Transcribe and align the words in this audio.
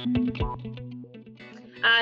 Uh, 0.00 0.06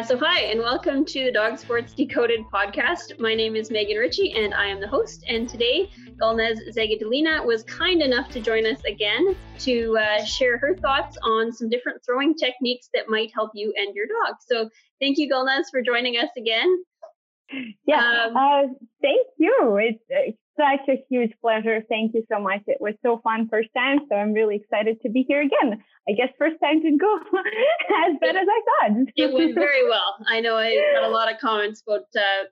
so, 0.05 0.17
hi, 0.17 0.43
and 0.43 0.61
welcome 0.61 1.05
to 1.05 1.25
the 1.25 1.33
Dog 1.33 1.59
Sports 1.59 1.95
Decoded 1.95 2.41
podcast. 2.53 3.19
My 3.19 3.35
name 3.35 3.57
is 3.57 3.73
Megan 3.73 3.97
Ritchie, 3.97 4.35
and 4.37 4.55
I 4.55 4.67
am 4.67 4.81
the 4.81 4.87
host. 4.87 5.25
And 5.27 5.49
today, 5.49 5.91
Gulnaz 6.21 6.59
Zagadalina 6.73 7.45
was 7.45 7.65
kind 7.65 8.01
enough 8.01 8.29
to 8.31 8.41
join 8.41 8.67
us 8.67 8.81
again 8.85 9.35
to 9.61 9.99
uh, 9.99 10.25
share 10.25 10.59
her 10.59 10.77
thoughts 10.77 11.19
on 11.25 11.53
some 11.53 11.69
different 11.69 12.01
throwing 12.07 12.37
techniques 12.37 12.89
that 12.95 13.09
might 13.09 13.33
help 13.35 13.51
you 13.55 13.75
and 13.77 13.93
your 13.97 14.07
dog. 14.07 14.37
So, 14.47 14.71
thank 15.01 15.19
you, 15.19 15.29
Gulnaz, 15.29 15.65
for 15.69 15.83
joining 15.83 16.19
us 16.19 16.31
again. 16.37 16.85
Yeah, 17.85 18.27
um, 18.29 18.37
uh, 18.37 18.63
thank 19.03 19.27
you. 19.39 19.77
It's, 19.83 20.05
it's 20.09 20.39
such 20.57 20.89
a 20.89 21.05
huge 21.09 21.33
pleasure. 21.41 21.83
Thank 21.89 22.15
you 22.15 22.25
so 22.31 22.41
much. 22.41 22.61
It 22.67 22.81
was 22.81 22.95
so 23.03 23.21
fun 23.25 23.49
first 23.49 23.71
time, 23.77 24.01
so 24.09 24.17
I'm 24.17 24.33
really 24.33 24.57
excited 24.57 25.01
to 25.03 25.09
be 25.09 25.25
here 25.27 25.41
again. 25.41 25.83
I 26.09 26.13
guess 26.13 26.29
first 26.39 26.57
time 26.63 26.81
didn't 26.81 27.01
go 27.01 27.17
as 28.09 28.17
bad 28.21 28.37
as 28.37 28.47
I 28.49 28.89
thought. 28.89 29.07
it 29.15 29.33
went 29.35 29.55
very 29.55 29.87
well. 29.89 30.17
I 30.27 30.41
know 30.41 30.57
I 30.57 30.75
got 30.95 31.05
a 31.05 31.13
lot 31.13 31.31
of 31.33 31.39
comments 31.39 31.83
about 31.87 32.07
uh, 32.17 32.49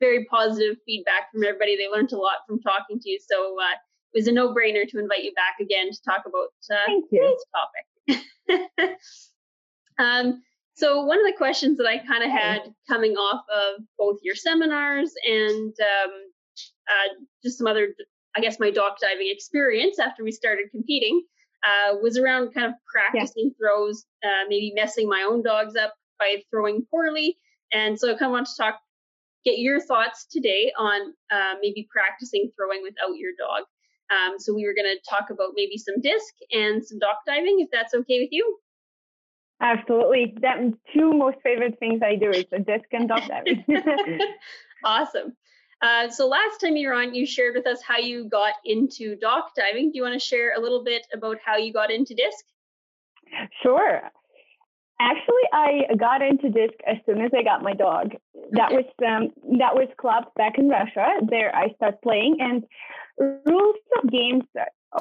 very 0.00 0.26
positive 0.26 0.76
feedback 0.84 1.32
from 1.32 1.42
everybody. 1.44 1.76
They 1.76 1.88
learned 1.88 2.12
a 2.12 2.18
lot 2.18 2.38
from 2.46 2.60
talking 2.60 3.00
to 3.00 3.10
you, 3.10 3.18
so 3.26 3.56
uh, 3.58 3.76
it 4.12 4.18
was 4.18 4.26
a 4.28 4.32
no-brainer 4.32 4.86
to 4.88 4.98
invite 4.98 5.24
you 5.24 5.32
back 5.34 5.56
again 5.60 5.90
to 5.90 5.98
talk 6.02 6.24
about 6.26 6.48
uh, 6.70 7.00
this 7.10 8.18
topic. 8.76 8.98
um, 9.98 10.42
so 10.74 11.02
one 11.04 11.18
of 11.18 11.26
the 11.26 11.36
questions 11.36 11.78
that 11.78 11.86
I 11.86 11.98
kind 11.98 12.22
of 12.24 12.30
had 12.30 12.62
coming 12.88 13.12
off 13.12 13.44
of 13.54 13.82
both 13.98 14.18
your 14.22 14.34
seminars 14.34 15.12
and 15.26 15.74
um, 15.80 16.10
uh, 16.88 17.14
just 17.42 17.58
some 17.58 17.66
other, 17.66 17.94
I 18.36 18.40
guess, 18.40 18.58
my 18.58 18.70
dock 18.70 18.98
diving 19.00 19.30
experience 19.30 19.98
after 19.98 20.24
we 20.24 20.32
started 20.32 20.70
competing 20.70 21.22
uh, 21.64 21.96
was 22.02 22.18
around 22.18 22.52
kind 22.54 22.66
of 22.66 22.72
practicing 22.90 23.52
yeah. 23.52 23.58
throws, 23.58 24.04
uh, 24.24 24.44
maybe 24.48 24.72
messing 24.74 25.08
my 25.08 25.26
own 25.28 25.42
dogs 25.42 25.76
up 25.76 25.94
by 26.18 26.42
throwing 26.50 26.86
poorly. 26.90 27.38
And 27.72 27.98
so 27.98 28.08
I 28.08 28.12
kind 28.12 28.30
of 28.30 28.32
want 28.32 28.46
to 28.46 28.56
talk, 28.56 28.80
get 29.44 29.58
your 29.58 29.80
thoughts 29.80 30.26
today 30.30 30.72
on 30.78 31.12
uh, 31.30 31.54
maybe 31.60 31.88
practicing 31.90 32.50
throwing 32.56 32.82
without 32.82 33.16
your 33.16 33.32
dog. 33.38 33.64
Um, 34.10 34.38
so 34.38 34.52
we 34.54 34.66
were 34.66 34.74
going 34.74 34.92
to 34.92 34.98
talk 35.08 35.30
about 35.30 35.52
maybe 35.54 35.78
some 35.78 36.00
disc 36.00 36.34
and 36.50 36.84
some 36.84 36.98
dock 36.98 37.18
diving, 37.26 37.60
if 37.60 37.68
that's 37.72 37.94
okay 37.94 38.20
with 38.20 38.30
you. 38.32 38.58
Absolutely. 39.62 40.34
That 40.40 40.56
two 40.94 41.12
most 41.12 41.36
favorite 41.42 41.78
things 41.78 42.00
I 42.02 42.16
do 42.16 42.30
is 42.30 42.46
the 42.50 42.58
disc 42.58 42.86
and 42.92 43.08
dock 43.08 43.28
diving. 43.28 43.64
awesome. 44.84 45.36
Uh, 45.82 46.10
so 46.10 46.26
last 46.26 46.60
time 46.60 46.76
you 46.76 46.88
were 46.88 46.94
on, 46.94 47.14
you 47.14 47.26
shared 47.26 47.54
with 47.54 47.66
us 47.66 47.80
how 47.82 47.96
you 47.96 48.28
got 48.28 48.54
into 48.64 49.16
dock 49.16 49.54
diving. 49.56 49.90
Do 49.90 49.96
you 49.96 50.02
want 50.02 50.20
to 50.20 50.24
share 50.24 50.54
a 50.56 50.60
little 50.60 50.84
bit 50.84 51.06
about 51.14 51.38
how 51.44 51.56
you 51.56 51.72
got 51.72 51.90
into 51.90 52.14
disc? 52.14 52.44
Sure. 53.62 54.02
Actually, 55.00 55.46
I 55.54 55.94
got 55.98 56.20
into 56.20 56.50
disc 56.50 56.74
as 56.86 56.98
soon 57.06 57.22
as 57.22 57.30
I 57.34 57.42
got 57.42 57.62
my 57.62 57.72
dog. 57.72 58.10
That 58.52 58.70
was 58.70 58.84
um, 59.06 59.30
that 59.58 59.74
was 59.74 59.88
clubs 59.98 60.26
back 60.36 60.58
in 60.58 60.68
Russia. 60.68 61.06
There, 61.26 61.54
I 61.56 61.72
started 61.76 62.02
playing, 62.02 62.36
and 62.40 62.64
rules 63.46 63.76
of 64.02 64.10
games 64.10 64.44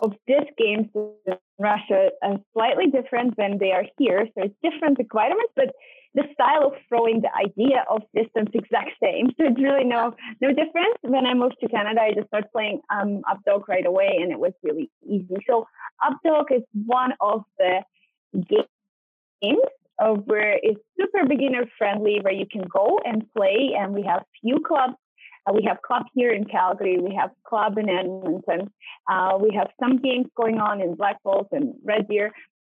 of 0.02 0.14
disc 0.26 0.48
games 0.58 0.88
in 0.96 1.38
Russia 1.60 2.12
are 2.24 2.38
slightly 2.54 2.88
different 2.88 3.36
than 3.36 3.58
they 3.58 3.72
are 3.72 3.86
here. 3.98 4.28
So 4.36 4.44
it's 4.46 4.56
different 4.64 5.00
requirements, 5.00 5.52
but 5.56 5.74
the 6.16 6.24
style 6.34 6.68
of 6.68 6.74
throwing, 6.88 7.22
the 7.22 7.34
idea 7.36 7.86
of 7.90 8.02
distance 8.16 8.50
exact 8.54 8.92
same. 9.02 9.30
So 9.38 9.46
it's 9.46 9.62
really 9.62 9.86
no 9.86 10.16
no 10.42 10.50
difference. 10.50 10.98
When 11.02 11.26
I 11.26 11.34
moved 11.34 11.58
to 11.62 11.70
Canada, 11.70 12.02
I 12.02 12.14
just 12.14 12.28
started 12.28 12.52
playing 12.52 12.82
um, 12.90 13.22
up 13.30 13.40
dog 13.46 13.70
right 13.70 13.86
away, 13.86 14.18
and 14.22 14.32
it 14.32 14.40
was 14.40 14.54
really 14.64 14.90
easy. 15.08 15.36
So 15.48 15.68
up 16.06 16.18
dog 16.26 16.48
is 16.52 16.64
one 16.74 17.14
of 17.22 17.44
the 17.58 17.82
games 19.42 19.62
of 20.00 20.24
where 20.26 20.58
it's 20.62 20.80
super 21.00 21.28
beginner 21.28 21.66
friendly, 21.78 22.20
where 22.22 22.34
you 22.34 22.46
can 22.52 22.64
go 22.64 23.00
and 23.06 23.26
play, 23.36 23.76
and 23.78 23.94
we 23.94 24.04
have 24.04 24.24
few 24.42 24.62
clubs. 24.66 24.96
Uh, 25.46 25.54
we 25.54 25.64
have 25.64 25.82
club 25.82 26.04
here 26.14 26.32
in 26.32 26.46
Calgary. 26.46 26.98
We 27.00 27.16
have 27.16 27.32
club 27.44 27.78
in 27.78 27.90
Edmonton. 27.90 28.72
Uh, 29.10 29.38
we 29.40 29.56
have 29.56 29.70
some 29.80 29.98
games 29.98 30.28
going 30.36 30.60
on 30.60 30.82
in 30.82 30.96
Black 30.96 31.18
and 31.52 31.76
Red 31.84 32.08
Deer. 32.08 32.32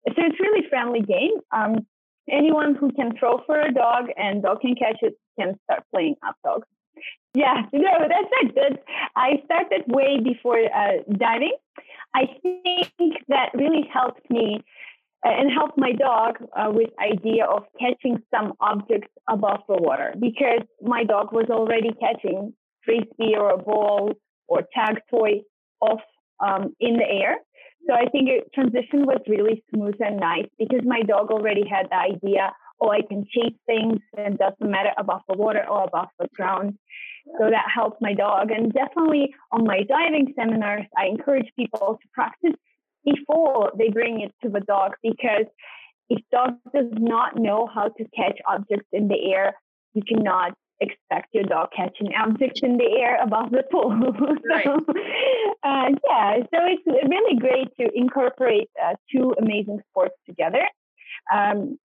So 0.08 0.14
it's 0.16 0.40
really 0.40 0.68
friendly 0.68 1.00
game. 1.00 1.38
Um, 1.52 1.86
anyone 2.30 2.74
who 2.74 2.92
can 2.92 3.16
throw 3.18 3.42
for 3.46 3.60
a 3.60 3.72
dog 3.72 4.06
and 4.16 4.42
dog 4.42 4.60
can 4.60 4.74
catch 4.74 4.98
it 5.02 5.14
can 5.38 5.58
start 5.64 5.84
playing 5.92 6.16
up 6.26 6.36
dog. 6.44 6.64
Yeah, 7.34 7.62
no, 7.72 7.90
that's 8.00 8.28
it. 8.42 8.54
That's, 8.54 8.82
I 9.16 9.42
started 9.44 9.84
way 9.88 10.20
before 10.22 10.58
uh, 10.58 11.02
diving. 11.16 11.56
I 12.14 12.26
think 12.42 13.16
that 13.28 13.50
really 13.54 13.88
helped 13.92 14.30
me 14.30 14.62
uh, 15.24 15.30
and 15.30 15.50
helped 15.50 15.78
my 15.78 15.92
dog 15.92 16.36
uh, 16.56 16.70
with 16.70 16.90
idea 17.00 17.44
of 17.44 17.64
catching 17.80 18.22
some 18.34 18.52
objects 18.60 19.08
above 19.28 19.60
the 19.68 19.76
water 19.76 20.14
because 20.20 20.62
my 20.82 21.04
dog 21.04 21.32
was 21.32 21.46
already 21.48 21.90
catching 22.00 22.52
frisbee 22.84 23.34
or 23.36 23.50
a 23.50 23.58
ball 23.58 24.12
or 24.48 24.62
tag 24.74 25.00
toy 25.10 25.40
off 25.80 26.00
um, 26.44 26.74
in 26.80 26.96
the 26.96 27.08
air. 27.08 27.36
So 27.86 27.94
I 27.94 28.06
think 28.10 28.28
it, 28.28 28.52
transition 28.54 29.06
was 29.06 29.20
really 29.26 29.62
smooth 29.74 29.96
and 30.00 30.20
nice 30.20 30.46
because 30.58 30.80
my 30.84 31.02
dog 31.02 31.30
already 31.30 31.64
had 31.68 31.88
the 31.90 31.96
idea, 31.96 32.52
oh, 32.80 32.90
I 32.90 33.02
can 33.02 33.24
chase 33.24 33.58
things 33.66 34.00
and 34.16 34.34
it 34.34 34.38
doesn't 34.38 34.70
matter 34.70 34.90
above 34.98 35.22
the 35.28 35.36
water 35.36 35.64
or 35.68 35.84
above 35.84 36.08
the 36.18 36.28
ground. 36.34 36.78
So 37.38 37.50
that 37.50 37.66
helped 37.72 38.00
my 38.00 38.14
dog. 38.14 38.50
And 38.50 38.72
definitely 38.72 39.34
on 39.50 39.64
my 39.64 39.82
diving 39.88 40.32
seminars, 40.36 40.86
I 40.96 41.06
encourage 41.06 41.50
people 41.56 41.98
to 42.00 42.08
practice 42.12 42.54
before 43.04 43.72
they 43.76 43.88
bring 43.88 44.20
it 44.20 44.32
to 44.42 44.48
the 44.48 44.60
dog 44.60 44.92
because 45.02 45.46
if 46.08 46.20
dog 46.30 46.54
does 46.74 46.90
not 46.92 47.36
know 47.36 47.68
how 47.72 47.88
to 47.88 48.04
catch 48.14 48.38
objects 48.48 48.88
in 48.92 49.08
the 49.08 49.32
air, 49.32 49.54
you 49.94 50.02
cannot 50.06 50.52
expect 50.80 51.28
your 51.32 51.44
dog 51.44 51.68
catching 51.76 52.12
objects 52.14 52.60
in 52.62 52.76
the 52.76 52.90
air 52.98 53.22
above 53.22 53.50
the 53.50 53.62
pool. 53.70 53.90
right. 54.48 54.66
uh, 54.66 55.88
yeah, 56.08 56.38
so 56.38 56.58
it's 56.66 56.82
really 56.86 57.38
great 57.38 57.68
to 57.80 57.88
incorporate 57.94 58.68
uh, 58.82 58.94
two 59.10 59.34
amazing 59.40 59.80
sports 59.90 60.14
together. 60.26 60.62
Um, 61.32 61.78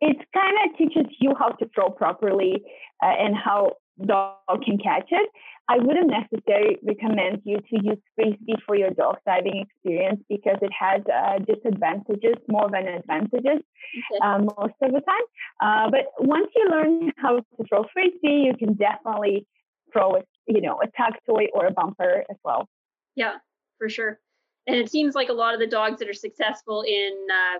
it 0.00 0.16
kind 0.34 0.56
of 0.64 0.78
teaches 0.78 1.06
you 1.20 1.34
how 1.38 1.48
to 1.48 1.68
throw 1.74 1.90
properly 1.90 2.62
uh, 3.02 3.06
and 3.06 3.34
how 3.36 3.72
dog 4.06 4.36
can 4.64 4.78
catch 4.78 5.08
it. 5.10 5.30
I 5.68 5.78
wouldn't 5.78 6.10
necessarily 6.10 6.78
recommend 6.82 7.42
you 7.44 7.58
to 7.58 7.84
use 7.84 7.98
frisbee 8.14 8.56
for 8.66 8.74
your 8.74 8.90
dock 8.90 9.20
diving 9.26 9.66
experience 9.66 10.22
because 10.28 10.56
it 10.62 10.72
has 10.78 11.02
uh, 11.12 11.38
disadvantages 11.40 12.36
more 12.48 12.70
than 12.70 12.86
advantages 12.86 13.60
okay. 13.60 14.18
uh, 14.22 14.38
most 14.38 14.74
of 14.82 14.92
the 14.92 15.00
time. 15.00 15.26
Uh, 15.60 15.90
but 15.90 16.06
once 16.20 16.48
you 16.56 16.68
learn 16.70 17.12
how 17.18 17.36
to 17.36 17.44
throw 17.68 17.84
frisbee, 17.92 18.46
you 18.46 18.54
can 18.58 18.74
definitely 18.74 19.46
throw 19.92 20.16
a, 20.16 20.20
you 20.46 20.60
know, 20.60 20.80
a 20.82 20.86
tag 20.96 21.14
toy 21.26 21.46
or 21.52 21.66
a 21.66 21.70
bumper 21.70 22.24
as 22.30 22.36
well. 22.44 22.68
Yeah, 23.14 23.36
for 23.78 23.88
sure. 23.90 24.20
And 24.66 24.76
it 24.76 24.90
seems 24.90 25.14
like 25.14 25.28
a 25.28 25.34
lot 25.34 25.54
of 25.54 25.60
the 25.60 25.66
dogs 25.66 25.98
that 25.98 26.08
are 26.08 26.14
successful 26.14 26.82
in 26.82 27.26
uh, 27.30 27.58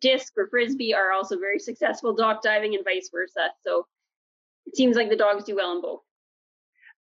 disc 0.00 0.32
or 0.36 0.48
frisbee 0.48 0.94
are 0.94 1.12
also 1.12 1.38
very 1.38 1.58
successful 1.58 2.14
dog 2.14 2.42
diving 2.42 2.74
and 2.74 2.84
vice 2.84 3.10
versa. 3.12 3.50
So 3.64 3.86
it 4.68 4.76
seems 4.76 4.96
like 4.96 5.10
the 5.10 5.16
dogs 5.16 5.44
do 5.44 5.56
well 5.56 5.72
in 5.72 5.82
both. 5.82 6.00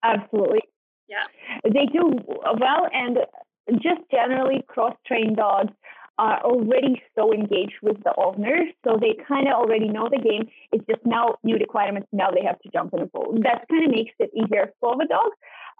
Absolutely. 0.03 0.61
Yeah. 1.07 1.25
They 1.63 1.85
do 1.85 2.19
well, 2.27 2.87
and 2.93 3.17
just 3.81 4.01
generally 4.11 4.63
cross 4.67 4.95
trained 5.05 5.37
dogs 5.37 5.73
are 6.17 6.41
already 6.43 7.01
so 7.17 7.33
engaged 7.33 7.79
with 7.81 7.97
the 8.03 8.13
owner, 8.17 8.57
so 8.85 8.97
they 8.99 9.15
kind 9.25 9.47
of 9.47 9.53
already 9.53 9.87
know 9.87 10.09
the 10.11 10.19
game. 10.19 10.47
It's 10.71 10.85
just 10.85 11.05
now 11.05 11.35
new 11.43 11.55
requirements. 11.55 12.09
Now 12.11 12.29
they 12.29 12.45
have 12.45 12.59
to 12.59 12.69
jump 12.71 12.93
in 12.93 13.01
a 13.01 13.07
pool. 13.07 13.37
That 13.43 13.65
kind 13.69 13.85
of 13.85 13.91
makes 13.91 14.13
it 14.19 14.29
easier 14.35 14.73
for 14.81 14.95
the 14.97 15.07
dog 15.07 15.31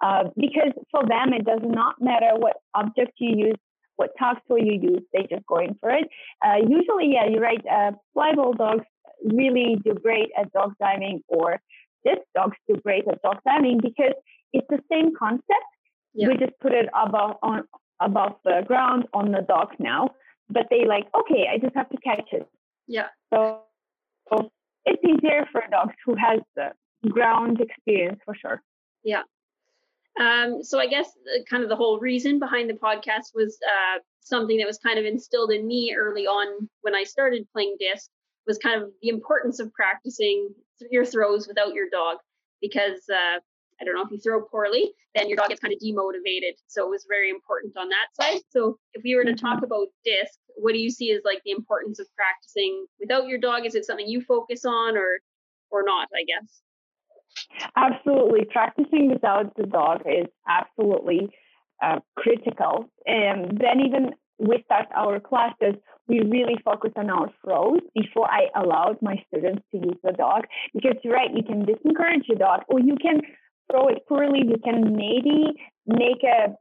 uh, 0.02 0.30
because 0.36 0.72
for 0.90 1.02
them 1.06 1.34
it 1.34 1.44
does 1.44 1.60
not 1.62 1.96
matter 2.00 2.30
what 2.36 2.56
object 2.74 3.12
you 3.18 3.48
use, 3.48 3.58
what 3.96 4.10
toy 4.18 4.56
you 4.56 4.80
use. 4.80 5.02
They 5.12 5.26
just 5.28 5.46
go 5.46 5.58
in 5.58 5.76
for 5.80 5.90
it. 5.90 6.08
Uh, 6.44 6.56
usually, 6.66 7.12
yeah, 7.12 7.26
you're 7.26 7.42
right. 7.42 7.62
Uh, 7.70 7.92
fly 8.14 8.32
ball 8.34 8.54
dogs 8.54 8.84
really 9.24 9.76
do 9.84 9.94
great 9.94 10.30
at 10.38 10.52
dock 10.52 10.72
diving 10.80 11.22
or 11.28 11.60
disc 12.04 12.22
dogs 12.34 12.56
do 12.68 12.76
great 12.82 13.04
at 13.08 13.20
dock 13.22 13.42
diving 13.44 13.78
because 13.80 14.14
it's 14.52 14.66
the 14.68 14.80
same 14.90 15.14
concept. 15.16 15.70
Yeah. 16.14 16.28
We 16.28 16.36
just 16.36 16.58
put 16.60 16.72
it 16.72 16.88
above 16.94 17.36
on 17.42 17.64
above 18.00 18.36
the 18.44 18.62
ground 18.66 19.06
on 19.12 19.30
the 19.30 19.42
dock 19.46 19.72
now, 19.78 20.10
but 20.48 20.66
they 20.70 20.84
like 20.86 21.06
okay, 21.14 21.46
I 21.52 21.58
just 21.58 21.74
have 21.76 21.88
to 21.90 21.98
catch 21.98 22.28
it. 22.32 22.48
Yeah. 22.86 23.06
So, 23.32 23.60
so 24.28 24.50
it's 24.84 25.02
easier 25.04 25.46
for 25.52 25.62
dogs 25.70 25.94
who 26.04 26.16
has 26.16 26.40
the 26.56 26.72
ground 27.08 27.60
experience 27.60 28.20
for 28.24 28.34
sure. 28.34 28.62
Yeah. 29.04 29.22
Um, 30.18 30.62
so 30.62 30.78
I 30.80 30.86
guess 30.86 31.08
the, 31.24 31.44
kind 31.48 31.62
of 31.62 31.68
the 31.68 31.76
whole 31.76 32.00
reason 32.00 32.38
behind 32.38 32.68
the 32.68 32.74
podcast 32.74 33.32
was 33.34 33.56
uh, 33.64 34.00
something 34.20 34.58
that 34.58 34.66
was 34.66 34.78
kind 34.78 34.98
of 34.98 35.04
instilled 35.04 35.52
in 35.52 35.66
me 35.66 35.94
early 35.96 36.26
on 36.26 36.68
when 36.82 36.94
I 36.94 37.04
started 37.04 37.46
playing 37.52 37.76
disc 37.78 38.10
was 38.50 38.58
kind 38.58 38.82
of 38.82 38.90
the 39.00 39.08
importance 39.08 39.60
of 39.60 39.72
practicing 39.72 40.52
your 40.90 41.04
throws 41.04 41.46
without 41.46 41.72
your 41.72 41.88
dog 41.88 42.16
because 42.60 43.00
uh, 43.08 43.38
I 43.80 43.84
don't 43.84 43.94
know 43.94 44.02
if 44.02 44.10
you 44.10 44.18
throw 44.18 44.42
poorly, 44.42 44.90
then 45.14 45.28
your 45.28 45.36
dog 45.36 45.50
gets 45.50 45.60
kind 45.60 45.72
of 45.72 45.78
demotivated. 45.78 46.54
So 46.66 46.84
it 46.84 46.90
was 46.90 47.06
very 47.08 47.30
important 47.30 47.76
on 47.76 47.88
that 47.88 48.08
side. 48.20 48.40
So 48.50 48.76
if 48.92 49.04
we 49.04 49.14
were 49.14 49.24
to 49.24 49.34
talk 49.34 49.62
about 49.62 49.86
disc, 50.04 50.34
what 50.56 50.72
do 50.72 50.78
you 50.78 50.90
see 50.90 51.12
as 51.12 51.20
like 51.24 51.42
the 51.44 51.52
importance 51.52 52.00
of 52.00 52.06
practicing 52.16 52.86
without 52.98 53.28
your 53.28 53.38
dog? 53.38 53.66
Is 53.66 53.76
it 53.76 53.84
something 53.84 54.08
you 54.08 54.20
focus 54.20 54.64
on 54.64 54.96
or 54.96 55.20
or 55.70 55.84
not, 55.84 56.08
I 56.12 56.24
guess? 56.24 56.60
Absolutely. 57.76 58.46
Practicing 58.50 59.12
without 59.12 59.54
the 59.56 59.66
dog 59.66 60.02
is 60.06 60.26
absolutely 60.48 61.30
uh, 61.80 62.00
critical. 62.16 62.90
And 63.06 63.58
then 63.58 63.86
even 63.86 64.10
we 64.40 64.62
start 64.64 64.86
our 64.96 65.20
classes, 65.20 65.74
we 66.08 66.20
really 66.20 66.56
focus 66.64 66.90
on 66.96 67.10
our 67.10 67.30
throws 67.44 67.80
before 67.94 68.28
I 68.30 68.48
allowed 68.60 68.98
my 69.00 69.22
students 69.28 69.62
to 69.70 69.78
use 69.78 69.98
the 70.02 70.12
dog. 70.12 70.44
Because 70.74 70.96
you're 71.04 71.14
right, 71.14 71.30
you 71.34 71.42
can 71.42 71.64
discourage 71.64 72.24
your 72.26 72.38
dog 72.38 72.62
or 72.68 72.80
you 72.80 72.96
can 73.00 73.20
throw 73.70 73.88
it 73.88 74.06
poorly. 74.08 74.40
You 74.40 74.56
can 74.64 74.96
maybe 74.96 75.52
make 75.86 76.24
a 76.24 76.54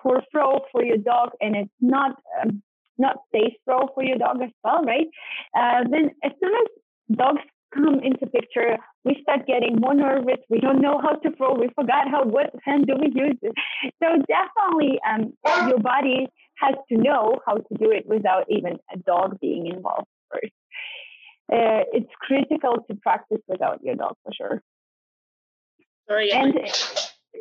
poor 0.00 0.22
throw 0.30 0.60
for 0.72 0.84
your 0.84 0.96
dog 0.96 1.30
and 1.40 1.56
it's 1.56 1.70
not 1.80 2.16
um, 2.40 2.62
not 2.96 3.16
safe 3.32 3.54
throw 3.64 3.88
for 3.94 4.04
your 4.04 4.18
dog 4.18 4.40
as 4.42 4.50
well, 4.62 4.84
right? 4.84 5.08
Uh, 5.56 5.84
then 5.90 6.10
as 6.22 6.32
soon 6.40 6.52
as 6.54 7.16
dogs 7.16 7.42
come 7.74 8.00
into 8.02 8.26
picture, 8.26 8.76
we 9.04 9.18
start 9.22 9.46
getting 9.46 9.76
more 9.76 9.94
nervous. 9.94 10.38
We 10.48 10.60
don't 10.60 10.80
know 10.80 11.00
how 11.02 11.14
to 11.14 11.36
throw. 11.36 11.54
We 11.54 11.68
forgot 11.74 12.08
how 12.10 12.24
what 12.24 12.50
hand 12.64 12.86
do 12.86 12.94
we 12.98 13.12
use. 13.14 13.38
So 14.02 14.08
definitely, 14.28 14.98
um, 15.08 15.32
your 15.68 15.80
body 15.80 16.28
has 16.58 16.74
to 16.90 16.96
know 16.96 17.40
how 17.46 17.54
to 17.54 17.74
do 17.78 17.90
it 17.90 18.06
without 18.06 18.44
even 18.48 18.78
a 18.92 18.98
dog 18.98 19.38
being 19.40 19.66
involved 19.66 20.06
first. 20.30 20.52
Uh, 21.52 21.84
it's 21.92 22.10
critical 22.20 22.76
to 22.88 22.96
practice 22.96 23.40
without 23.48 23.82
your 23.82 23.96
dog 23.96 24.16
for 24.24 24.32
sure. 24.32 24.62
Sorry. 26.08 26.32
And, 26.32 26.54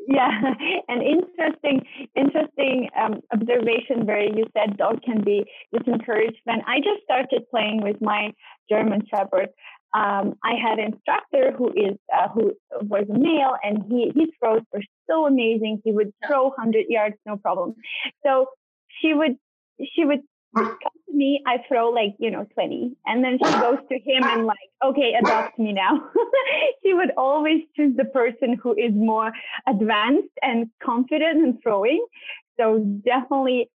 yeah, 0.07 0.29
an 0.87 1.01
interesting, 1.01 1.85
interesting 2.15 2.89
um, 2.99 3.21
observation 3.31 4.05
where 4.05 4.23
you 4.23 4.45
said 4.57 4.77
dog 4.77 5.01
can 5.03 5.23
be 5.23 5.45
disencouraged. 5.73 6.37
When 6.43 6.61
I 6.67 6.77
just 6.77 7.03
started 7.03 7.43
playing 7.49 7.81
with 7.81 8.01
my 8.01 8.33
German 8.69 9.03
Shepherd, 9.09 9.49
um, 9.93 10.33
I 10.43 10.55
had 10.55 10.79
an 10.79 10.93
instructor 10.93 11.51
who 11.55 11.69
is 11.69 11.97
uh, 12.11 12.27
who 12.29 12.53
was 12.81 13.05
a 13.09 13.17
male, 13.17 13.55
and 13.63 13.83
he 13.89 14.11
his 14.15 14.29
throws 14.39 14.61
were 14.73 14.81
so 15.09 15.27
amazing. 15.27 15.81
He 15.83 15.91
would 15.91 16.11
throw 16.27 16.51
hundred 16.57 16.85
yards, 16.89 17.15
no 17.25 17.37
problem. 17.37 17.75
So 18.25 18.47
she 19.01 19.13
would 19.13 19.37
she 19.93 20.03
would 20.03 20.21
come 20.55 20.77
to 20.81 21.13
me. 21.13 21.43
I 21.45 21.59
throw 21.67 21.89
like 21.89 22.15
you 22.17 22.31
know 22.31 22.45
twenty, 22.55 22.95
and 23.05 23.23
then 23.23 23.37
she 23.37 23.51
goes 23.59 23.77
to 23.89 23.99
him 23.99 24.23
and 24.23 24.45
like, 24.47 24.57
okay, 24.83 25.13
adopt 25.13 25.59
me 25.59 25.73
now. 25.73 26.09
she 26.83 26.95
would 26.95 27.11
always 27.15 27.61
choose 27.75 27.95
the 27.95 28.05
person 28.05 28.57
who 28.61 28.73
is 28.73 28.93
more 28.93 29.31
advanced 29.67 30.33
and 30.41 30.69
confident 30.81 31.45
in 31.45 31.59
throwing. 31.61 32.03
So 32.59 32.79
definitely, 33.05 33.69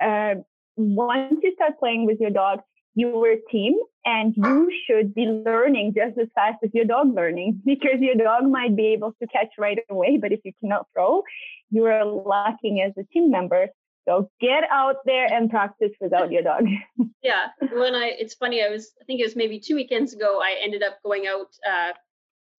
uh, 0.00 0.34
once 0.76 1.38
you 1.42 1.54
start 1.54 1.78
playing 1.80 2.06
with 2.06 2.20
your 2.20 2.30
dog, 2.30 2.60
you're 2.96 3.32
a 3.32 3.38
team 3.52 3.74
and 4.04 4.34
you 4.36 4.72
should 4.86 5.14
be 5.14 5.26
learning 5.26 5.94
just 5.94 6.18
as 6.18 6.26
fast 6.34 6.56
as 6.64 6.70
your 6.72 6.86
dog 6.86 7.14
learning 7.14 7.60
because 7.64 8.00
your 8.00 8.16
dog 8.16 8.50
might 8.50 8.74
be 8.74 8.88
able 8.88 9.12
to 9.22 9.28
catch 9.28 9.52
right 9.58 9.78
away 9.88 10.18
but 10.20 10.32
if 10.32 10.40
you 10.44 10.52
cannot 10.60 10.86
throw 10.92 11.22
you 11.70 11.84
are 11.84 12.04
lacking 12.04 12.80
as 12.80 12.92
a 12.98 13.04
team 13.12 13.30
member. 13.30 13.68
So 14.08 14.30
get 14.40 14.62
out 14.70 14.96
there 15.04 15.26
and 15.26 15.50
practice 15.50 15.90
without 16.00 16.32
your 16.32 16.42
dog. 16.42 16.64
Yeah 17.22 17.46
when 17.72 17.96
i 17.96 18.12
it's 18.20 18.34
funny 18.34 18.62
i 18.62 18.68
was 18.68 18.92
i 19.02 19.04
think 19.04 19.18
it 19.18 19.24
was 19.24 19.34
maybe 19.34 19.58
two 19.58 19.74
weekends 19.74 20.12
ago 20.12 20.38
i 20.40 20.54
ended 20.62 20.84
up 20.84 20.98
going 21.04 21.26
out 21.26 21.48
uh, 21.68 21.90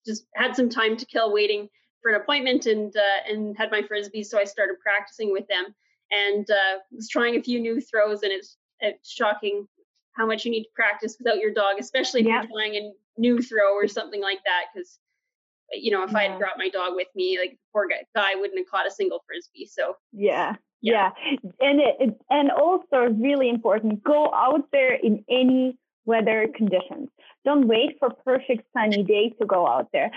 just 0.06 0.26
had 0.36 0.58
some 0.58 0.68
time 0.68 0.98
to 0.98 1.06
kill 1.06 1.32
waiting 1.32 1.70
for 2.02 2.12
an 2.12 2.20
appointment 2.20 2.66
and 2.66 2.94
uh, 2.98 3.32
and 3.32 3.58
had 3.58 3.72
my 3.72 3.82
frisbees 3.82 4.26
so 4.26 4.38
i 4.38 4.44
started 4.44 4.76
practicing 4.82 5.32
with 5.32 5.48
them. 5.48 5.74
And 6.12 6.50
uh, 6.50 6.80
was 6.92 7.08
trying 7.08 7.36
a 7.38 7.44
few 7.44 7.62
new 7.62 7.80
throws 7.80 8.24
and 8.24 8.32
it's 8.32 8.58
it's 8.82 9.10
shocking 9.10 9.68
how 10.18 10.26
much 10.26 10.46
you 10.46 10.52
need 10.52 10.64
to 10.64 10.70
practice 10.76 11.16
without 11.20 11.38
your 11.38 11.54
dog, 11.54 11.76
especially 11.80 12.22
if 12.22 12.28
you're 12.28 12.48
trying 12.48 12.76
a 12.76 12.92
new 13.18 13.42
throw 13.42 13.74
or 13.74 13.88
something 13.88 14.22
like 14.22 14.40
that. 14.46 14.66
Because 14.74 15.00
you 15.72 15.92
know, 15.92 16.04
if 16.04 16.12
yeah. 16.12 16.18
I 16.18 16.24
had 16.24 16.40
brought 16.40 16.58
my 16.58 16.70
dog 16.70 16.94
with 16.96 17.08
me, 17.16 17.38
like 17.40 17.58
poor 17.74 17.88
guy, 17.88 18.06
guy 18.16 18.36
wouldn't 18.36 18.58
have 18.58 18.70
caught 18.70 18.88
a 18.88 18.92
single 18.92 19.24
frisbee. 19.28 19.70
So 19.72 19.96
yeah, 20.12 20.56
yeah, 20.82 21.12
yeah. 21.26 21.50
and 21.60 21.80
it, 21.80 21.96
it, 22.00 22.22
and 22.30 22.52
also 22.52 23.14
really 23.20 23.50
important, 23.50 24.04
go 24.04 24.32
out 24.34 24.68
there 24.72 24.94
in 24.94 25.24
any 25.30 25.78
weather 26.06 26.48
conditions. 26.56 27.10
Don't 27.46 27.68
wait 27.68 27.98
for 28.00 28.10
perfect 28.26 28.64
sunny 28.74 29.04
day 29.04 29.34
to 29.40 29.46
go 29.46 29.68
out 29.68 29.90
there 29.94 30.10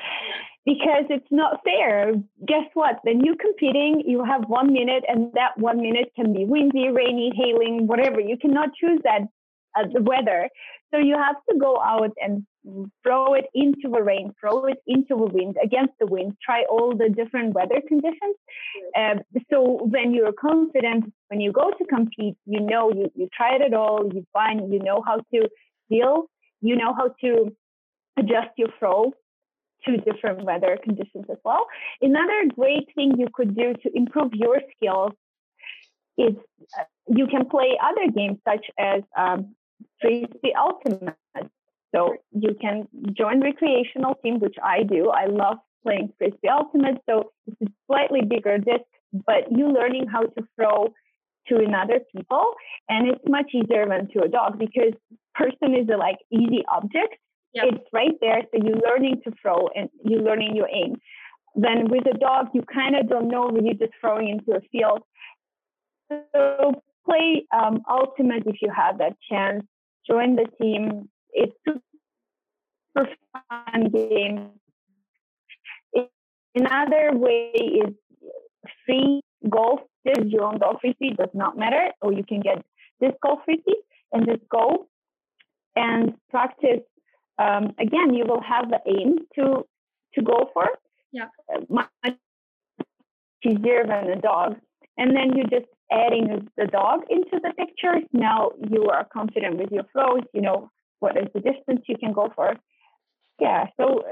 because 0.64 1.04
it's 1.10 1.30
not 1.30 1.60
fair. 1.64 2.14
Guess 2.46 2.70
what? 2.74 3.00
Then 3.04 3.24
you're 3.24 3.36
competing, 3.36 4.02
you 4.06 4.24
have 4.24 4.48
one 4.48 4.72
minute, 4.72 5.04
and 5.08 5.32
that 5.34 5.58
one 5.58 5.80
minute 5.80 6.12
can 6.16 6.32
be 6.32 6.44
windy, 6.44 6.88
rainy, 6.88 7.32
hailing, 7.36 7.86
whatever. 7.86 8.20
You 8.20 8.36
cannot 8.36 8.70
choose 8.74 9.00
that 9.04 9.22
uh, 9.76 9.86
the 9.92 10.02
weather. 10.02 10.48
So 10.92 10.98
you 10.98 11.16
have 11.16 11.36
to 11.50 11.58
go 11.58 11.80
out 11.80 12.10
and 12.20 12.46
throw 13.02 13.34
it 13.34 13.46
into 13.54 13.88
the 13.90 14.02
rain, 14.02 14.32
throw 14.40 14.64
it 14.66 14.78
into 14.86 15.16
the 15.16 15.30
wind, 15.32 15.56
against 15.62 15.94
the 16.00 16.06
wind, 16.06 16.36
try 16.44 16.64
all 16.68 16.94
the 16.96 17.08
different 17.08 17.54
weather 17.54 17.80
conditions. 17.86 18.36
Uh, 18.96 19.16
so 19.50 19.78
when 19.84 20.12
you're 20.12 20.32
confident, 20.32 21.12
when 21.28 21.40
you 21.40 21.52
go 21.52 21.70
to 21.70 21.84
compete, 21.84 22.36
you 22.46 22.60
know 22.60 22.92
you, 22.92 23.10
you 23.14 23.28
tried 23.34 23.60
it 23.60 23.72
all, 23.72 24.10
you 24.12 24.26
find, 24.32 24.72
you 24.72 24.80
know 24.80 25.02
how 25.06 25.16
to 25.32 25.48
deal, 25.88 26.24
you 26.60 26.76
know 26.76 26.92
how 26.92 27.14
to 27.20 27.54
adjust 28.18 28.50
your 28.56 28.68
throw 28.78 29.12
to 29.84 29.96
different 29.98 30.44
weather 30.44 30.76
conditions 30.82 31.24
as 31.30 31.38
well. 31.44 31.66
Another 32.02 32.44
great 32.54 32.88
thing 32.94 33.14
you 33.16 33.28
could 33.32 33.56
do 33.56 33.72
to 33.82 33.90
improve 33.94 34.32
your 34.34 34.60
skills 34.76 35.12
is 36.18 36.34
uh, 36.78 36.82
you 37.08 37.26
can 37.26 37.48
play 37.48 37.78
other 37.82 38.10
games 38.12 38.38
such 38.46 38.66
as 38.78 39.02
um, 39.16 39.54
Frisbee 40.00 40.54
Ultimate. 40.58 41.16
So 41.94 42.14
you 42.32 42.54
can 42.60 42.86
join 43.12 43.40
recreational 43.40 44.14
team, 44.22 44.38
which 44.38 44.56
I 44.62 44.82
do. 44.84 45.10
I 45.10 45.26
love 45.26 45.58
playing 45.82 46.12
Frisbee 46.18 46.48
Ultimate. 46.48 46.98
So 47.08 47.32
it's 47.46 47.60
a 47.62 47.72
slightly 47.86 48.22
bigger 48.22 48.58
disc, 48.58 48.84
but 49.12 49.50
you 49.50 49.68
learning 49.72 50.06
how 50.06 50.22
to 50.22 50.48
throw 50.56 50.92
to 51.48 51.56
another 51.56 52.00
people, 52.14 52.54
and 52.88 53.08
it's 53.08 53.24
much 53.26 53.50
easier 53.54 53.86
than 53.88 54.08
to 54.12 54.22
a 54.22 54.28
dog 54.28 54.58
because 54.58 54.92
person 55.34 55.74
is 55.74 55.88
a 55.92 55.96
like 55.96 56.18
easy 56.30 56.62
object. 56.72 57.16
Yep. 57.54 57.64
It's 57.68 57.84
right 57.92 58.14
there, 58.20 58.42
so 58.42 58.64
you're 58.64 58.78
learning 58.78 59.22
to 59.24 59.32
throw 59.42 59.68
and 59.74 59.88
you're 60.04 60.22
learning 60.22 60.54
your 60.54 60.68
aim. 60.72 60.96
Then 61.56 61.88
with 61.88 62.06
a 62.06 62.16
dog, 62.16 62.48
you 62.54 62.62
kind 62.72 62.94
of 62.94 63.08
don't 63.08 63.28
know 63.28 63.48
when 63.48 63.66
you're 63.66 63.74
just 63.74 63.92
throwing 64.00 64.28
into 64.28 64.52
a 64.56 64.60
field. 64.70 65.02
So 66.32 66.80
play 67.10 67.46
um, 67.52 67.82
Ultimate 67.90 68.44
if 68.46 68.56
you 68.62 68.70
have 68.74 68.98
that 68.98 69.16
chance 69.30 69.64
join 70.08 70.36
the 70.36 70.46
team. 70.60 71.08
It's 71.32 71.52
super 71.66 73.08
fun 73.32 73.90
game. 73.90 74.50
Another 76.54 77.10
way 77.12 77.52
is 77.54 77.94
free 78.84 79.20
golf. 79.48 79.80
There's 80.04 80.30
your 80.30 80.44
own 80.44 80.58
golf 80.58 80.80
frisbee, 80.80 81.14
does 81.16 81.28
not 81.34 81.56
matter. 81.56 81.90
Or 82.02 82.12
you 82.12 82.24
can 82.24 82.40
get 82.40 82.64
this 83.00 83.12
golf 83.22 83.40
frisbee 83.44 83.80
and 84.12 84.26
just 84.26 84.42
go 84.50 84.88
and 85.76 86.14
practice. 86.30 86.80
Um, 87.38 87.72
again, 87.78 88.14
you 88.14 88.24
will 88.26 88.42
have 88.42 88.68
the 88.68 88.80
aim 88.86 89.18
to 89.36 89.64
to 90.14 90.22
go 90.22 90.50
for. 90.52 90.66
Yeah. 91.12 91.28
Much 91.68 91.88
easier 93.44 93.84
than 93.86 94.10
a 94.10 94.20
dog. 94.20 94.56
And 94.98 95.16
then 95.16 95.36
you 95.36 95.44
just 95.44 95.66
adding 95.90 96.48
the 96.56 96.66
dog 96.66 97.00
into 97.10 97.40
the 97.42 97.52
picture. 97.56 98.00
Now 98.12 98.50
you 98.70 98.88
are 98.90 99.06
confident 99.12 99.58
with 99.58 99.70
your 99.70 99.84
throws, 99.92 100.22
you 100.32 100.40
know 100.40 100.70
what 101.00 101.16
is 101.16 101.28
the 101.34 101.40
distance 101.40 101.80
you 101.88 101.96
can 101.96 102.12
go 102.12 102.30
for. 102.34 102.54
Yeah, 103.40 103.66
so 103.78 104.04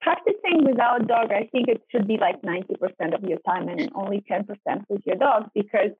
practicing 0.00 0.64
without 0.64 1.06
dog, 1.06 1.30
I 1.30 1.48
think 1.52 1.68
it 1.68 1.82
should 1.90 2.08
be 2.08 2.16
like 2.16 2.40
90% 2.42 3.14
of 3.14 3.22
your 3.24 3.38
time 3.46 3.68
and 3.68 3.90
only 3.94 4.24
10% 4.30 4.46
with 4.88 5.02
your 5.04 5.16
dog 5.16 5.50
because 5.54 5.90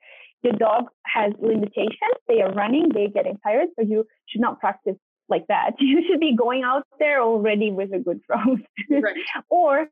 your 0.42 0.54
dog 0.54 0.84
has 1.06 1.32
limitations. 1.38 2.16
They 2.28 2.40
are 2.40 2.52
running, 2.52 2.88
they're 2.92 3.08
getting 3.08 3.38
tired, 3.38 3.68
so 3.76 3.84
you 3.86 4.06
should 4.28 4.40
not 4.40 4.60
practice 4.60 4.96
like 5.28 5.46
that. 5.48 5.72
You 5.80 6.02
should 6.08 6.20
be 6.20 6.36
going 6.36 6.62
out 6.64 6.86
there 6.98 7.22
already 7.22 7.70
with 7.72 7.92
a 7.92 7.98
good 7.98 8.20
throw. 8.26 8.56
Right. 8.90 9.16
or 9.50 9.88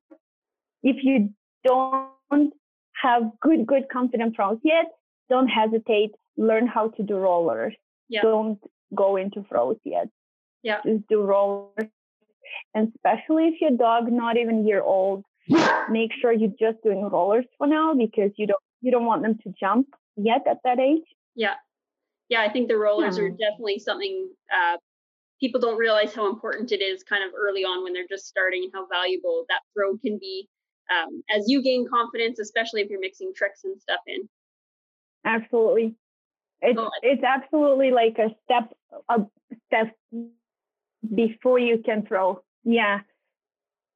if 0.83 0.97
you 1.03 1.31
don't 1.65 2.53
have 3.03 3.23
good, 3.41 3.67
good 3.67 3.85
confident 3.93 4.37
throws 4.37 4.59
yet, 4.65 4.87
don't 5.31 5.49
hesitate. 5.49 6.11
Learn 6.37 6.67
how 6.67 6.89
to 6.91 7.03
do 7.03 7.17
rollers. 7.17 7.75
Yeah. 8.09 8.23
Don't 8.23 8.59
go 8.95 9.17
into 9.17 9.45
throws 9.49 9.79
yet. 9.85 10.09
Yeah. 10.63 10.81
Just 10.85 11.09
do 11.09 11.23
rollers. 11.23 11.89
And 12.75 12.93
especially 12.95 13.49
if 13.49 13.61
your 13.61 13.71
dog 13.71 14.11
not 14.11 14.37
even 14.37 14.67
year 14.67 14.83
old, 14.83 15.25
make 15.91 16.11
sure 16.21 16.33
you're 16.33 16.51
just 16.59 16.83
doing 16.83 17.03
rollers 17.09 17.47
for 17.57 17.67
now 17.67 17.95
because 17.95 18.33
you 18.37 18.47
don't 18.47 18.63
you 18.83 18.91
don't 18.91 19.07
want 19.07 19.23
them 19.23 19.39
to 19.45 19.55
jump 19.59 19.87
yet 20.17 20.43
at 20.49 20.59
that 20.65 20.79
age. 20.79 21.03
Yeah. 21.35 21.55
Yeah, 22.29 22.43
I 22.43 22.49
think 22.53 22.69
the 22.69 22.77
rollers 22.77 23.19
yeah. 23.19 23.25
are 23.25 23.31
definitely 23.31 23.79
something 23.79 24.29
uh, 24.53 24.77
people 25.41 25.61
don't 25.61 25.79
realize 25.79 26.15
how 26.15 26.29
important 26.31 26.71
it 26.71 26.83
is 26.83 27.03
kind 27.03 27.25
of 27.25 27.31
early 27.37 27.63
on 27.63 27.83
when 27.83 27.93
they're 27.93 28.07
just 28.09 28.27
starting 28.27 28.65
and 28.65 28.73
how 28.75 28.87
valuable 28.87 29.45
that 29.49 29.61
throw 29.75 29.97
can 29.99 30.19
be 30.19 30.49
um, 30.91 31.23
as 31.31 31.45
you 31.47 31.63
gain 31.63 31.87
confidence, 31.89 32.39
especially 32.39 32.83
if 32.83 32.91
you're 32.91 33.01
mixing 33.01 33.33
tricks 33.35 33.63
and 33.65 33.81
stuff 33.81 34.01
in. 34.07 34.29
Absolutely. 35.25 35.95
It's 36.63 36.79
oh, 36.79 36.91
it's 37.03 37.23
absolutely 37.23 37.91
like 37.91 38.19
a 38.19 38.35
step 38.45 38.73
a 39.09 39.27
step 39.67 39.97
before 41.15 41.59
you 41.59 41.79
can 41.85 42.07
throw. 42.07 42.43
Yeah. 42.65 43.01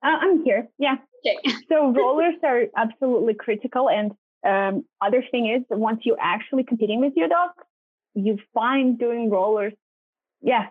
I'm 0.02 0.44
here. 0.44 0.68
Yeah. 0.78 0.96
Okay. 1.26 1.56
so 1.68 1.92
rollers 1.92 2.34
are 2.42 2.64
absolutely 2.76 3.34
critical. 3.34 3.88
And 3.88 4.12
um, 4.46 4.84
other 5.00 5.24
thing 5.30 5.50
is 5.50 5.62
once 5.70 6.00
you're 6.04 6.20
actually 6.20 6.64
competing 6.64 7.00
with 7.00 7.14
your 7.16 7.28
dog, 7.28 7.50
you 8.14 8.38
find 8.52 8.98
doing 8.98 9.30
rollers. 9.30 9.72
Yeah. 10.42 10.66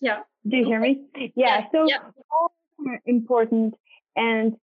Yeah. 0.00 0.20
Do 0.46 0.56
you 0.56 0.64
hear 0.64 0.80
me? 0.80 1.02
Yeah. 1.14 1.28
yeah. 1.36 1.64
So 1.70 1.86
yeah. 1.86 1.98
rollers 1.98 2.88
are 2.88 3.00
important. 3.06 3.74
And 4.16 4.56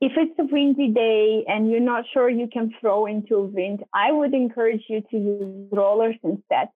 if 0.00 0.12
it's 0.16 0.38
a 0.38 0.44
windy 0.44 0.88
day 0.88 1.44
and 1.48 1.70
you're 1.70 1.80
not 1.80 2.04
sure 2.12 2.28
you 2.28 2.48
can 2.52 2.72
throw 2.80 3.06
into 3.06 3.36
a 3.36 3.42
wind, 3.42 3.82
I 3.92 4.12
would 4.12 4.34
encourage 4.34 4.82
you 4.88 5.02
to 5.10 5.16
use 5.16 5.68
rollers 5.72 6.16
instead. 6.22 6.68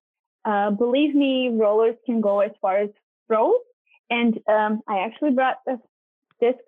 Uh, 0.44 0.70
believe 0.70 1.14
me, 1.14 1.50
rollers 1.52 1.96
can 2.06 2.20
go 2.20 2.40
as 2.40 2.52
far 2.62 2.78
as 2.78 2.90
throws. 3.26 3.60
And 4.10 4.38
um, 4.48 4.80
I 4.88 5.00
actually 5.00 5.32
brought 5.32 5.56
a 5.68 5.76
disc. 6.40 6.58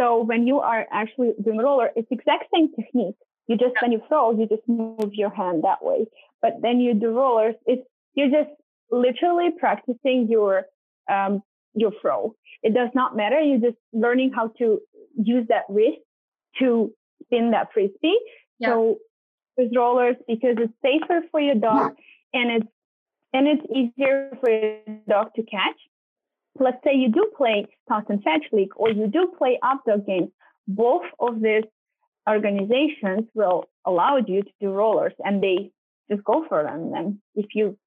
So 0.00 0.22
when 0.22 0.46
you 0.46 0.60
are 0.60 0.86
actually 0.90 1.34
doing 1.42 1.58
roller, 1.58 1.90
it's 1.94 2.08
the 2.08 2.16
exact 2.16 2.46
same 2.52 2.74
technique. 2.74 3.16
You 3.46 3.56
just 3.56 3.74
when 3.80 3.92
you 3.92 4.00
throw, 4.08 4.32
you 4.32 4.46
just 4.46 4.66
move 4.66 5.12
your 5.12 5.30
hand 5.30 5.64
that 5.64 5.84
way. 5.84 6.06
But 6.40 6.62
then 6.62 6.80
you 6.80 6.94
do 6.94 7.10
rollers, 7.10 7.54
it's 7.66 7.86
you're 8.14 8.30
just 8.30 8.50
literally 8.90 9.50
practicing 9.58 10.28
your 10.28 10.64
um, 11.10 11.42
your 11.74 11.92
throw. 12.00 12.34
It 12.62 12.74
does 12.74 12.90
not 12.94 13.16
matter. 13.16 13.40
You're 13.40 13.58
just 13.58 13.78
learning 13.92 14.32
how 14.34 14.48
to 14.58 14.80
use 15.16 15.46
that 15.48 15.64
wrist 15.68 15.98
to 16.58 16.92
spin 17.24 17.50
that 17.52 17.68
frisbee. 17.72 18.18
Yeah. 18.58 18.68
So 18.68 18.98
with 19.56 19.72
rollers, 19.74 20.16
because 20.26 20.56
it's 20.58 20.72
safer 20.82 21.22
for 21.30 21.40
your 21.40 21.54
dog 21.54 21.96
and 22.32 22.50
it's 22.62 22.72
and 23.32 23.46
it's 23.46 23.64
easier 23.72 24.36
for 24.40 24.50
your 24.50 24.98
dog 25.08 25.34
to 25.36 25.42
catch. 25.42 25.76
Let's 26.58 26.78
say 26.84 26.94
you 26.94 27.10
do 27.10 27.30
play 27.36 27.66
toss 27.88 28.04
and 28.08 28.22
fetch 28.22 28.44
league 28.52 28.72
or 28.76 28.90
you 28.90 29.06
do 29.06 29.32
play 29.38 29.58
up 29.62 29.82
dog 29.86 30.06
games. 30.06 30.30
Both 30.66 31.04
of 31.18 31.40
these 31.40 31.64
organizations 32.28 33.28
will 33.34 33.64
allow 33.86 34.16
you 34.16 34.42
to 34.42 34.50
do 34.60 34.70
rollers 34.70 35.12
and 35.24 35.42
they 35.42 35.70
just 36.10 36.24
go 36.24 36.44
for 36.48 36.64
them. 36.64 36.92
And 36.94 37.18
if 37.34 37.54
you 37.54 37.78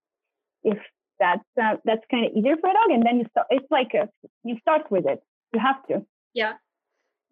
if 0.63 0.77
that's 1.19 1.43
uh, 1.61 1.75
that's 1.85 2.01
kind 2.09 2.25
of 2.25 2.31
easier 2.33 2.55
for 2.59 2.69
a 2.69 2.73
dog 2.73 2.89
and 2.89 3.03
then 3.05 3.19
you 3.19 3.25
start 3.31 3.47
it's 3.49 3.65
like 3.69 3.91
a, 3.93 4.09
you 4.43 4.57
start 4.61 4.89
with 4.91 5.05
it 5.05 5.21
you 5.53 5.59
have 5.59 5.85
to 5.87 6.05
yeah 6.33 6.53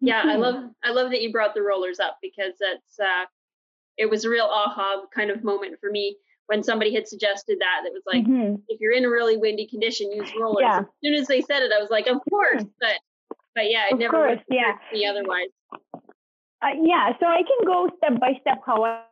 yeah 0.02 0.22
i 0.26 0.36
love 0.44 0.70
i 0.84 0.90
love 0.90 1.10
that 1.10 1.22
you 1.22 1.32
brought 1.32 1.54
the 1.54 1.62
rollers 1.62 1.98
up 1.98 2.18
because 2.20 2.52
that's 2.60 3.00
uh 3.00 3.24
it 3.96 4.10
was 4.10 4.24
a 4.24 4.28
real 4.28 4.48
aha 4.50 5.02
kind 5.14 5.30
of 5.30 5.42
moment 5.42 5.78
for 5.80 5.90
me 5.90 6.16
when 6.46 6.62
somebody 6.62 6.94
had 6.94 7.08
suggested 7.08 7.58
that 7.60 7.82
it 7.86 7.92
was 7.92 8.02
like 8.06 8.24
mm-hmm. 8.24 8.56
if 8.68 8.80
you're 8.80 8.92
in 8.92 9.04
a 9.04 9.10
really 9.10 9.36
windy 9.36 9.66
condition 9.66 10.12
use 10.12 10.30
rollers 10.38 10.62
yeah. 10.62 10.80
as 10.80 10.86
soon 11.02 11.14
as 11.14 11.26
they 11.26 11.40
said 11.40 11.62
it 11.62 11.72
i 11.74 11.80
was 11.80 11.90
like 11.90 12.06
of 12.06 12.18
course 12.28 12.64
but 12.80 12.98
but 13.54 13.70
yeah 13.70 13.86
it 13.88 13.94
of 13.94 13.98
never 13.98 14.12
course, 14.12 14.40
yeah. 14.50 14.76
me 14.92 15.06
otherwise 15.06 15.48
uh, 15.72 16.68
yeah 16.82 17.12
so 17.18 17.26
i 17.26 17.42
can 17.42 17.66
go 17.66 17.88
step 17.96 18.20
by 18.20 18.32
step 18.42 18.60
how 18.66 18.84
i 18.84 19.02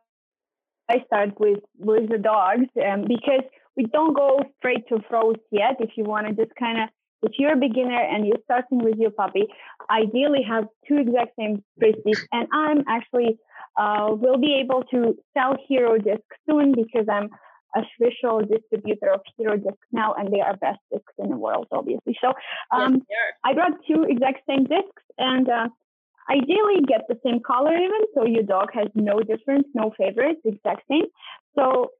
I 0.91 1.03
start 1.05 1.39
with 1.39 1.59
with 1.77 2.09
the 2.09 2.17
dogs 2.17 2.67
um, 2.85 3.05
because 3.07 3.45
we 3.77 3.85
don't 3.85 4.13
go 4.13 4.39
straight 4.57 4.87
to 4.89 4.99
throws 5.07 5.37
yet. 5.51 5.75
If 5.79 5.91
you 5.95 6.03
want 6.03 6.27
to 6.27 6.33
just 6.33 6.55
kind 6.57 6.81
of, 6.81 6.89
if 7.23 7.33
you're 7.37 7.53
a 7.53 7.57
beginner 7.57 8.01
and 8.01 8.25
you're 8.25 8.43
starting 8.43 8.79
with 8.79 8.97
your 8.97 9.11
puppy, 9.11 9.45
ideally 9.89 10.43
have 10.47 10.65
two 10.87 10.97
exact 10.97 11.35
same 11.37 11.63
frisbees. 11.79 12.19
And 12.31 12.47
I'm 12.51 12.83
actually 12.87 13.37
uh, 13.77 14.09
will 14.11 14.37
be 14.37 14.55
able 14.63 14.83
to 14.91 15.15
sell 15.33 15.55
Hero 15.67 15.97
Disc 15.97 16.23
soon 16.49 16.73
because 16.73 17.07
I'm 17.11 17.29
official 17.75 18.41
distributor 18.41 19.11
of 19.13 19.21
Hero 19.37 19.55
Disc 19.55 19.77
now, 19.91 20.13
and 20.13 20.33
they 20.33 20.41
are 20.41 20.57
best 20.57 20.79
discs 20.91 21.13
in 21.19 21.29
the 21.29 21.37
world, 21.37 21.67
obviously. 21.71 22.17
So 22.21 22.33
um, 22.71 22.95
yes, 22.95 23.33
I 23.43 23.53
brought 23.53 23.73
two 23.87 24.03
exact 24.03 24.41
same 24.47 24.65
discs, 24.65 25.03
and 25.17 25.47
uh, 25.47 25.69
ideally 26.29 26.81
get 26.87 27.01
the 27.07 27.19
same 27.25 27.39
color 27.39 27.73
even, 27.75 28.01
so 28.13 28.25
your 28.25 28.43
dog 28.43 28.69
has 28.73 28.87
no 28.95 29.21
difference, 29.21 29.67
no 29.73 29.93
favorites, 29.97 30.41
exact 30.43 30.83
same. 30.89 31.05
So 31.55 31.91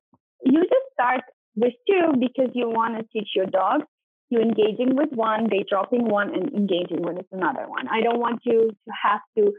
you 0.44 0.60
just 0.62 0.88
start 0.94 1.22
with 1.56 1.74
two 1.88 2.14
because 2.20 2.52
you 2.54 2.70
want 2.70 2.98
to 2.98 3.04
teach 3.14 3.30
your 3.36 3.46
dog 3.46 3.82
you 4.32 4.40
engaging 4.40 4.96
with 4.96 5.10
one, 5.12 5.48
they 5.50 5.64
dropping 5.68 6.10
one 6.10 6.34
and 6.34 6.54
engaging 6.54 7.02
with 7.02 7.26
another 7.32 7.68
one. 7.68 7.88
I 7.88 8.02
don't 8.02 8.20
want 8.20 8.42
you 8.44 8.70
to 8.70 8.92
have 9.04 9.22
to, 9.38 9.52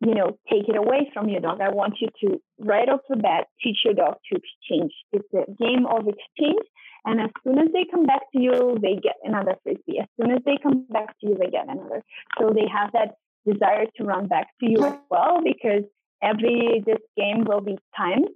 you 0.00 0.14
know, 0.14 0.38
take 0.50 0.68
it 0.68 0.76
away 0.76 1.10
from 1.14 1.28
your 1.28 1.40
dog. 1.40 1.60
I 1.60 1.68
want 1.70 1.94
you 2.00 2.08
to 2.22 2.40
right 2.58 2.88
off 2.88 3.00
the 3.08 3.16
bat 3.16 3.46
teach 3.62 3.78
your 3.84 3.94
dog 3.94 4.16
to 4.32 4.38
exchange. 4.38 4.92
It's 5.12 5.28
a 5.34 5.50
game 5.62 5.86
of 5.86 6.08
exchange. 6.08 6.66
And 7.04 7.20
as 7.20 7.30
soon 7.44 7.58
as 7.58 7.68
they 7.72 7.84
come 7.90 8.06
back 8.06 8.22
to 8.32 8.40
you, 8.40 8.78
they 8.80 8.94
get 8.94 9.16
another 9.24 9.56
frisbee. 9.62 10.00
As 10.00 10.08
soon 10.20 10.32
as 10.32 10.42
they 10.44 10.56
come 10.62 10.86
back 10.88 11.18
to 11.20 11.28
you, 11.28 11.36
they 11.38 11.50
get 11.50 11.68
another. 11.68 12.02
So 12.38 12.50
they 12.54 12.66
have 12.72 12.92
that 12.92 13.16
desire 13.46 13.86
to 13.96 14.04
run 14.04 14.28
back 14.28 14.48
to 14.60 14.70
you 14.70 14.84
as 14.84 14.94
well 15.10 15.40
because 15.42 15.82
every 16.22 16.82
this 16.86 17.02
game 17.16 17.44
will 17.44 17.60
be 17.60 17.76
timed 17.96 18.28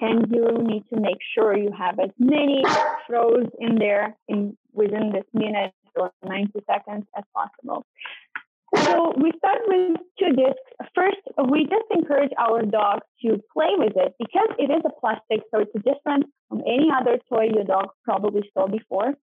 and 0.00 0.26
you 0.30 0.46
need 0.62 0.84
to 0.92 1.00
make 1.00 1.18
sure 1.34 1.56
you 1.56 1.72
have 1.76 1.98
as 1.98 2.10
many 2.18 2.62
throws 3.06 3.46
in 3.58 3.76
there 3.76 4.16
in 4.28 4.56
within 4.72 5.12
this 5.12 5.24
minute 5.32 5.72
or 5.94 6.12
90 6.24 6.52
seconds 6.70 7.06
as 7.16 7.24
possible. 7.34 7.84
So 8.76 9.14
we 9.16 9.32
start 9.38 9.60
with 9.66 9.96
two 10.18 10.34
discs. 10.34 10.60
First, 10.94 11.22
we 11.50 11.64
just 11.64 11.86
encourage 11.90 12.32
our 12.38 12.62
dog 12.62 13.00
to 13.22 13.40
play 13.52 13.72
with 13.78 13.96
it 13.96 14.14
because 14.18 14.48
it 14.58 14.70
is 14.70 14.82
a 14.84 15.00
plastic, 15.00 15.40
so 15.50 15.60
it's 15.60 15.72
different 15.84 16.26
from 16.48 16.60
any 16.66 16.88
other 16.94 17.18
toy 17.28 17.48
your 17.54 17.64
dog 17.64 17.88
probably 18.04 18.50
saw 18.52 18.66
before. 18.66 19.14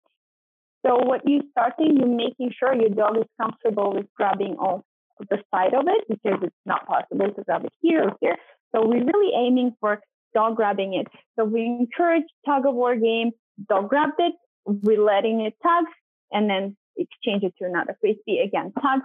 So 0.85 0.97
what 0.97 1.21
you 1.25 1.41
starting, 1.51 1.97
you're 1.97 2.07
making 2.07 2.53
sure 2.57 2.73
your 2.73 2.89
dog 2.89 3.17
is 3.17 3.25
comfortable 3.39 3.93
with 3.93 4.07
grabbing 4.17 4.55
all 4.59 4.83
the 5.29 5.37
side 5.53 5.73
of 5.73 5.85
it 5.87 6.05
because 6.09 6.39
it's 6.41 6.55
not 6.65 6.87
possible 6.87 7.29
to 7.31 7.43
grab 7.43 7.65
it 7.65 7.73
here 7.81 8.03
or 8.03 8.17
here. 8.21 8.37
So 8.73 8.85
we're 8.85 9.05
really 9.05 9.33
aiming 9.35 9.75
for 9.79 10.01
dog 10.33 10.55
grabbing 10.55 10.93
it. 10.93 11.07
So 11.37 11.45
we 11.45 11.65
encourage 11.65 12.23
tug 12.45 12.65
of 12.65 12.75
war 12.75 12.95
game, 12.95 13.31
dog 13.69 13.89
grabbed 13.89 14.19
it, 14.19 14.33
we're 14.65 15.03
letting 15.03 15.41
it 15.41 15.55
tug, 15.61 15.85
and 16.31 16.49
then 16.49 16.75
exchange 16.97 17.43
it 17.43 17.53
to 17.59 17.65
another 17.65 17.97
frisbee 17.99 18.39
again, 18.39 18.73
tug. 18.81 19.01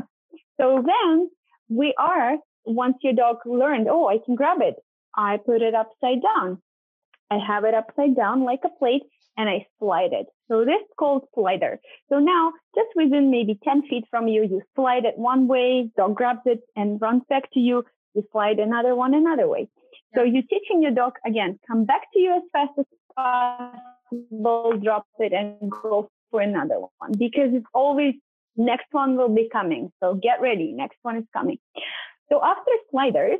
So 0.60 0.84
then 0.84 1.30
we 1.68 1.94
are, 1.98 2.36
once 2.64 2.96
your 3.02 3.12
dog 3.12 3.38
learned, 3.46 3.88
oh, 3.90 4.08
I 4.08 4.18
can 4.24 4.34
grab 4.34 4.58
it, 4.60 4.76
I 5.16 5.38
put 5.38 5.62
it 5.62 5.74
upside 5.74 6.22
down. 6.22 6.60
I 7.30 7.38
have 7.46 7.64
it 7.64 7.74
upside 7.74 8.16
down 8.16 8.44
like 8.44 8.60
a 8.64 8.78
plate 8.78 9.02
and 9.36 9.48
I 9.48 9.66
slide 9.78 10.12
it. 10.12 10.26
So 10.48 10.64
this 10.64 10.80
is 10.80 10.88
called 10.98 11.24
slider. 11.34 11.78
So 12.08 12.18
now 12.18 12.52
just 12.74 12.88
within 12.96 13.30
maybe 13.30 13.58
10 13.62 13.82
feet 13.88 14.04
from 14.10 14.28
you, 14.28 14.42
you 14.42 14.62
slide 14.74 15.04
it 15.04 15.16
one 15.16 15.46
way, 15.46 15.90
dog 15.96 16.16
grabs 16.16 16.40
it 16.46 16.60
and 16.74 17.00
runs 17.00 17.22
back 17.28 17.50
to 17.52 17.60
you. 17.60 17.84
You 18.14 18.24
slide 18.32 18.58
another 18.58 18.94
one 18.94 19.14
another 19.14 19.48
way. 19.48 19.68
So 20.14 20.22
you're 20.22 20.42
teaching 20.42 20.82
your 20.82 20.92
dog 20.92 21.14
again, 21.26 21.58
come 21.66 21.84
back 21.84 22.02
to 22.12 22.18
you 22.18 22.36
as 22.36 22.42
fast 22.52 22.72
as 22.78 22.86
possible, 23.14 24.72
drop 24.82 25.06
it 25.18 25.32
and 25.32 25.70
go 25.70 26.08
for 26.30 26.40
another 26.40 26.76
one 26.98 27.12
because 27.12 27.50
it's 27.52 27.66
always 27.74 28.14
next 28.56 28.86
one 28.90 29.16
will 29.16 29.34
be 29.34 29.48
coming. 29.50 29.90
So 30.00 30.14
get 30.14 30.40
ready. 30.40 30.72
Next 30.72 30.96
one 31.02 31.16
is 31.16 31.24
coming. 31.32 31.58
So 32.30 32.42
after 32.42 32.70
sliders, 32.90 33.38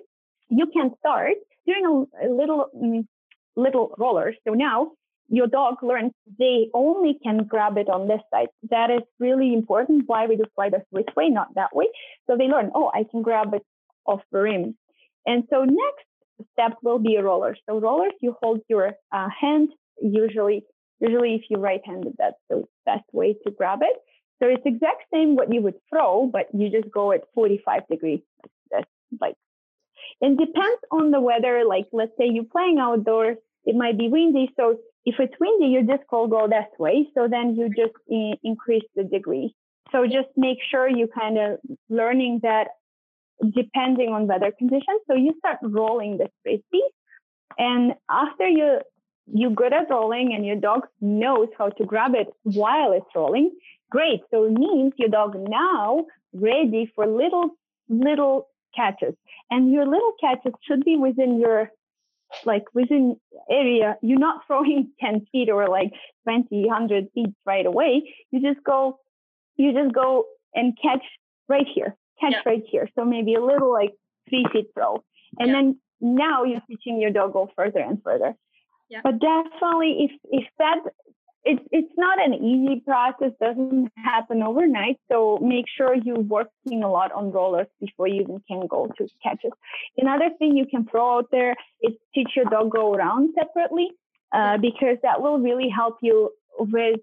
you 0.49 0.67
can 0.73 0.93
start 0.99 1.35
doing 1.67 1.85
a, 1.85 2.27
a 2.27 2.29
little, 2.33 2.67
um, 2.75 3.07
little 3.57 3.95
rollers. 3.99 4.37
So 4.47 4.55
now 4.55 4.93
your 5.29 5.47
dog 5.47 5.83
learns 5.83 6.13
they 6.39 6.69
only 6.73 7.19
can 7.23 7.45
grab 7.45 7.77
it 7.77 7.91
on 7.91 8.09
this 8.09 8.21
side. 8.33 8.49
That 8.71 8.91
is 8.91 9.03
really 9.19 9.53
important. 9.53 10.05
Why 10.07 10.27
we 10.27 10.37
do 10.37 10.45
sliders 10.55 10.83
this 10.93 11.05
way, 11.17 11.29
not 11.29 11.55
that 11.55 11.75
way. 11.75 11.87
So 12.27 12.37
they 12.37 12.47
learn, 12.47 12.71
oh, 12.75 12.91
I 12.95 13.05
can 13.11 13.23
grab 13.23 13.53
it 13.53 13.63
the 14.33 14.39
rim. 14.39 14.77
And 15.27 15.45
so 15.51 15.65
next 15.65 16.07
step 16.53 16.79
will 16.83 16.99
be 16.99 17.17
rollers. 17.19 17.59
So 17.69 17.79
rollers, 17.81 18.13
you 18.21 18.35
hold 18.41 18.61
your 18.69 18.93
uh, 19.13 19.29
hand. 19.41 19.69
Usually, 20.01 20.65
usually 21.01 21.35
if 21.35 21.43
you're 21.51 21.61
right-handed, 21.61 22.15
that's 22.19 22.37
the 22.49 22.65
best 22.87 23.05
way 23.13 23.37
to 23.45 23.51
grab 23.51 23.81
it. 23.83 23.97
So 24.41 24.49
it's 24.49 24.63
exact 24.65 25.05
same 25.13 25.35
what 25.35 25.53
you 25.53 25.61
would 25.63 25.75
throw, 25.91 26.31
but 26.33 26.47
you 26.53 26.71
just 26.71 26.91
go 26.93 27.13
at 27.13 27.23
45 27.35 27.89
degrees. 27.91 28.21
That's 28.71 28.89
like, 29.21 29.35
it 30.21 30.39
depends 30.39 30.81
on 30.91 31.11
the 31.11 31.21
weather. 31.21 31.65
Like, 31.69 31.87
let's 31.93 32.13
say 32.17 32.29
you're 32.29 32.45
playing 32.45 32.79
outdoors, 32.79 33.37
it 33.65 33.75
might 33.75 33.99
be 33.99 34.09
windy. 34.09 34.51
So 34.57 34.79
if 35.05 35.17
it's 35.19 35.35
windy, 35.41 35.67
your 35.67 35.83
disc 35.83 36.11
will 36.13 36.29
go 36.29 36.47
that 36.49 36.71
way. 36.79 37.09
So 37.15 37.29
then 37.29 37.57
you 37.57 37.69
just 37.69 37.95
in- 38.09 38.37
increase 38.45 38.85
the 38.95 39.05
degree. 39.05 39.55
So 39.93 40.05
just 40.05 40.29
make 40.37 40.59
sure 40.71 40.89
you 40.89 41.09
kind 41.09 41.39
of 41.39 41.59
learning 41.89 42.41
that 42.43 42.69
depending 43.55 44.11
on 44.11 44.27
weather 44.27 44.53
conditions. 44.57 45.01
So 45.07 45.15
you 45.15 45.35
start 45.39 45.59
rolling 45.63 46.19
the 46.19 46.29
frisbee, 46.43 46.83
and 47.59 47.95
after 48.11 48.49
you 48.49 48.79
you're 49.31 49.51
good 49.51 49.73
at 49.75 49.91
rolling 49.91 50.33
and 50.35 50.47
your 50.47 50.57
dog 50.57 50.87
knows 51.01 51.49
how 51.59 51.69
to 51.69 51.85
grab 51.85 52.15
it 52.15 52.29
while 52.45 52.93
it's 52.93 53.07
rolling, 53.15 53.51
great. 53.91 54.21
So 54.31 54.45
it 54.45 54.53
means 54.53 54.95
your 54.97 55.11
dog 55.11 55.37
now 55.37 56.07
ready 56.33 56.91
for 56.95 57.07
little 57.07 57.51
little 57.89 58.49
catches. 58.75 59.15
And 59.51 59.73
your 59.73 59.87
little 59.87 60.13
catches 60.21 60.53
should 60.67 60.85
be 60.85 60.97
within 60.97 61.39
your 61.39 61.71
like 62.45 62.65
within 62.75 63.17
area. 63.51 63.97
You're 64.03 64.19
not 64.19 64.43
throwing 64.47 64.91
10 65.01 65.27
feet 65.33 65.51
or 65.51 65.69
like 65.69 65.93
20, 66.25 66.67
100 66.67 67.09
feet 67.15 67.31
right 67.47 67.67
away. 67.67 68.03
You 68.31 68.41
just 68.41 68.65
go, 68.65 68.99
you 69.57 69.73
just 69.73 69.95
go 69.95 70.27
and 70.55 70.77
catch 70.81 71.05
right 71.49 71.67
here, 71.75 71.97
catch 72.21 72.33
yeah. 72.33 72.43
right 72.47 72.63
here. 72.71 72.89
So 72.95 73.05
maybe 73.05 73.35
a 73.35 73.45
little 73.45 73.73
like 73.73 73.95
three 74.29 74.47
feet 74.53 74.67
throw. 74.75 75.05
And 75.39 75.49
yeah. 75.49 75.55
then 75.55 75.81
now 76.01 76.45
you're 76.45 76.63
teaching 76.69 77.01
your 77.01 77.11
dog 77.11 77.33
go 77.33 77.51
further 77.57 77.81
and 77.81 78.03
further. 78.03 78.35
Yeah. 78.89 79.01
But 79.03 79.19
definitely 79.21 80.09
if 80.09 80.13
if 80.25 80.47
that 80.59 80.79
it's 81.45 81.63
it's 81.71 81.93
not 81.97 82.23
an 82.25 82.35
easy 82.35 82.81
process 82.81 83.33
doesn't 83.41 83.91
happen 83.97 84.43
overnight 84.43 84.99
so 85.11 85.39
make 85.41 85.67
sure 85.77 85.95
you're 85.95 86.21
working 86.21 86.83
a 86.83 86.91
lot 86.91 87.13
on 87.13 87.31
rollers 87.31 87.67
before 87.81 88.09
you 88.09 88.23
even 88.23 88.43
can 88.49 88.67
go 88.67 88.89
to 88.99 89.09
catches 89.23 89.53
another 89.97 90.31
thing 90.39 90.57
you 90.57 90.67
can 90.67 90.85
throw 90.87 91.19
out 91.19 91.29
there 91.31 91.55
is 91.83 91.93
teach 92.15 92.31
your 92.35 92.45
dog 92.47 92.71
go 92.71 92.93
around 92.93 93.31
separately 93.39 93.89
uh, 94.33 94.57
because 94.59 94.99
that 95.03 95.23
will 95.23 95.39
really 95.39 95.69
help 95.69 95.97
you 96.03 96.31
with 96.59 97.01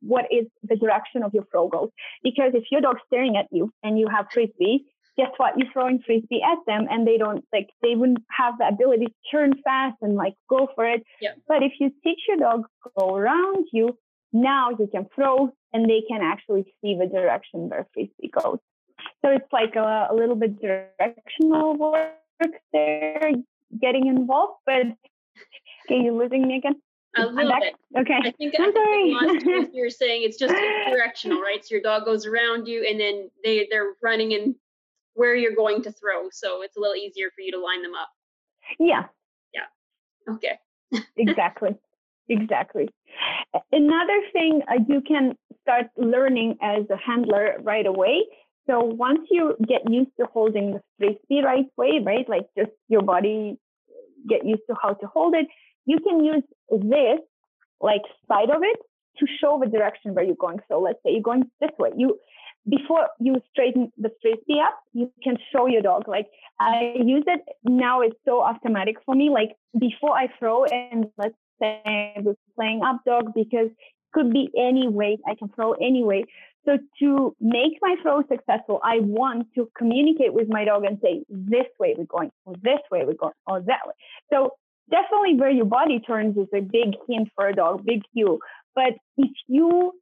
what 0.00 0.26
is 0.30 0.46
the 0.62 0.76
direction 0.76 1.22
of 1.22 1.32
your 1.32 1.44
throw 1.50 1.68
goes 1.68 1.90
because 2.22 2.52
if 2.54 2.64
your 2.70 2.80
dog's 2.80 3.00
staring 3.06 3.36
at 3.36 3.46
you 3.50 3.72
and 3.82 3.98
you 3.98 4.06
have 4.08 4.26
frisbee 4.32 4.84
guess 5.16 5.30
what? 5.36 5.58
You're 5.58 5.72
throwing 5.72 6.00
frisbee 6.04 6.42
at 6.42 6.58
them 6.66 6.86
and 6.90 7.06
they 7.06 7.18
don't 7.18 7.44
like 7.52 7.70
they 7.82 7.94
wouldn't 7.94 8.24
have 8.30 8.54
the 8.58 8.68
ability 8.68 9.06
to 9.06 9.12
turn 9.30 9.52
fast 9.62 9.96
and 10.00 10.14
like 10.14 10.34
go 10.48 10.68
for 10.74 10.86
it. 10.86 11.02
Yep. 11.20 11.38
But 11.46 11.62
if 11.62 11.72
you 11.78 11.90
teach 12.02 12.20
your 12.28 12.38
dog 12.38 12.64
go 12.98 13.14
around 13.14 13.66
you, 13.72 13.98
now 14.32 14.70
you 14.70 14.88
can 14.90 15.06
throw 15.14 15.50
and 15.72 15.88
they 15.88 16.02
can 16.08 16.22
actually 16.22 16.64
see 16.80 16.96
the 16.98 17.06
direction 17.06 17.68
where 17.68 17.86
frisbee 17.92 18.30
goes. 18.32 18.58
So 19.22 19.30
it's 19.30 19.52
like 19.52 19.76
a, 19.76 20.08
a 20.10 20.14
little 20.14 20.36
bit 20.36 20.60
directional 20.60 21.76
work 21.76 22.12
there, 22.72 23.32
getting 23.80 24.06
involved. 24.06 24.60
But 24.64 24.74
okay, 25.86 26.02
you're 26.02 26.14
losing 26.14 26.46
me 26.46 26.58
again? 26.58 26.80
A 27.16 27.26
little 27.26 27.52
bit. 27.58 27.74
Okay. 27.98 28.18
I 28.22 28.30
think, 28.30 28.54
I'm 28.58 28.72
I 28.76 29.40
think 29.42 29.70
you're 29.72 29.90
saying 29.90 30.22
it's 30.22 30.38
just 30.38 30.54
directional, 30.54 31.40
right? 31.40 31.64
So 31.64 31.74
your 31.74 31.82
dog 31.82 32.04
goes 32.04 32.24
around 32.24 32.68
you, 32.68 32.86
and 32.88 33.00
then 33.00 33.30
they 33.42 33.66
they're 33.70 33.94
running 34.02 34.32
in 34.32 34.54
where 35.14 35.34
you're 35.34 35.54
going 35.54 35.82
to 35.82 35.92
throw. 35.92 36.28
So 36.30 36.62
it's 36.62 36.76
a 36.76 36.80
little 36.80 36.94
easier 36.94 37.30
for 37.34 37.40
you 37.40 37.50
to 37.52 37.58
line 37.58 37.82
them 37.82 37.94
up. 37.94 38.10
Yeah. 38.78 39.06
Yeah. 39.52 40.34
Okay. 40.34 40.58
exactly. 41.16 41.76
Exactly. 42.28 42.88
Another 43.72 44.20
thing 44.32 44.62
uh, 44.68 44.78
you 44.88 45.00
can 45.00 45.34
start 45.62 45.86
learning 45.96 46.56
as 46.62 46.84
a 46.90 46.96
handler 46.96 47.56
right 47.60 47.86
away. 47.86 48.22
So 48.68 48.80
once 48.80 49.26
you 49.30 49.56
get 49.66 49.90
used 49.90 50.10
to 50.20 50.26
holding 50.32 50.74
the 50.74 50.80
frisbee 50.98 51.42
right 51.42 51.66
way, 51.76 52.00
right, 52.04 52.28
like 52.28 52.46
just 52.56 52.70
your 52.88 53.02
body 53.02 53.58
get 54.28 54.46
used 54.46 54.62
to 54.68 54.76
how 54.80 54.94
to 54.94 55.06
hold 55.08 55.34
it, 55.34 55.46
you 55.86 55.98
can 56.00 56.24
use 56.24 56.42
this 56.70 57.20
like 57.80 58.02
side 58.28 58.50
of 58.50 58.62
it 58.62 58.78
to 59.18 59.26
show 59.40 59.60
the 59.62 59.70
direction 59.70 60.14
where 60.14 60.24
you're 60.24 60.34
going. 60.34 60.60
So 60.68 60.80
let's 60.80 60.98
say 61.04 61.12
you're 61.12 61.22
going 61.22 61.50
this 61.60 61.70
way. 61.78 61.90
You 61.96 62.18
before 62.68 63.08
you 63.18 63.36
straighten 63.50 63.90
the 63.96 64.10
frisbee 64.20 64.60
up, 64.60 64.78
you 64.92 65.10
can 65.24 65.36
show 65.52 65.66
your 65.66 65.82
dog. 65.82 66.06
Like 66.06 66.26
I 66.58 66.94
use 67.02 67.24
it 67.26 67.40
now, 67.64 68.02
it's 68.02 68.16
so 68.24 68.42
automatic 68.42 68.96
for 69.04 69.14
me. 69.14 69.30
Like 69.30 69.56
before 69.78 70.16
I 70.16 70.28
throw, 70.38 70.64
and 70.64 71.06
let's 71.16 71.34
say 71.60 72.14
was 72.16 72.36
playing 72.56 72.82
up 72.84 73.00
dog 73.06 73.32
because 73.34 73.68
it 73.68 74.12
could 74.12 74.32
be 74.32 74.50
any 74.58 74.88
way 74.88 75.18
I 75.26 75.34
can 75.34 75.48
throw 75.48 75.72
anyway. 75.74 76.24
So 76.66 76.78
to 77.00 77.34
make 77.40 77.78
my 77.80 77.96
throw 78.02 78.22
successful, 78.28 78.80
I 78.84 79.00
want 79.00 79.46
to 79.54 79.70
communicate 79.76 80.34
with 80.34 80.48
my 80.48 80.64
dog 80.64 80.84
and 80.84 80.98
say, 81.02 81.24
this 81.30 81.66
way 81.78 81.94
we're 81.96 82.04
going, 82.04 82.30
or 82.44 82.54
this 82.62 82.80
way 82.90 83.04
we're 83.06 83.14
going, 83.14 83.32
or 83.46 83.60
that 83.62 83.86
way. 83.86 83.94
So 84.30 84.52
definitely 84.90 85.36
where 85.36 85.50
your 85.50 85.64
body 85.64 86.00
turns 86.00 86.36
is 86.36 86.48
a 86.54 86.60
big 86.60 86.94
hint 87.08 87.28
for 87.34 87.48
a 87.48 87.54
dog, 87.54 87.84
big 87.84 88.02
cue. 88.12 88.38
But 88.74 88.94
if 89.16 89.30
you 89.46 89.92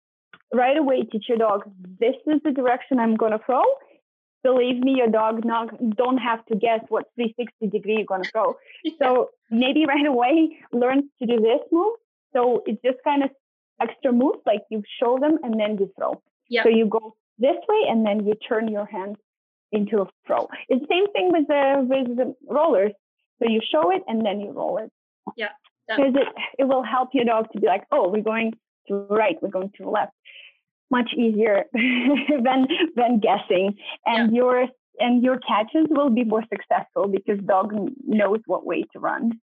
right 0.52 0.78
away 0.78 1.02
teach 1.02 1.26
your 1.28 1.36
dog 1.36 1.70
this 2.00 2.14
is 2.26 2.40
the 2.42 2.50
direction 2.50 2.98
i'm 2.98 3.16
going 3.16 3.32
to 3.32 3.38
throw 3.44 3.62
believe 4.42 4.78
me 4.80 4.94
your 4.96 5.08
dog 5.08 5.44
not 5.44 5.68
don't 5.96 6.18
have 6.18 6.44
to 6.46 6.56
guess 6.56 6.80
what 6.88 7.04
360 7.16 7.68
degree 7.68 7.96
you're 7.96 8.04
going 8.04 8.22
to 8.22 8.30
throw. 8.30 8.56
So 9.02 9.30
maybe 9.50 9.84
right 9.86 10.06
away 10.06 10.58
learn 10.72 11.02
to 11.18 11.26
do 11.26 11.36
this 11.40 11.60
move. 11.72 11.94
So 12.34 12.62
it's 12.66 12.80
just 12.84 12.98
kind 13.04 13.22
of 13.22 13.30
extra 13.80 14.12
moves 14.12 14.40
like 14.46 14.62
you 14.70 14.82
show 15.00 15.18
them 15.20 15.38
and 15.42 15.58
then 15.58 15.76
you 15.78 15.90
throw. 15.96 16.22
Yep. 16.50 16.64
so 16.64 16.70
you 16.70 16.86
go 16.86 17.14
this 17.38 17.56
way 17.68 17.80
and 17.90 18.06
then 18.06 18.26
you 18.26 18.34
turn 18.48 18.68
your 18.68 18.86
hand 18.86 19.16
into 19.70 20.00
a 20.00 20.06
throw. 20.26 20.48
It's 20.68 20.80
the 20.80 20.86
same 20.90 21.12
thing 21.12 21.30
with 21.30 21.46
the 21.46 21.86
with 21.90 22.16
the 22.16 22.34
rollers 22.48 22.92
so 23.38 23.48
you 23.48 23.60
show 23.70 23.90
it 23.90 24.02
and 24.06 24.24
then 24.24 24.40
you 24.40 24.52
roll 24.52 24.78
it. 24.78 24.90
Yeah 25.36 25.48
because 25.88 26.14
it 26.14 26.28
it 26.58 26.64
will 26.64 26.82
help 26.82 27.10
your 27.12 27.24
dog 27.24 27.50
to 27.52 27.60
be 27.60 27.66
like 27.66 27.84
oh 27.92 28.08
we're 28.08 28.22
going 28.22 28.52
to 28.86 29.06
the 29.08 29.14
right 29.14 29.36
we're 29.42 29.48
going 29.48 29.70
to 29.76 29.84
the 29.84 29.90
left. 29.90 30.12
Much 30.90 31.10
easier 31.16 31.64
than 31.72 32.66
than 32.96 33.20
guessing. 33.20 33.76
And 34.06 34.32
yeah. 34.32 34.36
your 34.36 34.66
and 35.00 35.22
your 35.22 35.38
catches 35.38 35.86
will 35.90 36.10
be 36.10 36.24
more 36.24 36.42
successful 36.52 37.08
because 37.08 37.38
dog 37.44 37.72
knows 38.06 38.40
what 38.46 38.66
way 38.66 38.84
to 38.92 38.98
run. 38.98 39.40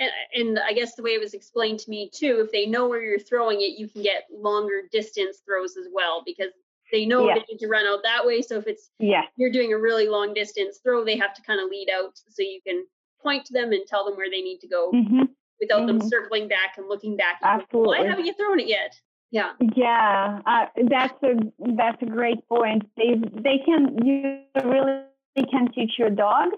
And, 0.00 0.10
and 0.32 0.58
i 0.60 0.72
guess 0.74 0.94
the 0.94 1.02
way 1.02 1.10
it 1.10 1.20
was 1.20 1.34
explained 1.34 1.80
to 1.80 1.90
me 1.90 2.08
too 2.14 2.44
if 2.44 2.52
they 2.52 2.66
know 2.66 2.86
where 2.86 3.02
you're 3.02 3.18
throwing 3.18 3.62
it 3.62 3.80
you 3.80 3.88
can 3.88 4.04
get 4.04 4.26
longer 4.32 4.82
distance 4.92 5.38
throws 5.44 5.76
as 5.76 5.86
well 5.92 6.22
because 6.24 6.52
they 6.92 7.04
know 7.04 7.26
yeah. 7.26 7.34
they 7.34 7.44
need 7.50 7.58
to 7.58 7.66
run 7.66 7.84
out 7.84 8.04
that 8.04 8.24
way. 8.24 8.40
So 8.40 8.58
if 8.58 8.68
it's 8.68 8.90
yeah. 9.00 9.22
you're 9.36 9.50
doing 9.50 9.72
a 9.72 9.78
really 9.78 10.08
long 10.08 10.34
distance 10.34 10.78
throw 10.78 11.04
they 11.04 11.16
have 11.16 11.34
to 11.34 11.42
kind 11.42 11.60
of 11.60 11.68
lead 11.68 11.88
out 11.90 12.16
so 12.28 12.42
you 12.42 12.60
can 12.66 12.86
point 13.22 13.44
to 13.46 13.52
them 13.52 13.72
and 13.72 13.86
tell 13.86 14.04
them 14.04 14.16
where 14.16 14.30
they 14.30 14.40
need 14.40 14.58
to 14.58 14.68
go 14.68 14.90
mm-hmm. 14.92 15.22
without 15.60 15.82
mm-hmm. 15.86 15.98
them 15.98 16.08
circling 16.08 16.48
back 16.48 16.74
and 16.76 16.88
looking 16.88 17.16
back 17.16 17.38
Absolutely. 17.42 17.98
why 17.98 18.06
haven't 18.06 18.26
you 18.26 18.34
thrown 18.34 18.60
it 18.60 18.68
yet 18.68 18.94
yeah. 19.30 19.52
Yeah, 19.76 20.40
uh, 20.46 20.64
that's 20.88 21.22
a 21.22 21.34
that's 21.76 22.00
a 22.00 22.06
great 22.06 22.48
point. 22.48 22.84
They 22.96 23.14
they 23.16 23.58
can 23.62 23.98
you 24.02 24.40
really 24.64 25.02
can 25.50 25.70
teach 25.72 25.92
your 25.98 26.08
dog 26.08 26.48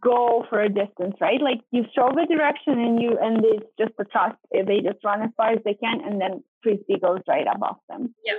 go 0.00 0.44
for 0.50 0.60
a 0.60 0.68
distance, 0.68 1.14
right? 1.20 1.40
Like 1.40 1.60
you 1.70 1.84
show 1.94 2.10
the 2.12 2.26
direction 2.26 2.80
and 2.80 3.00
you 3.00 3.16
and 3.20 3.44
it's 3.44 3.66
just 3.78 3.92
a 4.00 4.04
trust. 4.04 4.36
They 4.52 4.80
just 4.80 5.04
run 5.04 5.22
as 5.22 5.30
far 5.36 5.50
as 5.50 5.58
they 5.64 5.74
can, 5.74 6.00
and 6.04 6.20
then 6.20 6.42
frisbee 6.62 6.98
goes 6.98 7.20
right 7.28 7.46
above 7.52 7.76
them. 7.88 8.14
Yeah. 8.24 8.34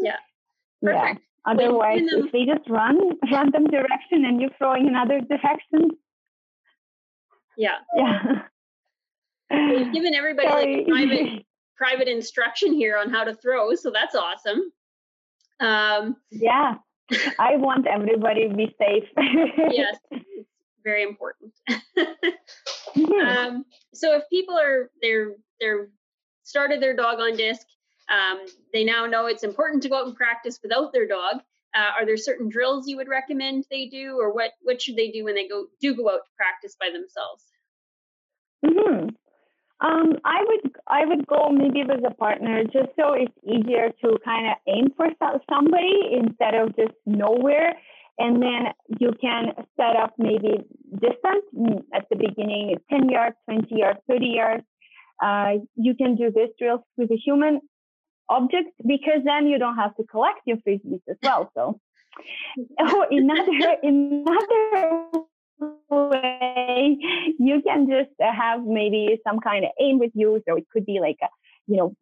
Yeah. 0.00 0.16
Perfect. 0.82 1.20
Yeah. 1.20 1.52
Otherwise, 1.52 2.08
them... 2.10 2.26
if 2.26 2.32
they 2.32 2.44
just 2.44 2.68
run 2.68 2.98
random 3.30 3.66
direction 3.66 4.24
and 4.24 4.40
you're 4.40 4.50
throwing 4.58 4.88
another 4.88 5.20
direction. 5.20 5.90
Yeah. 7.58 7.78
Yeah. 7.94 8.42
You've 9.50 9.92
given 9.92 10.14
everybody 10.14 10.48
like 10.48 10.86
private 10.86 11.44
private 11.76 12.08
instruction 12.08 12.72
here 12.72 12.96
on 12.96 13.10
how 13.10 13.24
to 13.24 13.34
throw, 13.34 13.74
so 13.74 13.90
that's 13.90 14.14
awesome. 14.14 14.72
Um, 15.60 16.16
yeah, 16.30 16.74
I 17.38 17.56
want 17.56 17.86
everybody 17.86 18.48
to 18.48 18.54
be 18.54 18.74
safe. 18.78 19.04
yes, 19.70 19.96
it's 20.10 20.48
very 20.84 21.02
important. 21.02 21.52
um, 23.26 23.64
so 23.92 24.16
if 24.16 24.22
people 24.30 24.56
are 24.56 24.90
they're 25.02 25.32
they're 25.60 25.88
started 26.44 26.80
their 26.80 26.94
dog 26.94 27.18
on 27.18 27.36
disc, 27.36 27.66
um, 28.08 28.46
they 28.72 28.84
now 28.84 29.06
know 29.06 29.26
it's 29.26 29.42
important 29.42 29.82
to 29.82 29.88
go 29.88 29.98
out 29.98 30.06
and 30.06 30.16
practice 30.16 30.60
without 30.62 30.92
their 30.92 31.08
dog. 31.08 31.40
Uh, 31.74 32.00
are 32.00 32.06
there 32.06 32.16
certain 32.16 32.48
drills 32.48 32.88
you 32.88 32.96
would 32.96 33.08
recommend 33.08 33.64
they 33.70 33.86
do, 33.86 34.16
or 34.18 34.32
what 34.32 34.52
what 34.62 34.80
should 34.80 34.96
they 34.96 35.10
do 35.10 35.24
when 35.24 35.34
they 35.34 35.46
go 35.46 35.66
do 35.80 35.94
go 35.94 36.08
out 36.08 36.24
to 36.24 36.30
practice 36.36 36.76
by 36.80 36.90
themselves? 36.90 37.44
Mm-hmm. 38.64 39.08
Um, 39.80 40.16
I 40.24 40.44
would 40.44 40.72
I 40.88 41.04
would 41.04 41.26
go 41.26 41.50
maybe 41.50 41.84
with 41.86 42.04
a 42.04 42.14
partner 42.14 42.64
just 42.64 42.90
so 42.98 43.12
it's 43.12 43.32
easier 43.44 43.92
to 44.02 44.18
kind 44.24 44.48
of 44.48 44.54
aim 44.66 44.88
for 44.96 45.06
somebody 45.48 46.18
instead 46.20 46.54
of 46.54 46.74
just 46.74 46.94
nowhere. 47.06 47.74
And 48.18 48.42
then 48.42 48.72
you 48.98 49.12
can 49.20 49.52
set 49.76 49.94
up 49.94 50.14
maybe 50.18 50.66
distance 50.92 51.46
mm, 51.56 51.84
at 51.94 52.08
the 52.10 52.16
beginning, 52.16 52.74
10 52.90 53.08
yards, 53.08 53.36
20 53.44 53.66
yards, 53.70 54.00
30 54.08 54.26
yards. 54.26 54.64
Uh, 55.22 55.64
you 55.76 55.94
can 55.94 56.16
do 56.16 56.32
this 56.32 56.48
drills 56.58 56.80
with 56.96 57.12
a 57.12 57.16
human 57.16 57.60
object 58.28 58.70
because 58.86 59.20
then 59.24 59.46
you 59.46 59.58
don't 59.58 59.76
have 59.76 59.94
to 59.96 60.04
collect 60.04 60.40
your 60.44 60.58
frisbees 60.58 61.02
as 61.08 61.16
well. 61.22 61.50
So, 61.54 61.80
oh, 62.80 63.06
another 63.10 63.76
another 63.82 65.22
way 65.90 66.96
you 67.38 67.62
can 67.62 67.88
just 67.88 68.10
have 68.20 68.64
maybe 68.64 69.18
some 69.26 69.40
kind 69.40 69.64
of 69.64 69.70
aim 69.80 69.98
with 69.98 70.12
you. 70.14 70.42
So 70.48 70.56
it 70.56 70.66
could 70.72 70.86
be 70.86 71.00
like 71.00 71.18
a 71.22 71.28
you 71.66 71.76
know 71.76 71.94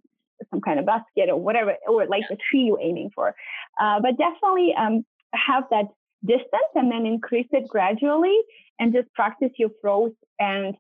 some 0.51 0.61
kind 0.61 0.79
of 0.79 0.87
basket 0.87 1.29
or 1.29 1.37
whatever 1.37 1.75
or 1.89 2.07
like 2.07 2.25
the 2.29 2.37
tree 2.51 2.65
you're 2.65 2.81
aiming 2.81 3.11
for. 3.15 3.35
Uh, 3.81 4.01
but 4.01 4.19
definitely 4.19 4.75
um, 4.79 5.05
have 5.35 5.65
that 5.71 5.87
distance 6.25 6.73
and 6.75 6.91
then 6.91 7.07
increase 7.07 7.47
it 7.53 7.69
gradually 7.69 8.39
and 8.79 8.93
just 8.93 9.13
practice 9.15 9.51
your 9.59 9.71
throws 9.81 10.13
and 10.39 10.75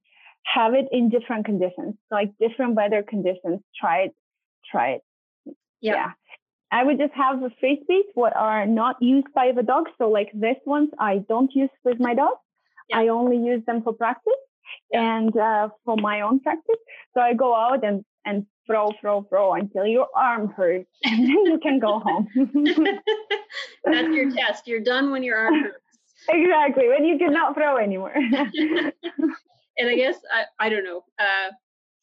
have 0.44 0.74
it 0.74 0.86
in 0.92 1.08
different 1.08 1.44
conditions 1.44 1.94
like 2.10 2.30
different 2.38 2.74
weather 2.74 3.02
conditions. 3.02 3.60
Try 3.80 4.02
it 4.02 4.14
try 4.70 4.90
it 4.90 5.02
yeah. 5.86 5.94
yeah 5.94 6.10
I 6.72 6.82
would 6.82 6.98
just 6.98 7.14
have 7.14 7.40
the 7.40 7.50
frisbees 7.62 8.08
what 8.14 8.34
are 8.36 8.66
not 8.66 8.96
used 9.00 9.28
by 9.34 9.52
the 9.52 9.62
dog. 9.62 9.84
So 9.98 10.08
like 10.10 10.30
this 10.34 10.56
ones, 10.64 10.90
I 10.98 11.18
don't 11.28 11.50
use 11.54 11.70
with 11.84 12.00
my 12.00 12.14
dog. 12.14 12.34
Yeah. 12.88 12.98
I 12.98 13.08
only 13.08 13.36
use 13.36 13.64
them 13.66 13.82
for 13.82 13.92
practice 13.92 14.32
yeah. 14.92 15.16
and 15.16 15.36
uh, 15.36 15.68
for 15.84 15.96
my 15.96 16.22
own 16.22 16.40
practice. 16.40 16.76
So 17.14 17.20
I 17.20 17.34
go 17.34 17.54
out 17.54 17.84
and 17.84 18.04
and 18.24 18.44
throw, 18.66 18.90
throw, 19.00 19.22
throw 19.28 19.54
until 19.54 19.86
your 19.86 20.08
arm 20.16 20.48
hurts, 20.48 20.90
and 21.04 21.24
then 21.24 21.46
you 21.46 21.60
can 21.62 21.78
go 21.78 22.00
home. 22.00 22.28
That's 23.84 24.08
your 24.08 24.32
test. 24.32 24.66
You're 24.66 24.80
done 24.80 25.12
when 25.12 25.22
your 25.22 25.38
arm 25.38 25.62
hurts. 25.62 25.78
Exactly. 26.28 26.88
When 26.88 27.04
you 27.04 27.18
cannot 27.18 27.54
throw 27.54 27.76
anymore. 27.76 28.12
and 28.16 29.88
I 29.88 29.94
guess 29.94 30.16
I, 30.34 30.66
I 30.66 30.68
don't 30.68 30.82
know. 30.82 31.04
Uh, 31.20 31.52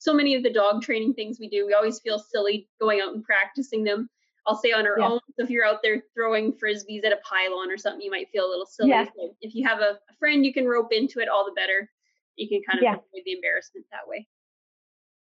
so 0.03 0.13
many 0.13 0.35
of 0.35 0.43
the 0.43 0.51
dog 0.51 0.81
training 0.81 1.13
things 1.13 1.37
we 1.39 1.47
do, 1.47 1.65
we 1.65 1.73
always 1.73 1.99
feel 1.99 2.19
silly 2.19 2.67
going 2.81 2.99
out 2.99 3.13
and 3.13 3.23
practicing 3.23 3.85
them. 3.85 4.09
I'll 4.45 4.57
say 4.57 4.73
on 4.73 4.85
our 4.85 4.99
yeah. 4.99 5.07
own. 5.07 5.19
So 5.37 5.45
if 5.45 5.49
you're 5.49 5.63
out 5.63 5.79
there 5.81 6.03
throwing 6.13 6.51
frisbees 6.51 7.05
at 7.05 7.13
a 7.13 7.19
pylon 7.23 7.71
or 7.71 7.77
something, 7.77 8.01
you 8.01 8.11
might 8.11 8.27
feel 8.29 8.45
a 8.45 8.49
little 8.49 8.65
silly. 8.65 8.89
Yeah. 8.89 9.05
So 9.05 9.33
if 9.39 9.55
you 9.55 9.65
have 9.65 9.79
a, 9.79 9.97
a, 10.09 10.13
friend 10.19 10.45
you 10.45 10.51
can 10.51 10.67
rope 10.67 10.91
into 10.91 11.19
it, 11.21 11.29
all 11.29 11.45
the 11.45 11.53
better. 11.53 11.89
You 12.35 12.49
can 12.49 12.61
kind 12.69 12.79
of 12.79 12.83
yeah. 12.83 12.93
avoid 12.95 13.23
the 13.25 13.31
embarrassment 13.31 13.85
that 13.91 14.05
way. 14.05 14.27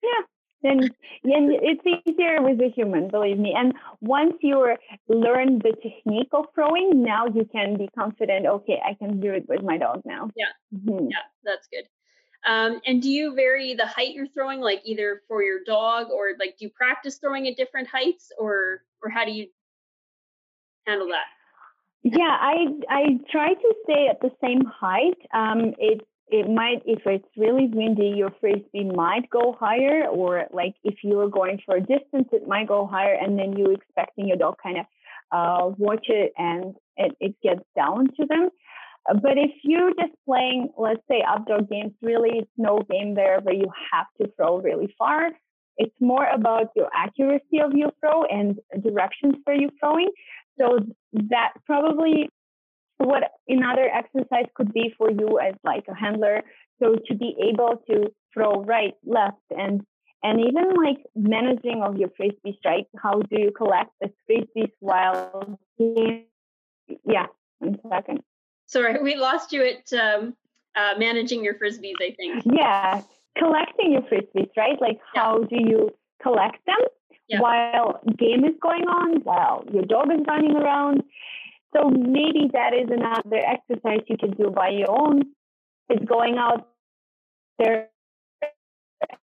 Yeah. 0.04 0.22
And, 0.62 0.84
and 1.24 1.52
it's 1.64 2.06
easier 2.06 2.44
with 2.44 2.62
a 2.62 2.70
human, 2.70 3.08
believe 3.08 3.40
me. 3.40 3.56
And 3.58 3.74
once 4.02 4.36
you 4.42 4.76
learn 5.08 5.60
the 5.60 5.74
technique 5.82 6.30
of 6.34 6.46
throwing, 6.54 7.02
now 7.02 7.26
you 7.26 7.50
can 7.52 7.78
be 7.78 7.90
confident. 7.98 8.46
Okay, 8.46 8.80
I 8.86 8.94
can 8.94 9.20
do 9.20 9.34
it 9.34 9.48
with 9.50 9.64
my 9.64 9.78
dog 9.78 10.02
now. 10.06 10.30
Yeah, 10.36 10.52
mm-hmm. 10.76 11.08
yeah, 11.10 11.26
that's 11.44 11.68
good. 11.72 11.88
Um, 12.48 12.80
and 12.86 13.02
do 13.02 13.10
you 13.10 13.36
vary 13.36 13.74
the 13.74 13.86
height 13.86 14.14
you're 14.14 14.28
throwing, 14.28 14.62
like 14.62 14.82
either 14.86 15.22
for 15.28 15.44
your 15.44 15.60
dog 15.66 16.08
or 16.10 16.32
like 16.40 16.58
do 16.58 16.66
you 16.66 16.72
practice 16.72 17.18
throwing 17.18 17.48
at 17.48 17.58
different 17.58 17.88
heights, 17.88 18.32
or 18.38 18.84
or 19.04 19.10
how 19.10 19.26
do 19.26 19.32
you 19.32 19.48
handle 20.88 21.08
that? 21.08 21.26
Yeah, 22.04 22.38
I 22.40 22.66
I 22.90 23.04
try 23.30 23.54
to 23.54 23.74
stay 23.84 24.08
at 24.10 24.22
the 24.22 24.32
same 24.42 24.64
height. 24.66 25.18
Um, 25.34 25.74
it 25.78 26.02
it 26.30 26.50
might 26.50 26.82
if 26.86 27.02
it's 27.06 27.28
really 27.36 27.68
windy, 27.68 28.14
your 28.16 28.32
frisbee 28.40 28.86
might 28.86 29.30
go 29.30 29.56
higher, 29.60 30.08
or 30.08 30.46
like 30.52 30.76
if 30.84 30.96
you 31.04 31.20
are 31.20 31.30
going 31.30 31.60
for 31.66 31.76
a 31.76 31.82
distance, 31.82 32.30
it 32.32 32.48
might 32.48 32.70
go 32.70 32.88
higher, 32.88 33.18
and 33.20 33.38
then 33.38 33.58
you 33.58 33.72
expecting 33.72 34.28
your 34.28 34.38
dog 34.38 34.56
kind 34.64 34.78
of 34.78 34.86
uh, 35.32 35.72
watch 35.78 36.06
it 36.08 36.34
and 36.38 36.76
it, 36.98 37.16
it 37.20 37.36
gets 37.42 37.62
down 37.76 38.08
to 38.20 38.26
them. 38.26 38.50
But 39.14 39.38
if 39.38 39.52
you're 39.64 39.94
just 39.96 40.14
playing, 40.26 40.70
let's 40.78 41.02
say 41.10 41.24
outdoor 41.26 41.62
games, 41.62 41.94
really 42.02 42.40
it's 42.40 42.52
no 42.58 42.82
game 42.90 43.16
there 43.16 43.40
where 43.42 43.56
you 43.56 43.72
have 43.92 44.06
to 44.22 44.32
throw 44.36 44.60
really 44.60 44.94
far. 44.98 45.30
It's 45.78 45.96
more 46.00 46.26
about 46.26 46.68
your 46.76 46.90
accuracy 46.94 47.60
of 47.64 47.74
your 47.74 47.92
throw 48.00 48.24
and 48.26 48.60
directions 48.84 49.36
where 49.46 49.56
you're 49.56 49.72
throwing. 49.80 50.12
So 50.60 50.80
that 51.14 51.54
probably 51.66 52.30
what 52.98 53.24
another 53.48 53.90
exercise 53.90 54.48
could 54.56 54.74
be 54.74 54.94
for 54.98 55.10
you 55.10 55.40
as 55.40 55.56
like 55.64 55.86
a 55.88 55.96
handler. 55.96 56.44
So 56.84 56.96
to 57.08 57.16
be 57.16 57.36
able 57.50 57.82
to 57.90 58.12
throw 58.34 58.62
right, 58.64 58.94
left, 59.06 59.38
and 59.50 59.82
and 60.22 60.42
even 60.42 60.74
like 60.76 60.98
managing 61.16 61.82
of 61.82 61.98
your 61.98 62.10
frisbees, 62.10 62.58
right? 62.66 62.86
How 63.02 63.22
do 63.22 63.40
you 63.40 63.52
collect 63.52 63.92
the 64.02 64.12
frisbees 64.30 64.72
while 64.80 65.58
yeah, 67.06 67.28
one 67.60 67.80
second. 67.90 68.20
Sorry, 68.70 69.02
we 69.02 69.16
lost 69.16 69.52
you 69.52 69.66
at 69.66 69.92
um, 69.94 70.36
uh, 70.76 70.94
managing 71.00 71.44
your 71.44 71.56
frisbees. 71.56 71.96
I 72.00 72.14
think. 72.16 72.44
Yeah, 72.46 73.02
collecting 73.36 73.94
your 73.94 74.04
frisbees, 74.04 74.52
right? 74.56 74.80
Like, 74.80 75.00
yeah. 75.16 75.22
how 75.22 75.40
do 75.40 75.56
you 75.56 75.90
collect 76.22 76.64
them 76.68 76.78
yeah. 77.28 77.42
while 77.42 78.00
game 78.20 78.46
is 78.46 78.54
going 78.62 78.84
on, 78.84 79.22
while 79.24 79.64
your 79.74 79.84
dog 79.84 80.12
is 80.12 80.20
running 80.28 80.56
around? 80.56 81.02
So 81.76 81.90
maybe 81.90 82.50
that 82.54 82.74
is 82.76 82.90
another 82.92 83.42
exercise 83.44 84.02
you 84.08 84.18
can 84.18 84.32
do 84.32 84.52
by 84.52 84.70
your 84.70 84.92
own. 84.92 85.24
Is 85.90 86.08
going 86.08 86.38
out 86.38 86.68
there 87.58 87.90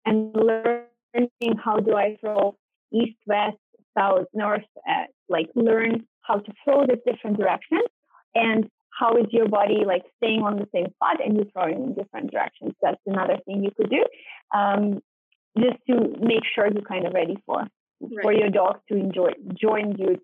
and 0.06 0.32
learning 0.32 1.58
how 1.64 1.78
do 1.80 1.96
I 1.96 2.16
throw 2.20 2.56
east, 2.92 3.18
west, 3.26 3.56
south, 3.98 4.26
north, 4.32 4.62
uh, 4.88 5.06
like 5.28 5.48
learn 5.56 6.06
how 6.20 6.36
to 6.36 6.52
throw 6.62 6.86
the 6.86 7.00
different 7.04 7.38
directions 7.38 7.88
and 8.36 8.70
how 8.98 9.16
is 9.16 9.26
your 9.30 9.48
body 9.48 9.84
like 9.86 10.02
staying 10.18 10.42
on 10.42 10.56
the 10.56 10.68
same 10.74 10.86
spot 10.94 11.24
and 11.24 11.36
you 11.36 11.46
throwing 11.52 11.82
in 11.82 11.94
different 11.94 12.30
directions. 12.30 12.74
That's 12.82 13.00
another 13.06 13.38
thing 13.44 13.64
you 13.64 13.70
could 13.76 13.90
do, 13.90 14.04
um, 14.56 15.00
just 15.58 15.78
to 15.88 16.16
make 16.20 16.44
sure 16.54 16.68
you're 16.72 16.82
kind 16.82 17.06
of 17.06 17.14
ready 17.14 17.36
for 17.46 17.66
right. 18.02 18.22
for 18.22 18.32
your 18.32 18.50
dog 18.50 18.80
to 18.88 18.96
enjoy 18.96 19.30
join 19.54 19.96
you. 19.98 20.20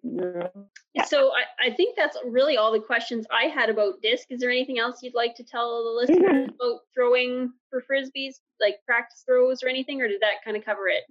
Yeah. 0.94 1.04
So 1.04 1.30
I, 1.30 1.68
I 1.68 1.74
think 1.74 1.96
that's 1.96 2.16
really 2.26 2.56
all 2.56 2.72
the 2.72 2.80
questions 2.80 3.26
I 3.30 3.46
had 3.48 3.70
about 3.70 4.02
disc. 4.02 4.26
Is 4.30 4.40
there 4.40 4.50
anything 4.50 4.78
else 4.78 5.02
you'd 5.02 5.14
like 5.14 5.34
to 5.36 5.44
tell 5.44 5.84
the 5.84 5.90
listeners 5.90 6.48
mm-hmm. 6.48 6.54
about 6.54 6.80
throwing 6.94 7.52
for 7.70 7.82
frisbees, 7.82 8.36
like 8.60 8.76
practice 8.86 9.22
throws 9.26 9.62
or 9.62 9.68
anything, 9.68 10.00
or 10.02 10.08
did 10.08 10.20
that 10.20 10.44
kind 10.44 10.56
of 10.56 10.64
cover 10.64 10.88
it? 10.88 11.04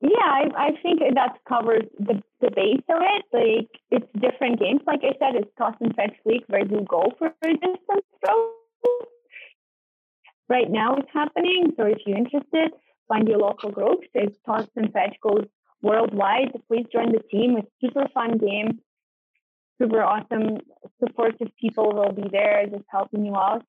Yeah, 0.00 0.08
I, 0.24 0.44
I 0.56 0.70
think 0.82 1.00
that 1.14 1.38
covers 1.46 1.84
the, 1.98 2.22
the 2.40 2.50
base 2.50 2.82
of 2.88 3.02
it. 3.02 3.24
Like 3.32 3.68
it's 3.90 4.10
different 4.18 4.58
games. 4.58 4.80
Like 4.86 5.00
I 5.02 5.12
said, 5.18 5.36
it's 5.36 5.50
toss 5.58 5.74
and 5.80 5.94
fetch 5.94 6.16
league 6.24 6.44
where 6.48 6.64
you 6.64 6.86
go 6.88 7.12
for 7.18 7.32
distance 7.42 8.06
throw. 8.24 8.52
Right 10.48 10.70
now 10.70 10.96
it's 10.96 11.08
happening. 11.12 11.72
So 11.76 11.84
if 11.84 11.98
you're 12.06 12.16
interested, 12.16 12.72
find 13.08 13.28
your 13.28 13.38
local 13.38 13.70
groups. 13.70 14.08
It's 14.14 14.34
toss 14.46 14.66
and 14.74 14.90
fetch 14.92 15.16
goes 15.22 15.46
worldwide. 15.82 16.52
Please 16.66 16.86
join 16.92 17.12
the 17.12 17.22
team. 17.30 17.58
It's 17.58 17.70
super 17.80 18.06
fun 18.14 18.38
game. 18.38 18.80
Super 19.80 20.02
awesome, 20.02 20.58
supportive 21.02 21.48
people 21.58 21.94
will 21.94 22.12
be 22.12 22.28
there 22.30 22.66
just 22.70 22.84
helping 22.90 23.24
you 23.24 23.34
out. 23.34 23.64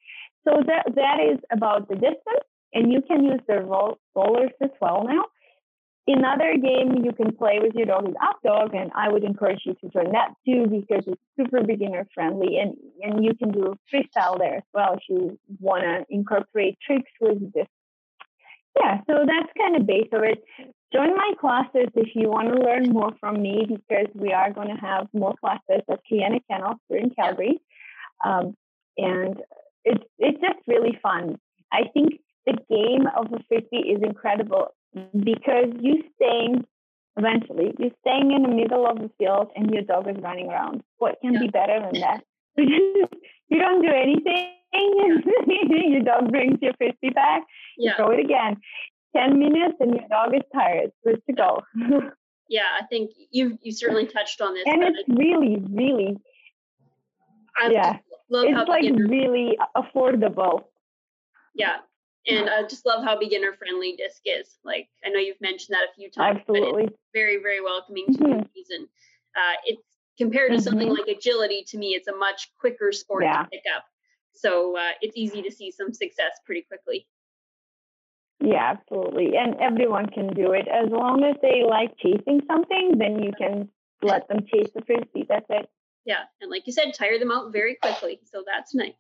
So 0.45 0.61
that 0.67 0.93
that 0.95 1.17
is 1.21 1.39
about 1.53 1.87
the 1.87 1.95
distance, 1.95 2.47
and 2.73 2.91
you 2.91 3.01
can 3.01 3.23
use 3.23 3.39
the 3.47 3.61
roll, 3.61 3.97
rollers 4.13 4.51
as 4.61 4.71
well 4.81 5.05
now. 5.07 5.23
Another 6.07 6.55
game 6.57 7.03
you 7.05 7.11
can 7.13 7.35
play 7.35 7.59
with 7.61 7.75
your 7.75 7.85
dog 7.85 8.09
is 8.09 8.15
Up 8.21 8.39
Dog, 8.43 8.73
and 8.73 8.91
I 8.95 9.09
would 9.09 9.23
encourage 9.23 9.61
you 9.65 9.75
to 9.75 9.89
join 9.89 10.11
that 10.13 10.33
too 10.45 10.65
because 10.65 11.05
it's 11.05 11.21
super 11.37 11.63
beginner 11.63 12.07
friendly, 12.13 12.57
and 12.57 12.75
and 13.03 13.23
you 13.23 13.35
can 13.35 13.51
do 13.51 13.75
freestyle 13.93 14.39
there 14.39 14.57
as 14.57 14.63
well 14.73 14.95
if 14.95 15.03
you 15.07 15.37
want 15.59 15.83
to 15.83 16.03
incorporate 16.09 16.79
tricks 16.85 17.11
with 17.19 17.53
this. 17.53 17.67
Yeah, 18.79 19.01
so 19.05 19.25
that's 19.27 19.51
kind 19.57 19.75
of 19.75 19.85
base 19.85 20.09
of 20.11 20.23
it. 20.23 20.43
Join 20.91 21.15
my 21.15 21.33
classes 21.39 21.89
if 21.95 22.15
you 22.15 22.29
want 22.29 22.47
to 22.47 22.59
learn 22.59 22.89
more 22.89 23.11
from 23.19 23.41
me 23.41 23.67
because 23.69 24.07
we 24.15 24.33
are 24.33 24.51
going 24.51 24.69
to 24.69 24.81
have 24.81 25.07
more 25.13 25.35
classes 25.39 25.83
at 25.89 25.99
Kiana 26.11 26.41
Kennel 26.49 26.75
here 26.89 26.97
in 26.97 27.11
Calgary, 27.11 27.61
um, 28.25 28.55
and 28.97 29.39
it's 29.85 30.03
it's 30.17 30.41
just 30.41 30.67
really 30.67 30.97
fun. 31.03 31.39
I 31.71 31.83
think 31.93 32.21
the 32.47 32.57
game 32.69 33.05
of 33.15 33.29
the 33.29 33.39
frisbee 33.47 33.91
is 33.91 34.01
incredible 34.01 34.69
because 34.93 35.73
you 35.79 36.03
staying 36.15 36.65
eventually 37.17 37.73
you're 37.77 37.91
staying 38.01 38.31
in 38.31 38.43
the 38.43 38.49
middle 38.49 38.87
of 38.87 38.97
the 38.97 39.09
field 39.17 39.47
and 39.55 39.69
your 39.71 39.83
dog 39.83 40.07
is 40.07 40.21
running 40.21 40.49
around. 40.49 40.81
What 40.97 41.17
can 41.21 41.33
yeah. 41.33 41.39
be 41.39 41.47
better 41.47 41.79
than 41.91 42.01
that? 42.01 42.23
you 42.57 43.07
don't 43.59 43.81
do 43.81 43.89
anything. 43.89 44.53
your 44.73 46.01
dog 46.01 46.31
brings 46.31 46.59
your 46.61 46.73
frisbee 46.77 47.09
back. 47.09 47.43
Yeah. 47.77 47.95
throw 47.95 48.11
it 48.11 48.19
again. 48.19 48.57
Ten 49.15 49.39
minutes 49.39 49.75
and 49.79 49.91
your 49.91 50.07
dog 50.09 50.33
is 50.33 50.41
tired. 50.53 50.91
Good 51.03 51.21
to 51.27 51.33
go. 51.33 51.61
yeah, 52.49 52.61
I 52.79 52.85
think 52.85 53.11
you've 53.31 53.57
you 53.61 53.73
certainly 53.73 54.07
touched 54.07 54.39
on 54.39 54.53
this. 54.53 54.63
And 54.65 54.83
it's 54.83 54.99
really, 55.09 55.57
really. 55.69 56.17
I 57.61 57.69
yeah, 57.69 57.97
it's 58.29 58.69
like 58.69 58.83
really 58.83 59.57
affordable. 59.75 60.63
Yeah, 61.53 61.77
and 62.27 62.49
I 62.49 62.63
just 62.63 62.85
love 62.85 63.03
how 63.03 63.17
beginner 63.17 63.53
friendly 63.53 63.95
disc 63.97 64.21
is. 64.25 64.57
Like 64.63 64.87
I 65.05 65.09
know 65.09 65.19
you've 65.19 65.41
mentioned 65.41 65.75
that 65.75 65.89
a 65.91 65.95
few 65.95 66.09
times. 66.09 66.39
Absolutely. 66.39 66.89
very, 67.13 67.37
very 67.37 67.61
welcoming 67.61 68.05
to 68.07 68.19
mm-hmm. 68.19 68.33
newbies. 68.33 68.69
And 68.69 68.87
uh, 69.35 69.57
it's 69.65 69.83
compared 70.17 70.51
to 70.51 70.57
mm-hmm. 70.57 70.63
something 70.63 70.89
like 70.89 71.07
agility, 71.07 71.63
to 71.69 71.77
me, 71.77 71.89
it's 71.89 72.07
a 72.07 72.15
much 72.15 72.51
quicker 72.59 72.91
sport 72.91 73.23
yeah. 73.23 73.43
to 73.43 73.49
pick 73.49 73.63
up. 73.75 73.85
So 74.33 74.77
uh, 74.77 74.91
it's 75.01 75.17
easy 75.17 75.41
to 75.41 75.51
see 75.51 75.71
some 75.71 75.93
success 75.93 76.39
pretty 76.45 76.61
quickly. 76.61 77.07
Yeah, 78.39 78.75
absolutely. 78.75 79.33
And 79.37 79.55
everyone 79.59 80.07
can 80.07 80.33
do 80.33 80.51
it. 80.53 80.67
As 80.67 80.89
long 80.89 81.23
as 81.23 81.35
they 81.41 81.63
like 81.67 81.95
chasing 81.97 82.41
something, 82.47 82.93
then 82.97 83.21
you 83.21 83.31
can 83.37 83.69
let 84.01 84.27
them 84.27 84.39
chase 84.51 84.69
the 84.73 84.81
frisbee. 84.81 85.25
That's 85.27 85.45
it. 85.49 85.69
Yeah. 86.05 86.23
And 86.41 86.49
like 86.49 86.65
you 86.65 86.73
said, 86.73 86.93
tire 86.93 87.19
them 87.19 87.31
out 87.31 87.51
very 87.53 87.75
quickly. 87.75 88.19
So 88.31 88.43
that's 88.45 88.73
nice. 88.73 88.93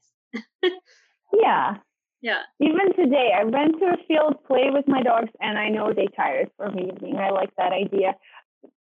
yeah. 1.33 1.77
Yeah. 2.21 2.41
Even 2.59 2.93
today, 2.95 3.31
I 3.35 3.43
went 3.43 3.79
to 3.79 3.85
a 3.85 3.97
field, 4.07 4.35
play 4.45 4.69
with 4.71 4.87
my 4.87 5.01
dogs, 5.01 5.31
and 5.39 5.57
I 5.57 5.69
know 5.69 5.91
they 5.93 6.07
tired 6.15 6.51
for 6.55 6.69
evening. 6.69 7.17
I 7.17 7.31
like 7.31 7.49
that 7.57 7.71
idea. 7.71 8.15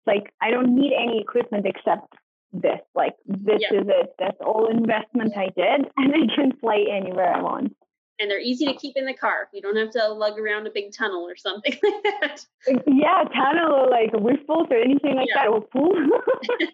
Like, 0.06 0.32
I 0.40 0.50
don't 0.50 0.74
need 0.74 0.92
any 0.92 1.20
equipment 1.20 1.64
except 1.66 2.14
this. 2.52 2.80
Like, 2.94 3.14
this 3.26 3.60
yeah. 3.60 3.80
is 3.80 3.86
it. 3.88 4.14
That's 4.18 4.36
all 4.44 4.68
investment 4.68 5.36
I 5.36 5.50
did, 5.56 5.86
and 5.96 6.14
I 6.14 6.34
can 6.34 6.52
play 6.58 6.86
anywhere 6.90 7.32
I 7.32 7.42
want. 7.42 7.76
and 8.18 8.28
they're 8.28 8.40
easy 8.40 8.66
to 8.66 8.74
keep 8.74 8.96
in 8.96 9.06
the 9.06 9.14
car. 9.14 9.48
You 9.52 9.62
don't 9.62 9.76
have 9.76 9.90
to 9.90 10.08
lug 10.08 10.38
around 10.38 10.66
a 10.66 10.70
big 10.70 10.92
tunnel 10.92 11.28
or 11.28 11.36
something 11.36 11.72
like 11.82 12.02
that. 12.20 12.44
Yeah, 12.86 13.22
tunnel 13.34 13.72
or 13.72 13.90
like 13.90 14.10
a 14.14 14.18
bolt 14.18 14.68
or 14.70 14.76
anything 14.76 15.14
like 15.14 15.28
yeah. 15.28 15.44
that, 15.44 15.48
or 15.48 15.60
pool. 15.60 15.94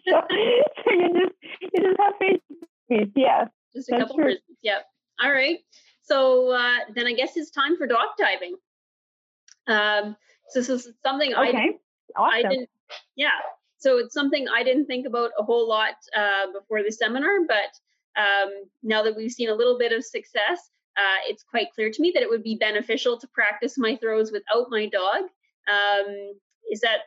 so, 0.07 0.21
so, 0.29 0.91
you 0.91 1.09
just 1.13 1.35
you 1.61 1.69
just 1.77 1.99
have 1.99 2.13
frisbees. 2.19 3.11
Yeah, 3.15 3.45
just 3.75 3.91
a 3.91 3.99
couple 3.99 4.17
frisbees. 4.17 4.39
Yep. 4.63 4.85
All 5.23 5.31
right. 5.31 5.59
So 6.05 6.51
uh, 6.51 6.79
then 6.93 7.07
I 7.07 7.13
guess 7.13 7.35
it's 7.35 7.51
time 7.51 7.77
for 7.77 7.87
dock 7.87 8.17
diving. 8.17 8.55
Um, 9.67 10.15
so 10.49 10.59
this 10.59 10.69
is 10.69 10.93
something 11.03 11.33
okay. 11.33 11.71
I, 12.15 12.19
awesome. 12.19 12.45
I 12.45 12.49
didn't. 12.49 12.69
Yeah. 13.15 13.29
So 13.77 13.97
it's 13.97 14.13
something 14.13 14.47
I 14.47 14.63
didn't 14.63 14.85
think 14.85 15.05
about 15.07 15.31
a 15.37 15.43
whole 15.43 15.67
lot 15.67 15.95
uh, 16.15 16.51
before 16.53 16.83
the 16.83 16.91
seminar, 16.91 17.39
but 17.47 18.19
um, 18.19 18.49
now 18.83 19.03
that 19.03 19.15
we've 19.15 19.31
seen 19.31 19.49
a 19.49 19.53
little 19.53 19.77
bit 19.77 19.91
of 19.91 20.03
success, 20.03 20.69
uh, 20.97 21.19
it's 21.27 21.43
quite 21.43 21.67
clear 21.73 21.91
to 21.91 22.01
me 22.01 22.11
that 22.13 22.23
it 22.23 22.29
would 22.29 22.43
be 22.43 22.55
beneficial 22.55 23.19
to 23.19 23.27
practice 23.27 23.77
my 23.77 23.97
throws 23.97 24.31
without 24.31 24.67
my 24.69 24.87
dog. 24.87 25.23
Um, 25.67 26.33
is 26.71 26.79
that 26.81 26.99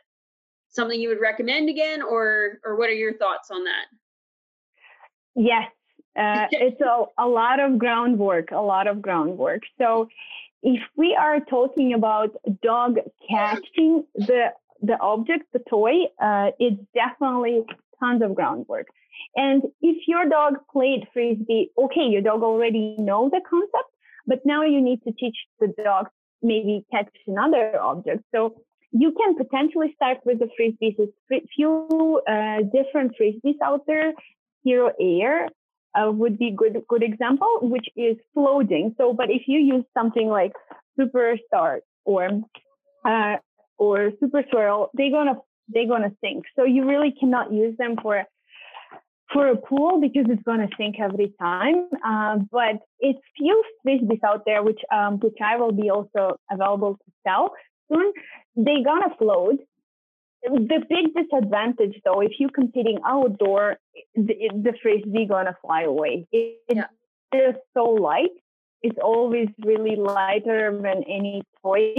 something 0.69 0.99
you 0.99 1.09
would 1.09 1.21
recommend 1.21 1.69
again, 1.69 2.01
or 2.01 2.59
or 2.63 2.75
what 2.75 2.89
are 2.89 2.93
your 2.93 3.17
thoughts 3.17 3.49
on 3.49 3.63
that? 3.63 3.85
Yes, 5.35 5.71
uh, 6.17 6.47
it's 6.51 6.81
a, 6.81 7.05
a 7.17 7.27
lot 7.27 7.59
of 7.59 7.77
groundwork, 7.77 8.51
a 8.51 8.61
lot 8.61 8.87
of 8.87 9.01
groundwork. 9.01 9.63
So 9.77 10.09
if 10.61 10.81
we 10.95 11.15
are 11.19 11.39
talking 11.39 11.93
about 11.93 12.35
dog 12.61 12.97
catching 13.29 14.05
the 14.15 14.53
the 14.81 14.97
object, 15.01 15.43
the 15.51 15.59
toy, 15.69 16.05
uh, 16.21 16.51
it's 16.57 16.81
definitely 16.93 17.63
tons 17.99 18.21
of 18.23 18.33
groundwork. 18.33 18.87
And 19.35 19.63
if 19.81 20.07
your 20.07 20.29
dog 20.29 20.53
played 20.71 21.05
frisbee, 21.11 21.71
okay, 21.77 22.05
your 22.07 22.21
dog 22.21 22.43
already 22.43 22.95
know 22.97 23.29
the 23.29 23.41
concept, 23.49 23.91
but 24.25 24.39
now 24.45 24.63
you 24.63 24.79
need 24.81 25.03
to 25.03 25.11
teach 25.11 25.35
the 25.59 25.73
dog 25.83 26.07
maybe 26.41 26.85
catch 26.91 27.09
another 27.27 27.77
object. 27.81 28.23
So 28.33 28.61
you 28.91 29.11
can 29.11 29.35
potentially 29.35 29.93
start 29.95 30.19
with 30.25 30.39
the 30.39 30.49
frisbees. 30.57 30.95
There's 30.97 31.43
few 31.55 32.21
uh, 32.27 32.59
different 32.73 33.13
frisbees 33.19 33.55
out 33.63 33.85
there. 33.85 34.13
Hero 34.63 34.91
Air 34.99 35.49
uh, 35.95 36.11
would 36.11 36.37
be 36.37 36.51
good 36.51 36.81
good 36.87 37.03
example, 37.03 37.59
which 37.61 37.87
is 37.95 38.17
floating. 38.33 38.95
So, 38.97 39.13
but 39.13 39.29
if 39.29 39.43
you 39.47 39.59
use 39.59 39.85
something 39.97 40.27
like 40.27 40.53
Superstar 40.99 41.79
or 42.05 42.29
uh, 43.05 43.35
or 43.77 44.11
Super 44.19 44.43
Swirl, 44.51 44.91
they're 44.93 45.11
gonna 45.11 45.35
they're 45.67 45.87
gonna 45.87 46.11
sink. 46.21 46.45
So 46.55 46.63
you 46.63 46.87
really 46.87 47.13
cannot 47.19 47.51
use 47.51 47.75
them 47.77 47.95
for 48.01 48.23
for 49.31 49.47
a 49.47 49.55
pool 49.55 50.01
because 50.01 50.25
it's 50.27 50.41
going 50.43 50.59
to 50.59 50.69
sink 50.77 50.95
every 50.99 51.33
time. 51.39 51.87
Uh, 52.05 52.37
but 52.51 52.81
it's 52.99 53.19
few 53.37 53.63
frisbees 53.85 54.19
out 54.25 54.43
there, 54.45 54.63
which 54.63 54.79
um, 54.93 55.19
which 55.19 55.37
I 55.43 55.57
will 55.57 55.71
be 55.71 55.89
also 55.89 56.37
available 56.51 56.95
to 56.95 57.11
sell 57.25 57.51
soon. 57.91 58.11
They're 58.55 58.83
gonna 58.83 59.15
float. 59.17 59.59
The 60.43 60.85
big 60.89 61.13
disadvantage, 61.13 61.99
though, 62.05 62.21
if 62.21 62.31
you're 62.39 62.49
competing 62.49 62.99
outdoor, 63.05 63.77
the, 64.15 64.49
the 64.53 64.73
frisbee 64.81 65.25
gonna 65.25 65.55
fly 65.61 65.83
away. 65.83 66.27
It, 66.31 66.61
yeah. 66.73 66.85
It's 67.31 67.59
so 67.73 67.83
light. 67.83 68.31
It's 68.81 68.97
always 69.03 69.49
really 69.65 69.95
lighter 69.97 70.71
than 70.81 71.03
any 71.03 71.43
toy, 71.61 71.95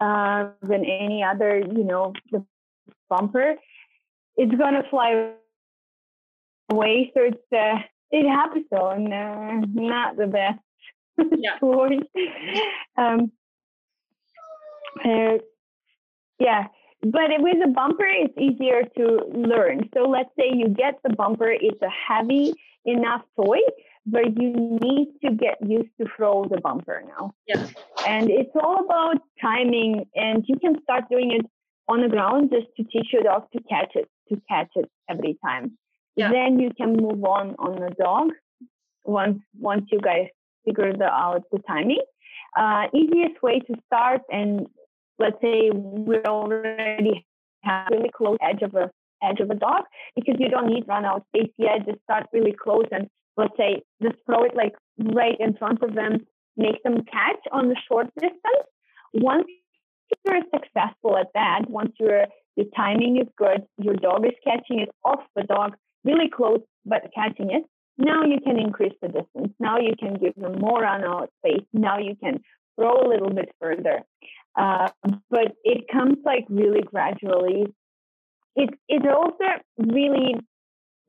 uh, 0.00 0.50
than 0.62 0.84
any 0.84 1.24
other, 1.24 1.58
you 1.58 1.84
know, 1.84 2.12
the 2.30 2.44
bumper. 3.08 3.54
It's 4.36 4.54
gonna 4.54 4.82
fly 4.90 5.32
away 6.70 7.10
So 7.14 7.22
it's 7.22 7.52
uh, 7.52 7.78
it 8.10 8.28
happens 8.28 8.66
on 8.70 9.12
uh, 9.12 9.60
not 9.72 10.16
the 10.16 10.26
best 10.26 10.60
yeah. 11.38 11.56
toy. 11.60 11.98
um, 12.96 13.32
uh, 15.04 15.38
yeah, 16.38 16.66
but 17.12 17.30
with 17.38 17.58
a 17.64 17.68
bumper, 17.68 18.06
it's 18.06 18.36
easier 18.38 18.82
to 18.96 19.04
learn. 19.34 19.88
So 19.94 20.08
let's 20.08 20.30
say 20.38 20.50
you 20.52 20.68
get 20.68 20.98
the 21.02 21.14
bumper; 21.14 21.50
it's 21.50 21.80
a 21.82 21.90
heavy 21.90 22.52
enough 22.84 23.22
toy, 23.36 23.58
but 24.06 24.40
you 24.40 24.78
need 24.80 25.08
to 25.24 25.32
get 25.32 25.58
used 25.66 25.90
to 26.00 26.06
throw 26.16 26.46
the 26.48 26.60
bumper 26.60 27.02
now. 27.06 27.34
Yeah. 27.46 27.66
And 28.06 28.30
it's 28.30 28.54
all 28.60 28.84
about 28.84 29.16
timing, 29.40 30.06
and 30.14 30.44
you 30.46 30.58
can 30.58 30.80
start 30.82 31.04
doing 31.10 31.32
it 31.32 31.46
on 31.88 32.02
the 32.02 32.08
ground 32.08 32.50
just 32.52 32.66
to 32.76 32.84
teach 32.84 33.12
your 33.12 33.22
dog 33.22 33.50
to 33.52 33.62
catch 33.64 33.92
it, 33.94 34.08
to 34.28 34.40
catch 34.48 34.70
it 34.74 34.90
every 35.08 35.38
time. 35.44 35.76
Yeah. 36.16 36.30
Then 36.32 36.58
you 36.58 36.70
can 36.76 36.96
move 36.96 37.22
on 37.24 37.54
on 37.58 37.80
the 37.80 37.90
dock 37.90 38.28
once 39.04 39.38
once 39.58 39.84
you 39.92 40.00
guys 40.00 40.28
figure 40.64 40.92
the, 40.92 41.04
out 41.04 41.42
the 41.52 41.58
timing. 41.68 42.02
Uh, 42.56 42.86
easiest 42.94 43.42
way 43.42 43.60
to 43.60 43.74
start, 43.86 44.22
and 44.30 44.66
let's 45.18 45.40
say 45.42 45.70
we 45.72 46.16
already 46.26 47.26
have 47.62 47.88
really 47.90 48.10
close 48.14 48.38
edge 48.42 48.62
of 48.62 48.74
a 48.74 48.90
edge 49.22 49.40
of 49.40 49.50
a 49.50 49.54
dock 49.54 49.84
because 50.14 50.36
you 50.38 50.48
don't 50.48 50.68
need 50.68 50.86
run 50.86 51.04
out 51.04 51.24
space 51.34 51.52
yet. 51.56 51.86
Just 51.86 52.02
start 52.02 52.26
really 52.32 52.52
close 52.52 52.84
and 52.92 53.08
let's 53.36 53.56
say 53.56 53.82
just 54.02 54.16
throw 54.26 54.44
it 54.44 54.54
like 54.54 54.74
right 54.98 55.36
in 55.40 55.56
front 55.56 55.82
of 55.82 55.94
them, 55.94 56.26
make 56.56 56.82
them 56.82 57.02
catch 57.10 57.40
on 57.52 57.68
the 57.68 57.76
short 57.88 58.08
distance. 58.20 58.66
Once 59.14 59.46
you're 60.24 60.42
successful 60.52 61.16
at 61.16 61.28
that, 61.34 61.62
once 61.68 61.92
your 61.98 62.26
your 62.56 62.66
timing 62.74 63.18
is 63.18 63.28
good, 63.36 63.66
your 63.78 63.94
dog 63.94 64.24
is 64.24 64.32
catching 64.42 64.80
it 64.80 64.88
off 65.04 65.20
the 65.34 65.42
dock, 65.42 65.76
really 66.04 66.30
close 66.34 66.60
but 66.84 67.10
catching 67.14 67.50
it. 67.50 67.64
Now 67.98 68.24
you 68.24 68.40
can 68.40 68.58
increase 68.58 68.92
the 69.00 69.08
distance. 69.08 69.52
Now 69.58 69.78
you 69.78 69.94
can 69.98 70.14
give 70.14 70.34
them 70.36 70.58
more 70.58 70.82
run 70.82 71.04
out 71.04 71.30
space. 71.38 71.64
Now 71.72 71.98
you 71.98 72.14
can 72.22 72.40
throw 72.76 73.00
a 73.00 73.08
little 73.08 73.30
bit 73.30 73.50
further. 73.60 74.02
Uh, 74.56 74.88
but 75.30 75.52
it 75.64 75.86
comes 75.92 76.16
like 76.24 76.46
really 76.48 76.82
gradually. 76.82 77.66
It 78.54 78.70
it 78.88 79.06
also 79.06 79.44
really 79.78 80.36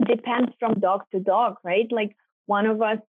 depends 0.05 0.51
from 0.59 0.79
dog 0.79 1.03
to 1.13 1.19
dog, 1.19 1.55
right? 1.63 1.87
Like 1.91 2.15
one 2.45 2.65
of 2.65 2.81
us, 2.81 2.99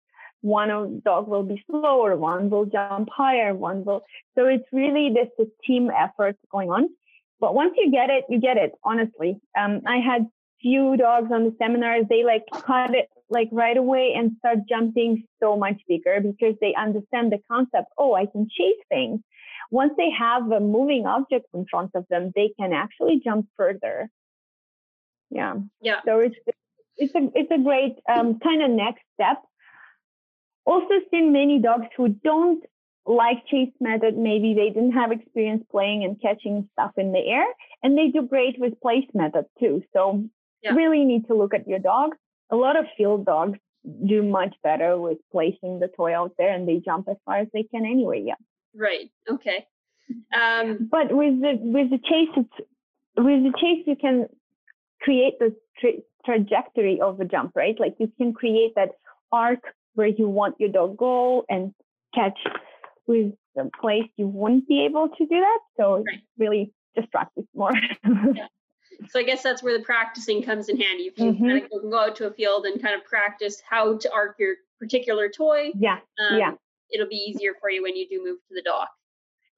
one 0.41 0.71
of 0.71 1.03
dog 1.03 1.27
will 1.27 1.43
be 1.43 1.63
slower, 1.69 2.15
one 2.15 2.49
will 2.49 2.65
jump 2.65 3.09
higher, 3.11 3.53
one 3.53 3.83
will. 3.83 4.03
So 4.35 4.45
it's 4.45 4.65
really 4.71 5.13
this 5.13 5.27
a 5.39 5.49
team 5.65 5.91
effort 5.91 6.37
going 6.51 6.69
on. 6.69 6.89
But 7.41 7.53
once 7.53 7.73
you 7.77 7.91
get 7.91 8.09
it, 8.09 8.25
you 8.29 8.39
get 8.39 8.57
it. 8.57 8.73
Honestly, 8.83 9.39
um, 9.57 9.81
I 9.85 9.97
had 9.97 10.27
few 10.61 10.97
dogs 10.97 11.31
on 11.31 11.45
the 11.45 11.55
seminars, 11.57 12.05
they 12.09 12.23
like 12.23 12.43
caught 12.51 12.93
it 12.93 13.09
like 13.29 13.49
right 13.51 13.77
away 13.77 14.13
and 14.17 14.31
start 14.39 14.59
jumping 14.67 15.23
so 15.41 15.55
much 15.55 15.79
bigger 15.87 16.19
because 16.21 16.55
they 16.61 16.73
understand 16.75 17.31
the 17.31 17.39
concept. 17.49 17.87
Oh, 17.97 18.13
I 18.13 18.25
can 18.25 18.47
chase 18.49 18.81
things. 18.89 19.21
Once 19.71 19.93
they 19.97 20.09
have 20.09 20.51
a 20.51 20.59
moving 20.59 21.05
object 21.05 21.45
in 21.53 21.65
front 21.69 21.91
of 21.95 22.05
them, 22.09 22.31
they 22.35 22.51
can 22.59 22.73
actually 22.73 23.21
jump 23.23 23.47
further. 23.55 24.09
Yeah. 25.29 25.55
Yeah. 25.81 26.01
So 26.05 26.19
it's 26.19 26.35
it's 26.97 27.13
a 27.15 27.29
it's 27.35 27.51
a 27.51 27.63
great 27.63 27.95
um, 28.11 28.39
kind 28.39 28.63
of 28.63 28.71
next 28.71 29.03
step. 29.13 29.37
Also, 30.65 30.95
seen 31.11 31.31
many 31.31 31.59
dogs 31.59 31.87
who 31.95 32.09
don't 32.09 32.63
like 33.05 33.45
chase 33.47 33.73
method, 33.79 34.17
maybe 34.17 34.53
they 34.53 34.69
didn't 34.69 34.91
have 34.91 35.11
experience 35.11 35.63
playing 35.71 36.03
and 36.03 36.21
catching 36.21 36.69
stuff 36.73 36.91
in 36.97 37.11
the 37.11 37.19
air, 37.19 37.45
and 37.81 37.97
they 37.97 38.09
do 38.09 38.21
great 38.21 38.59
with 38.59 38.79
place 38.81 39.07
method 39.13 39.45
too. 39.59 39.81
So 39.93 40.23
yeah. 40.61 40.73
really 40.73 41.05
need 41.05 41.27
to 41.27 41.35
look 41.35 41.53
at 41.53 41.67
your 41.67 41.79
dog. 41.79 42.11
A 42.51 42.55
lot 42.55 42.77
of 42.77 42.85
field 42.97 43.25
dogs 43.25 43.57
do 44.05 44.21
much 44.21 44.55
better 44.63 44.99
with 44.99 45.17
placing 45.31 45.79
the 45.79 45.87
toy 45.87 46.15
out 46.15 46.33
there 46.37 46.53
and 46.53 46.67
they 46.67 46.81
jump 46.83 47.07
as 47.09 47.15
far 47.25 47.37
as 47.37 47.47
they 47.53 47.63
can 47.63 47.85
anyway. 47.85 48.23
Yeah. 48.25 48.35
Right. 48.75 49.11
Okay. 49.29 49.65
Um, 50.33 50.89
but 50.91 51.15
with 51.15 51.39
the 51.41 51.57
with 51.61 51.89
the 51.91 51.97
chase, 51.97 52.29
it's, 52.35 52.67
with 53.17 53.43
the 53.43 53.53
chase 53.59 53.83
you 53.85 53.95
can 53.95 54.27
create 55.01 55.37
the 55.39 55.55
tra- 55.79 56.01
trajectory 56.25 56.99
of 57.01 57.17
the 57.17 57.25
jump, 57.25 57.51
right? 57.55 57.79
Like 57.79 57.95
you 57.99 58.11
can 58.17 58.33
create 58.33 58.73
that 58.75 58.89
arc 59.31 59.59
where 59.93 60.07
you 60.07 60.27
want 60.27 60.55
your 60.59 60.69
dog 60.69 60.97
go 60.97 61.45
and 61.49 61.73
catch 62.15 62.39
with 63.05 63.33
the 63.55 63.69
place 63.79 64.09
you 64.17 64.27
wouldn't 64.27 64.67
be 64.67 64.85
able 64.85 65.09
to 65.09 65.25
do 65.25 65.39
that. 65.39 65.59
So 65.77 66.03
right. 66.07 66.21
really 66.37 66.73
just 66.95 67.11
practice 67.11 67.45
more. 67.53 67.73
yeah 68.33 68.47
so 69.07 69.19
I 69.19 69.23
guess 69.23 69.43
that's 69.43 69.63
where 69.63 69.77
the 69.77 69.83
practicing 69.83 70.43
comes 70.43 70.69
in 70.69 70.79
handy. 70.79 71.03
If 71.03 71.17
you 71.17 71.31
mm-hmm. 71.31 71.47
kind 71.47 71.63
of 71.63 71.89
go 71.89 71.99
out 71.99 72.15
to 72.17 72.27
a 72.27 72.31
field 72.31 72.65
and 72.65 72.81
kind 72.81 72.95
of 72.95 73.05
practice 73.05 73.61
how 73.67 73.97
to 73.97 74.11
arc 74.11 74.35
your 74.39 74.55
particular 74.79 75.29
toy, 75.29 75.71
yeah, 75.75 75.99
um, 76.19 76.37
yeah, 76.37 76.51
it'll 76.91 77.07
be 77.07 77.15
easier 77.15 77.53
for 77.59 77.69
you 77.69 77.83
when 77.83 77.95
you 77.95 78.07
do 78.07 78.23
move 78.23 78.37
to 78.47 78.55
the 78.55 78.61
dock. 78.61 78.89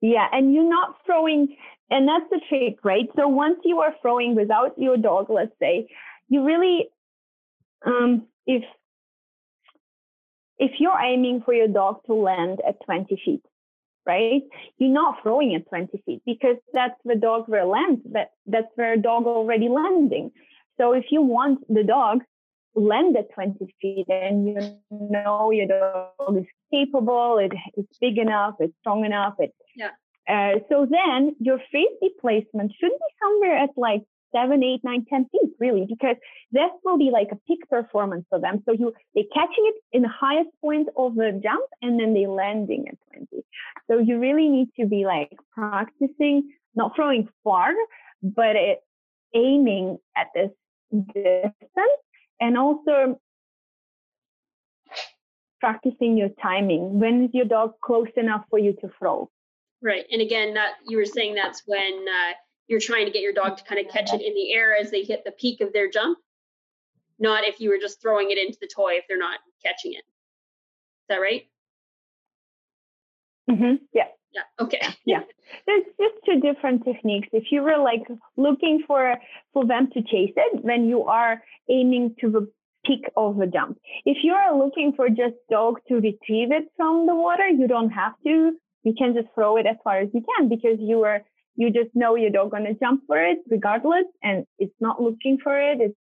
Yeah, 0.01 0.27
and 0.31 0.53
you're 0.53 0.69
not 0.69 0.95
throwing, 1.05 1.55
and 1.89 2.07
that's 2.07 2.29
the 2.31 2.41
trick, 2.49 2.83
right? 2.83 3.07
So 3.15 3.27
once 3.27 3.59
you 3.63 3.79
are 3.79 3.93
throwing 4.01 4.35
without 4.35 4.77
your 4.77 4.97
dog, 4.97 5.29
let's 5.29 5.53
say, 5.59 5.87
you 6.27 6.43
really, 6.43 6.89
um, 7.85 8.27
if 8.47 8.63
if 10.57 10.71
you're 10.79 10.99
aiming 10.99 11.41
for 11.43 11.53
your 11.53 11.67
dog 11.67 12.01
to 12.05 12.13
land 12.13 12.61
at 12.67 12.83
20 12.85 13.19
feet, 13.25 13.43
right? 14.05 14.41
You're 14.77 14.93
not 14.93 15.21
throwing 15.23 15.55
at 15.55 15.67
20 15.67 16.01
feet 16.05 16.21
because 16.25 16.57
that's 16.73 16.99
the 17.03 17.15
dog 17.15 17.47
where 17.47 17.65
lands. 17.65 18.01
That 18.11 18.31
that's 18.45 18.67
where 18.75 18.93
a 18.93 18.97
dog 18.97 19.25
already 19.25 19.69
landing. 19.69 20.31
So 20.77 20.93
if 20.93 21.05
you 21.11 21.21
want 21.21 21.59
the 21.67 21.83
dog 21.83 22.23
land 22.75 23.17
at 23.17 23.34
20 23.34 23.75
feet 23.81 24.05
and 24.07 24.47
you 24.47 24.77
know 24.89 25.51
your 25.51 25.67
dog 25.67 26.38
is 26.38 26.45
capable, 26.71 27.38
it, 27.38 27.51
it's 27.75 27.97
big 27.99 28.17
enough, 28.17 28.55
it's 28.60 28.73
strong 28.79 29.05
enough. 29.05 29.36
It, 29.39 29.53
yeah. 29.75 29.91
Uh, 30.29 30.60
so 30.69 30.88
then 30.89 31.36
your 31.39 31.60
frisbee 31.71 32.13
placement 32.19 32.71
should 32.79 32.91
be 32.91 33.15
somewhere 33.21 33.57
at 33.57 33.69
like 33.75 34.01
seven, 34.34 34.63
eight, 34.63 34.81
nine, 34.84 35.05
ten 35.10 35.25
feet, 35.31 35.51
really, 35.60 35.86
because 35.89 36.15
this 36.51 36.69
will 36.84 36.97
be 36.97 37.10
like 37.12 37.27
a 37.31 37.39
peak 37.47 37.60
performance 37.69 38.25
for 38.29 38.39
them. 38.39 38.63
So 38.65 38.73
you 38.73 38.93
they 39.15 39.25
catching 39.34 39.65
it 39.67 39.75
in 39.91 40.03
the 40.03 40.10
highest 40.10 40.49
point 40.62 40.88
of 40.97 41.15
the 41.15 41.39
jump 41.43 41.65
and 41.81 41.99
then 41.99 42.13
they're 42.13 42.29
landing 42.29 42.88
at 42.88 42.97
20. 43.13 43.27
So 43.89 43.97
you 43.97 44.19
really 44.19 44.47
need 44.47 44.69
to 44.79 44.86
be 44.86 45.05
like 45.05 45.38
practicing, 45.53 46.51
not 46.75 46.95
throwing 46.95 47.27
far, 47.43 47.71
but 48.21 48.55
it, 48.55 48.79
aiming 49.36 49.97
at 50.15 50.27
this 50.36 50.51
distance 50.91 52.01
and 52.41 52.58
also 52.58 53.21
practicing 55.62 56.17
your 56.17 56.30
timing. 56.41 56.99
When 56.99 57.23
is 57.23 57.30
your 57.34 57.45
dog 57.45 57.73
close 57.82 58.10
enough 58.17 58.43
for 58.49 58.60
you 58.60 58.73
to 58.82 58.89
throw? 58.99 59.30
Right. 59.82 60.06
And 60.12 60.21
again, 60.21 60.56
that 60.56 60.73
you 60.88 60.97
were 60.97 61.06
saying 61.06 61.36
that's 61.36 61.63
when 61.65 62.06
uh, 62.08 62.34
you're 62.67 62.80
trying 62.80 63.06
to 63.06 63.12
get 63.12 63.21
your 63.21 63.34
dog 63.34 63.58
to 63.58 63.63
kind 63.63 63.86
of 63.86 63.91
catch 63.91 64.12
it 64.12 64.21
in 64.21 64.34
the 64.34 64.54
air 64.54 64.75
as 64.75 64.91
they 64.91 65.04
hit 65.04 65.23
the 65.23 65.32
peak 65.32 65.62
of 65.62 65.71
their 65.71 65.89
jump, 65.89 66.17
not 67.19 67.43
if 67.43 67.60
you 67.60 67.69
were 67.69 67.77
just 67.80 68.01
throwing 68.01 68.32
it 68.32 68.38
into 68.38 68.58
the 68.60 68.67
toy 68.67 68.93
if 68.93 69.06
they're 69.08 69.17
not 69.17 69.39
catching 69.63 69.93
it. 69.93 69.97
Is 69.97 71.08
that 71.10 71.17
right? 71.17 71.43
Mm-hmm. 73.49 73.84
Yeah. 73.93 74.08
Yeah. 74.33 74.63
Okay. 74.63 74.81
yeah. 75.05 75.21
There's 75.65 75.83
just 75.99 76.15
two 76.25 76.39
different 76.39 76.85
techniques. 76.85 77.29
If 77.31 77.45
you 77.51 77.61
were 77.61 77.77
like 77.77 78.03
looking 78.37 78.83
for 78.87 79.15
for 79.53 79.65
them 79.65 79.89
to 79.93 80.01
chase 80.01 80.33
it, 80.35 80.61
then 80.65 80.87
you 80.87 81.03
are 81.03 81.41
aiming 81.69 82.15
to 82.21 82.31
the 82.31 82.51
peak 82.85 83.05
of 83.15 83.37
the 83.37 83.47
jump. 83.47 83.77
If 84.05 84.17
you 84.23 84.33
are 84.33 84.57
looking 84.57 84.93
for 84.95 85.09
just 85.09 85.35
dog 85.49 85.79
to 85.87 85.95
retrieve 85.95 86.51
it 86.51 86.65
from 86.77 87.05
the 87.05 87.15
water, 87.15 87.47
you 87.47 87.67
don't 87.67 87.91
have 87.91 88.13
to. 88.25 88.53
You 88.83 88.93
can 88.97 89.13
just 89.13 89.27
throw 89.35 89.57
it 89.57 89.67
as 89.67 89.75
far 89.83 89.99
as 89.99 90.09
you 90.13 90.23
can 90.37 90.49
because 90.49 90.77
you 90.79 91.03
are 91.03 91.21
you 91.55 91.69
just 91.69 91.89
know 91.93 92.15
your 92.15 92.31
dog 92.31 92.51
gonna 92.51 92.73
jump 92.73 93.03
for 93.07 93.21
it 93.21 93.39
regardless, 93.49 94.05
and 94.23 94.45
it's 94.57 94.73
not 94.79 95.01
looking 95.01 95.37
for 95.43 95.59
it. 95.59 95.79
It's 95.81 95.95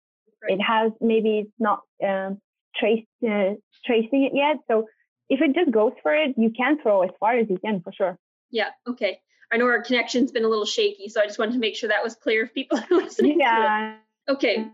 right. 0.44 0.54
it 0.54 0.62
has 0.62 0.92
maybe 1.02 1.40
it's 1.40 1.60
not 1.60 1.82
um, 2.08 2.40
traced 2.76 3.08
uh, 3.24 3.56
tracing 3.86 4.24
it 4.26 4.34
yet. 4.36 4.58
So 4.70 4.86
if 5.30 5.42
it 5.42 5.54
just 5.54 5.72
goes 5.72 5.94
for 6.02 6.14
it, 6.14 6.36
you 6.38 6.50
can 6.50 6.82
throw 6.82 7.04
as 7.04 7.12
far 7.20 7.38
as 7.38 7.50
you 7.50 7.58
can 7.58 7.82
for 7.82 7.94
sure. 7.94 8.18
Yeah. 8.50 8.70
Okay. 8.88 9.20
I 9.52 9.58
know 9.58 9.66
our 9.66 9.82
connection's 9.82 10.32
been 10.32 10.44
a 10.44 10.48
little 10.48 10.66
shaky, 10.66 11.10
so 11.10 11.22
I 11.22 11.26
just 11.26 11.40
wanted 11.40 11.54
to 11.54 11.60
make 11.60 11.76
sure 11.76 11.90
that 11.90 12.04
was 12.04 12.16
clear 12.16 12.44
if 12.44 12.54
people 12.54 12.80
are 12.92 12.96
listening. 12.98 13.40
Yeah. 13.40 13.98
Okay. 14.28 14.68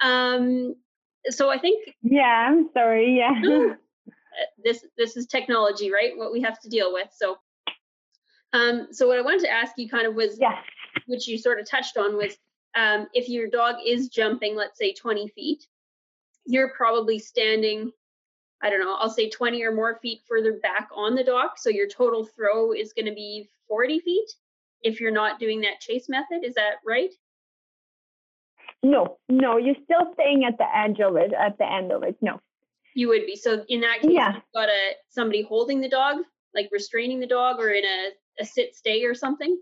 Um. 0.00 0.74
So 1.28 1.50
I 1.50 1.58
think. 1.58 1.94
Yeah. 2.02 2.48
I'm 2.48 2.68
sorry. 2.72 3.16
Yeah. 3.16 3.74
this 4.64 4.84
this 4.96 5.16
is 5.16 5.26
technology, 5.26 5.92
right? 5.92 6.16
What 6.16 6.32
we 6.32 6.42
have 6.42 6.60
to 6.60 6.68
deal 6.68 6.92
with. 6.92 7.08
So. 7.16 7.36
Um. 8.52 8.88
So 8.90 9.08
what 9.08 9.18
I 9.18 9.22
wanted 9.22 9.42
to 9.42 9.50
ask 9.50 9.72
you 9.76 9.88
kind 9.88 10.06
of 10.06 10.14
was. 10.14 10.38
Yeah. 10.38 10.58
Which 11.06 11.26
you 11.26 11.38
sort 11.38 11.58
of 11.58 11.68
touched 11.68 11.96
on 11.96 12.16
was, 12.16 12.36
um, 12.76 13.08
if 13.12 13.28
your 13.28 13.48
dog 13.48 13.76
is 13.84 14.08
jumping, 14.08 14.54
let's 14.54 14.78
say 14.78 14.92
20 14.92 15.28
feet, 15.28 15.66
you're 16.44 16.72
probably 16.76 17.18
standing 17.18 17.90
I 18.62 18.70
don't 18.70 18.80
know, 18.80 18.94
I'll 18.94 19.10
say 19.10 19.28
20 19.28 19.62
or 19.64 19.72
more 19.72 19.98
feet 20.00 20.22
further 20.28 20.54
back 20.62 20.88
on 20.94 21.14
the 21.14 21.24
dock. 21.24 21.58
So 21.58 21.68
your 21.68 21.88
total 21.88 22.24
throw 22.24 22.72
is 22.72 22.92
going 22.92 23.06
to 23.06 23.14
be 23.14 23.48
40 23.68 23.98
feet 24.00 24.30
if 24.82 25.00
you're 25.00 25.10
not 25.10 25.40
doing 25.40 25.62
that 25.62 25.80
chase 25.80 26.08
method. 26.08 26.44
Is 26.44 26.54
that 26.54 26.76
right? 26.86 27.10
No, 28.84 29.18
no, 29.28 29.56
you're 29.58 29.76
still 29.84 30.12
staying 30.14 30.44
at 30.44 30.58
the 30.58 30.76
edge 30.76 31.00
of 31.00 31.16
it, 31.16 31.32
at 31.32 31.58
the 31.58 31.70
end 31.70 31.92
of 31.92 32.02
it. 32.02 32.16
No. 32.20 32.40
You 32.94 33.08
would 33.08 33.26
be. 33.26 33.36
So 33.36 33.64
in 33.68 33.80
that 33.80 34.00
case, 34.02 34.10
yeah. 34.12 34.34
you've 34.34 34.42
got 34.54 34.68
a 34.68 34.92
somebody 35.08 35.42
holding 35.42 35.80
the 35.80 35.88
dog, 35.88 36.18
like 36.54 36.68
restraining 36.72 37.20
the 37.20 37.26
dog 37.26 37.58
or 37.58 37.70
in 37.70 37.84
a, 37.84 38.42
a 38.42 38.44
sit 38.44 38.74
stay 38.74 39.04
or 39.04 39.14
something? 39.14 39.56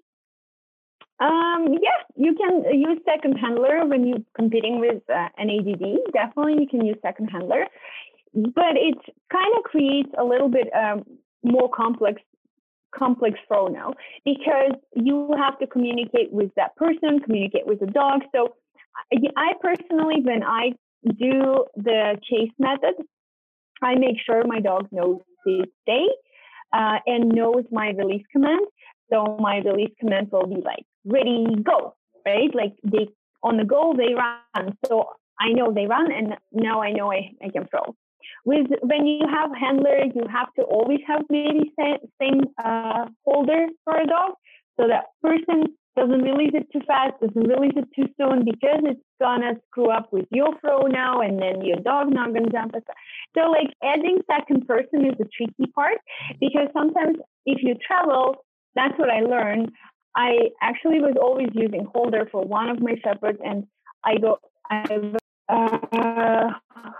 Um, 1.20 1.76
yeah, 1.82 2.00
you 2.16 2.34
can 2.34 2.64
use 2.72 2.98
second 3.04 3.36
handler 3.36 3.86
when 3.86 4.06
you're 4.06 4.24
competing 4.34 4.80
with 4.80 5.02
uh, 5.10 5.28
NADD. 5.38 5.96
Definitely, 6.14 6.56
you 6.60 6.66
can 6.66 6.84
use 6.84 6.96
second 7.02 7.28
handler 7.28 7.66
but 8.34 8.76
it 8.76 8.96
kind 9.32 9.54
of 9.58 9.64
creates 9.64 10.10
a 10.18 10.24
little 10.24 10.48
bit 10.48 10.68
um, 10.74 11.04
more 11.42 11.68
complex 11.70 12.20
complex 12.94 13.38
flow 13.46 13.68
now 13.68 13.92
because 14.24 14.72
you 14.94 15.32
have 15.38 15.58
to 15.60 15.66
communicate 15.66 16.32
with 16.32 16.50
that 16.56 16.74
person, 16.76 17.20
communicate 17.20 17.66
with 17.66 17.78
the 17.80 17.86
dog. 17.86 18.22
So 18.34 18.56
I 19.36 19.52
personally, 19.60 20.22
when 20.22 20.42
I 20.42 20.72
do 21.04 21.64
the 21.76 22.18
chase 22.28 22.50
method, 22.58 22.94
I 23.82 23.94
make 23.94 24.16
sure 24.24 24.44
my 24.44 24.60
dog 24.60 24.88
knows 24.90 25.20
to 25.46 25.64
stay 25.82 26.06
uh, 26.72 26.98
and 27.06 27.30
knows 27.30 27.64
my 27.70 27.90
release 27.90 28.24
command. 28.32 28.66
So 29.10 29.36
my 29.40 29.58
release 29.58 29.92
command 29.98 30.28
will 30.30 30.46
be 30.46 30.60
like 30.60 30.84
ready, 31.04 31.46
go, 31.62 31.94
right? 32.26 32.54
Like 32.54 32.74
they 32.84 33.08
on 33.42 33.56
the 33.56 33.64
go, 33.64 33.94
they 33.96 34.14
run. 34.14 34.76
So 34.84 35.10
I 35.38 35.52
know 35.52 35.72
they 35.72 35.86
run 35.86 36.12
and 36.12 36.34
now 36.52 36.82
I 36.82 36.92
know 36.92 37.10
I, 37.10 37.32
I 37.42 37.48
can 37.48 37.66
throw 37.68 37.94
with 38.44 38.66
when 38.82 39.06
you 39.06 39.26
have 39.28 39.50
handler, 39.54 40.04
you 40.14 40.26
have 40.30 40.52
to 40.54 40.62
always 40.62 41.00
have 41.06 41.22
maybe 41.30 41.72
same, 41.78 42.42
uh, 42.62 43.06
holder 43.24 43.66
for 43.84 43.96
a 43.96 44.06
dog, 44.06 44.32
so 44.78 44.88
that 44.88 45.06
person 45.22 45.76
doesn't 45.96 46.22
release 46.22 46.52
it 46.54 46.66
too 46.72 46.80
fast, 46.86 47.14
doesn't 47.20 47.48
release 47.48 47.74
it 47.76 47.88
too 47.94 48.08
soon 48.18 48.44
because 48.44 48.80
it's 48.84 49.00
gonna 49.20 49.54
screw 49.66 49.90
up 49.90 50.12
with 50.12 50.26
your 50.30 50.58
throw 50.60 50.86
now, 50.86 51.20
and 51.20 51.40
then 51.40 51.64
your 51.64 51.78
dog 51.78 52.12
not 52.12 52.32
gonna 52.32 52.50
jump. 52.50 52.74
So 53.36 53.50
like 53.50 53.70
adding 53.82 54.18
second 54.30 54.66
person 54.66 55.04
is 55.04 55.18
the 55.18 55.28
tricky 55.36 55.70
part 55.74 55.98
because 56.40 56.68
sometimes 56.72 57.18
if 57.44 57.62
you 57.62 57.74
travel, 57.86 58.36
that's 58.74 58.96
what 58.98 59.10
I 59.10 59.20
learned. 59.20 59.72
I 60.16 60.50
actually 60.62 61.00
was 61.00 61.16
always 61.20 61.48
using 61.52 61.86
holder 61.94 62.28
for 62.30 62.42
one 62.42 62.68
of 62.68 62.80
my 62.80 62.94
shepherds, 63.04 63.38
and 63.44 63.66
I 64.04 64.16
go 64.16 64.38
I 64.70 65.14
uh, 65.50 66.50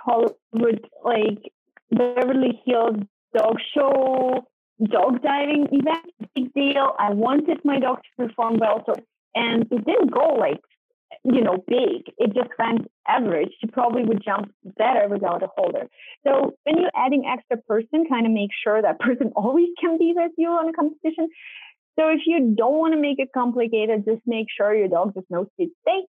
Hollywood, 0.05 0.87
like 1.05 1.53
Beverly 1.91 2.61
Hills 2.65 2.97
dog 3.37 3.57
show, 3.75 4.45
dock 4.85 5.23
diving 5.23 5.69
event, 5.73 6.13
big 6.35 6.53
deal. 6.55 6.95
I 6.99 7.13
wanted 7.13 7.61
my 7.65 7.79
dog 7.79 7.99
to 7.99 8.27
perform 8.27 8.59
well, 8.59 8.83
so 8.87 8.95
and 9.35 9.63
it 9.71 9.85
didn't 9.85 10.13
go 10.13 10.35
like 10.35 10.61
you 11.25 11.43
know 11.43 11.63
big. 11.67 12.13
It 12.19 12.35
just 12.35 12.51
went 12.59 12.91
average. 13.07 13.51
She 13.61 13.67
probably 13.67 14.05
would 14.05 14.23
jump 14.25 14.53
better 14.77 15.09
without 15.09 15.43
a 15.43 15.49
holder. 15.57 15.89
So 16.27 16.55
when 16.65 16.79
you're 16.79 16.91
adding 16.97 17.27
extra 17.27 17.57
person, 17.59 18.07
kind 18.09 18.27
of 18.27 18.33
make 18.33 18.51
sure 18.65 18.83
that 18.83 18.99
person 19.01 19.33
always 19.37 19.69
can 19.81 19.99
be 19.99 20.13
with 20.15 20.33
you 20.37 20.49
on 20.49 20.69
a 20.69 20.73
competition. 20.73 21.29
So 21.99 22.09
if 22.09 22.21
you 22.25 22.55
don't 22.57 22.79
want 22.79 22.95
to 22.95 23.01
make 23.01 23.19
it 23.19 23.29
complicated, 23.35 24.05
just 24.07 24.23
make 24.27 24.47
sure 24.57 24.75
your 24.75 24.89
dog 24.89 25.15
just 25.15 25.27
knows 25.31 25.49
to 25.61 25.67
stay 25.83 26.03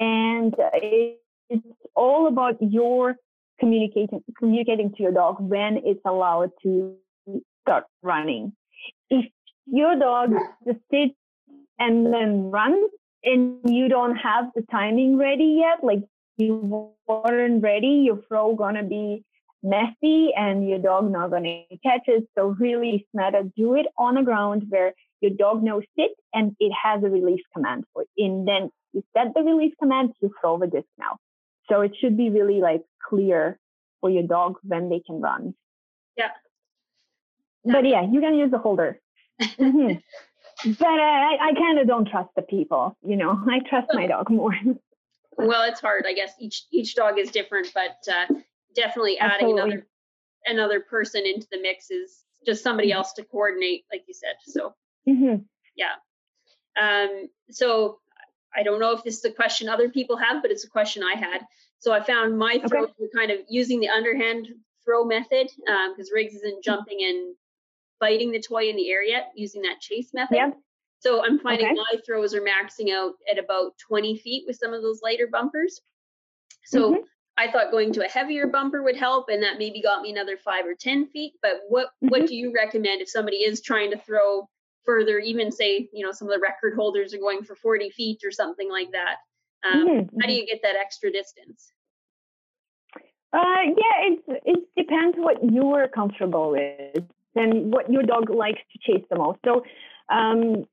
and 0.00 0.54
uh, 0.54 0.70
it's 0.72 1.66
all 1.94 2.26
about 2.26 2.56
your 2.60 3.16
communicating 3.60 4.24
communicating 4.38 4.92
to 4.96 5.02
your 5.02 5.12
dog 5.12 5.36
when 5.38 5.80
it's 5.84 6.00
allowed 6.04 6.50
to 6.62 6.96
start 7.62 7.84
running. 8.02 8.52
If 9.10 9.26
your 9.66 9.96
dog 9.98 10.32
just 10.66 10.80
sits 10.90 11.14
and 11.78 12.12
then 12.12 12.50
runs 12.50 12.90
and 13.22 13.60
you 13.66 13.88
don't 13.88 14.16
have 14.16 14.46
the 14.54 14.62
timing 14.70 15.18
ready 15.18 15.60
yet, 15.60 15.84
like 15.84 16.00
you 16.38 16.94
weren't 17.06 17.62
ready, 17.62 18.04
your 18.06 18.22
throw 18.26 18.54
gonna 18.54 18.82
be 18.82 19.22
messy 19.62 20.30
and 20.34 20.66
your 20.66 20.78
dog 20.78 21.10
not 21.10 21.30
gonna 21.30 21.62
catch 21.82 22.04
it. 22.06 22.26
So 22.36 22.56
really 22.58 22.90
it's 22.90 23.04
better 23.12 23.42
do 23.56 23.74
it 23.74 23.86
on 23.98 24.14
the 24.14 24.22
ground 24.22 24.64
where 24.70 24.94
your 25.20 25.32
dog 25.32 25.62
knows 25.62 25.82
sit 25.98 26.12
and 26.32 26.56
it 26.58 26.72
has 26.72 27.02
a 27.04 27.10
release 27.10 27.42
command 27.54 27.84
for 27.92 28.02
it. 28.02 28.08
And 28.16 28.48
then 28.48 28.70
you 28.92 29.04
set 29.16 29.34
the 29.34 29.42
release 29.42 29.74
command, 29.78 30.12
you 30.20 30.32
throw 30.40 30.58
the 30.58 30.66
disc 30.66 30.88
now. 30.98 31.18
So 31.68 31.80
it 31.82 31.92
should 32.00 32.16
be 32.16 32.30
really 32.30 32.60
like 32.60 32.82
clear 33.08 33.58
for 34.00 34.10
your 34.10 34.24
dog 34.24 34.56
when 34.62 34.88
they 34.88 35.00
can 35.00 35.20
run. 35.20 35.54
Yeah. 36.16 36.30
But 37.64 37.86
yeah, 37.86 38.02
you 38.02 38.20
can 38.20 38.34
use 38.34 38.50
the 38.50 38.58
holder. 38.58 39.00
mm-hmm. 39.40 39.98
But 40.62 40.86
uh, 40.86 40.86
I, 40.88 41.38
I 41.40 41.54
kind 41.54 41.78
of 41.78 41.86
don't 41.86 42.06
trust 42.06 42.28
the 42.36 42.42
people. 42.42 42.94
You 43.02 43.16
know, 43.16 43.42
I 43.48 43.60
trust 43.60 43.88
my 43.94 44.06
dog 44.06 44.28
more. 44.28 44.52
well, 45.38 45.62
it's 45.62 45.80
hard. 45.80 46.04
I 46.06 46.12
guess 46.12 46.34
each 46.38 46.64
each 46.70 46.94
dog 46.94 47.18
is 47.18 47.30
different, 47.30 47.72
but 47.74 47.96
uh, 48.12 48.26
definitely 48.74 49.18
adding 49.18 49.52
Absolutely. 49.52 49.62
another 49.62 49.86
another 50.44 50.80
person 50.80 51.24
into 51.24 51.46
the 51.50 51.62
mix 51.62 51.90
is 51.90 52.24
just 52.44 52.62
somebody 52.62 52.88
mm-hmm. 52.88 52.98
else 52.98 53.14
to 53.14 53.24
coordinate, 53.24 53.84
like 53.90 54.04
you 54.06 54.12
said. 54.12 54.34
So 54.44 54.74
mm-hmm. 55.08 55.36
yeah. 55.76 55.94
Um, 56.78 57.28
so 57.50 58.00
I 58.54 58.62
don't 58.62 58.80
know 58.80 58.92
if 58.92 59.04
this 59.04 59.18
is 59.18 59.24
a 59.24 59.32
question 59.32 59.68
other 59.68 59.88
people 59.88 60.16
have, 60.16 60.42
but 60.42 60.50
it's 60.50 60.64
a 60.64 60.70
question 60.70 61.02
I 61.02 61.18
had. 61.18 61.42
So 61.78 61.92
I 61.92 62.02
found 62.02 62.38
my 62.38 62.58
throws 62.58 62.84
okay. 62.84 62.94
were 62.98 63.08
kind 63.14 63.30
of 63.30 63.38
using 63.48 63.80
the 63.80 63.88
underhand 63.88 64.48
throw 64.84 65.04
method 65.04 65.48
because 65.56 66.08
um, 66.08 66.14
Riggs 66.14 66.34
isn't 66.34 66.64
jumping 66.64 66.98
and 67.02 67.34
biting 68.00 68.30
the 68.32 68.40
toy 68.40 68.68
in 68.68 68.76
the 68.76 68.90
air 68.90 69.02
yet 69.02 69.30
using 69.34 69.62
that 69.62 69.80
chase 69.80 70.10
method. 70.12 70.36
Yeah. 70.36 70.50
So 71.00 71.24
I'm 71.24 71.38
finding 71.38 71.66
okay. 71.66 71.74
my 71.74 72.00
throws 72.04 72.34
are 72.34 72.42
maxing 72.42 72.92
out 72.92 73.14
at 73.30 73.38
about 73.38 73.72
20 73.88 74.18
feet 74.18 74.44
with 74.46 74.56
some 74.56 74.74
of 74.74 74.82
those 74.82 75.00
lighter 75.02 75.28
bumpers. 75.30 75.80
So 76.64 76.92
mm-hmm. 76.92 77.00
I 77.38 77.50
thought 77.50 77.70
going 77.70 77.92
to 77.94 78.04
a 78.04 78.08
heavier 78.08 78.46
bumper 78.46 78.82
would 78.82 78.96
help, 78.96 79.30
and 79.30 79.42
that 79.42 79.58
maybe 79.58 79.80
got 79.80 80.02
me 80.02 80.10
another 80.10 80.36
five 80.36 80.66
or 80.66 80.74
ten 80.74 81.06
feet. 81.06 81.32
But 81.40 81.62
what 81.68 81.86
mm-hmm. 81.86 82.08
what 82.08 82.26
do 82.26 82.36
you 82.36 82.52
recommend 82.54 83.00
if 83.00 83.08
somebody 83.08 83.38
is 83.38 83.62
trying 83.62 83.90
to 83.92 83.98
throw 83.98 84.48
further? 84.84 85.18
Even 85.18 85.50
say 85.50 85.88
you 85.92 86.04
know 86.04 86.12
some 86.12 86.28
of 86.28 86.34
the 86.34 86.40
record 86.40 86.74
holders 86.74 87.14
are 87.14 87.18
going 87.18 87.42
for 87.44 87.54
forty 87.54 87.90
feet 87.90 88.20
or 88.24 88.30
something 88.30 88.70
like 88.70 88.90
that. 88.92 89.16
Um, 89.64 89.88
mm-hmm. 89.88 90.20
How 90.20 90.26
do 90.26 90.32
you 90.32 90.46
get 90.46 90.60
that 90.62 90.76
extra 90.76 91.10
distance? 91.10 91.72
Uh, 93.32 93.62
yeah, 93.66 94.08
it 94.08 94.40
it 94.44 94.68
depends 94.76 95.16
what 95.18 95.38
you 95.42 95.72
are 95.74 95.88
comfortable 95.88 96.50
with 96.50 97.04
and 97.36 97.72
what 97.72 97.90
your 97.90 98.02
dog 98.02 98.28
likes 98.30 98.60
to 98.72 98.92
chase 98.92 99.04
the 99.08 99.16
most. 99.16 99.38
So, 99.44 99.62
um, 100.12 100.66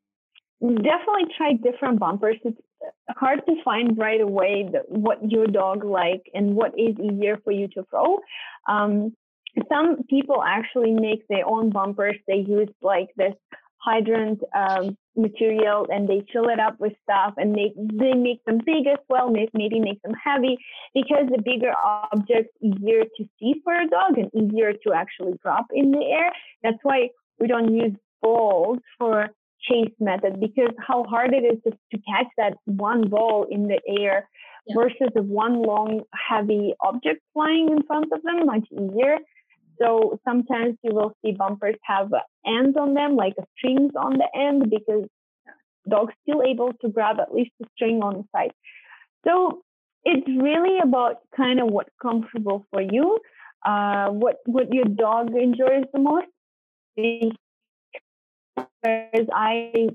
definitely 0.61 1.33
try 1.37 1.53
different 1.53 1.99
bumpers. 1.99 2.37
It's 2.43 2.59
hard 3.09 3.45
to 3.45 3.63
find 3.63 3.97
right 3.97 4.21
away 4.21 4.67
the, 4.71 4.79
what 4.87 5.19
your 5.29 5.47
dog 5.47 5.83
like 5.83 6.23
and 6.33 6.55
what 6.55 6.71
is 6.77 6.95
easier 6.99 7.37
for 7.43 7.51
you 7.51 7.67
to 7.69 7.83
throw. 7.89 8.19
Um, 8.67 9.15
some 9.69 10.03
people 10.09 10.43
actually 10.43 10.91
make 10.91 11.27
their 11.27 11.47
own 11.47 11.69
bumpers. 11.69 12.15
They 12.27 12.45
use 12.47 12.69
like 12.81 13.09
this 13.15 13.33
hydrant 13.87 14.41
um, 14.53 14.97
material 15.15 15.87
and 15.89 16.07
they 16.09 16.21
fill 16.31 16.49
it 16.49 16.59
up 16.59 16.79
with 16.79 16.93
stuff 17.03 17.33
and 17.37 17.55
they 17.55 17.73
they 17.93 18.13
make 18.13 18.43
them 18.45 18.59
big 18.65 18.85
as 18.87 18.99
well, 19.09 19.31
maybe 19.31 19.79
make 19.79 20.01
them 20.01 20.13
heavy 20.21 20.57
because 20.93 21.25
the 21.29 21.41
bigger 21.41 21.73
objects 22.11 22.53
easier 22.61 23.03
to 23.17 23.23
see 23.39 23.55
for 23.63 23.73
a 23.73 23.87
dog 23.87 24.17
and 24.17 24.29
easier 24.35 24.73
to 24.73 24.93
actually 24.93 25.33
drop 25.41 25.65
in 25.73 25.91
the 25.91 26.03
air. 26.03 26.31
That's 26.63 26.79
why 26.83 27.09
we 27.39 27.47
don't 27.47 27.73
use 27.73 27.93
balls 28.21 28.79
for 28.97 29.29
chase 29.69 29.93
method 29.99 30.39
because 30.39 30.73
how 30.85 31.03
hard 31.03 31.33
it 31.33 31.43
is 31.43 31.59
just 31.63 31.77
to 31.91 31.97
catch 31.97 32.27
that 32.37 32.57
one 32.65 33.09
ball 33.09 33.45
in 33.49 33.67
the 33.67 33.81
air 33.99 34.29
yeah. 34.67 34.75
versus 34.75 35.09
the 35.15 35.23
one 35.23 35.63
long 35.63 36.01
heavy 36.29 36.73
object 36.81 37.21
flying 37.33 37.69
in 37.71 37.81
front 37.83 38.11
of 38.11 38.21
them 38.21 38.45
much 38.45 38.67
easier 38.71 39.17
so 39.79 40.19
sometimes 40.25 40.75
you 40.83 40.93
will 40.93 41.15
see 41.23 41.31
bumpers 41.31 41.75
have 41.83 42.11
ends 42.45 42.77
on 42.79 42.93
them 42.93 43.15
like 43.15 43.33
strings 43.57 43.91
on 43.95 44.17
the 44.17 44.27
end 44.35 44.69
because 44.69 45.05
dogs 45.89 46.13
still 46.23 46.41
able 46.43 46.73
to 46.81 46.89
grab 46.89 47.19
at 47.19 47.33
least 47.33 47.51
a 47.61 47.65
string 47.75 48.01
on 48.01 48.17
the 48.17 48.23
side 48.35 48.51
so 49.25 49.61
it's 50.03 50.27
really 50.27 50.79
about 50.79 51.17
kind 51.35 51.59
of 51.59 51.67
what's 51.67 51.93
comfortable 52.01 52.65
for 52.71 52.81
you 52.81 53.19
uh, 53.65 54.07
what 54.07 54.37
what 54.45 54.73
your 54.73 54.85
dog 54.85 55.35
enjoys 55.35 55.83
the 55.93 55.99
most 55.99 56.27
because 56.95 57.37
I 59.33 59.89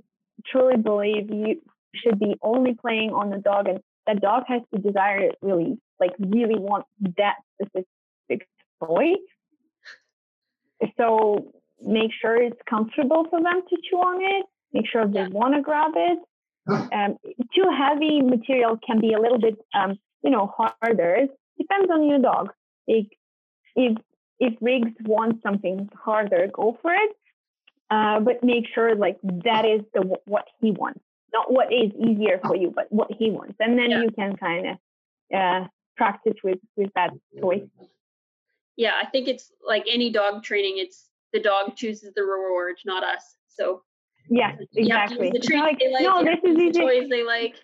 truly 0.47 0.77
believe 0.77 1.31
you 1.31 1.61
should 1.95 2.19
be 2.19 2.37
only 2.43 2.75
playing 2.75 3.11
on 3.11 3.31
the 3.31 3.39
dog 3.39 3.69
and 3.69 3.81
that 4.07 4.21
dog 4.21 4.45
has 4.49 4.63
to 4.75 4.81
desire 4.81 5.19
it 5.19 5.37
really, 5.43 5.79
like 6.01 6.11
really 6.19 6.59
want 6.59 6.87
that 7.17 7.37
specific 7.55 8.49
toy. 8.83 9.13
So 10.97 11.53
make 11.81 12.11
sure 12.21 12.41
it's 12.41 12.61
comfortable 12.69 13.27
for 13.31 13.43
them 13.43 13.63
to 13.69 13.77
chew 13.89 13.97
on 13.97 14.23
it. 14.23 14.47
Make 14.73 14.87
sure 14.91 15.07
they 15.07 15.27
want 15.29 15.55
to 15.55 15.61
grab 15.61 15.93
it. 15.95 16.19
Um, 16.69 17.17
too 17.55 17.69
heavy 17.77 18.23
material 18.23 18.79
can 18.87 19.01
be 19.01 19.15
a 19.15 19.21
little 19.21 19.41
bit, 19.41 19.57
um, 19.75 19.99
you 20.23 20.31
know, 20.31 20.53
harder. 20.57 21.15
It 21.17 21.31
depends 21.59 21.91
on 21.91 22.09
your 22.09 22.21
dog. 22.21 22.53
Like 22.87 23.09
if 23.75 23.99
if 24.39 24.55
Riggs 24.61 24.93
wants 25.05 25.43
something 25.43 25.89
harder, 25.95 26.49
go 26.53 26.79
for 26.81 26.93
it. 26.93 27.17
Uh, 27.91 28.21
but 28.21 28.43
make 28.43 28.65
sure 28.75 28.95
like 28.95 29.19
that 29.45 29.67
is 29.67 29.83
the 29.93 30.01
what 30.25 30.47
he 30.61 30.71
wants, 30.71 31.01
not 31.33 31.53
what 31.53 31.73
is 31.73 31.91
easier 31.99 32.41
for 32.45 32.57
you, 32.57 32.73
but 32.75 32.87
what 32.91 33.11
he 33.19 33.31
wants, 33.31 33.55
and 33.61 33.79
then 33.79 33.91
yeah. 33.91 34.03
you 34.03 34.11
can 34.11 34.35
kind 34.37 34.67
of 34.71 34.77
uh, 35.37 35.67
practice 35.97 36.35
with 36.43 36.59
with 36.77 36.91
that 36.95 37.11
toy. 37.41 37.63
Yeah, 38.83 38.95
I 39.01 39.07
think 39.07 39.29
it's 39.29 39.53
like 39.65 39.85
any 39.89 40.11
dog 40.11 40.43
training. 40.43 40.79
It's 40.79 41.09
the 41.33 41.39
dog 41.39 41.77
chooses 41.77 42.13
the 42.17 42.23
reward, 42.23 42.79
not 42.85 43.05
us. 43.05 43.37
So 43.47 43.83
yeah, 44.29 44.57
exactly. 44.75 45.31
The 45.31 45.39
treats 45.39 45.63
like, 45.63 45.79
they 45.79 45.93
like, 45.93 46.03
no, 46.03 46.25
this 46.25 46.41
is 46.43 46.59
easy. 46.59 46.81
toys 46.81 47.09
they 47.09 47.23
like. 47.23 47.55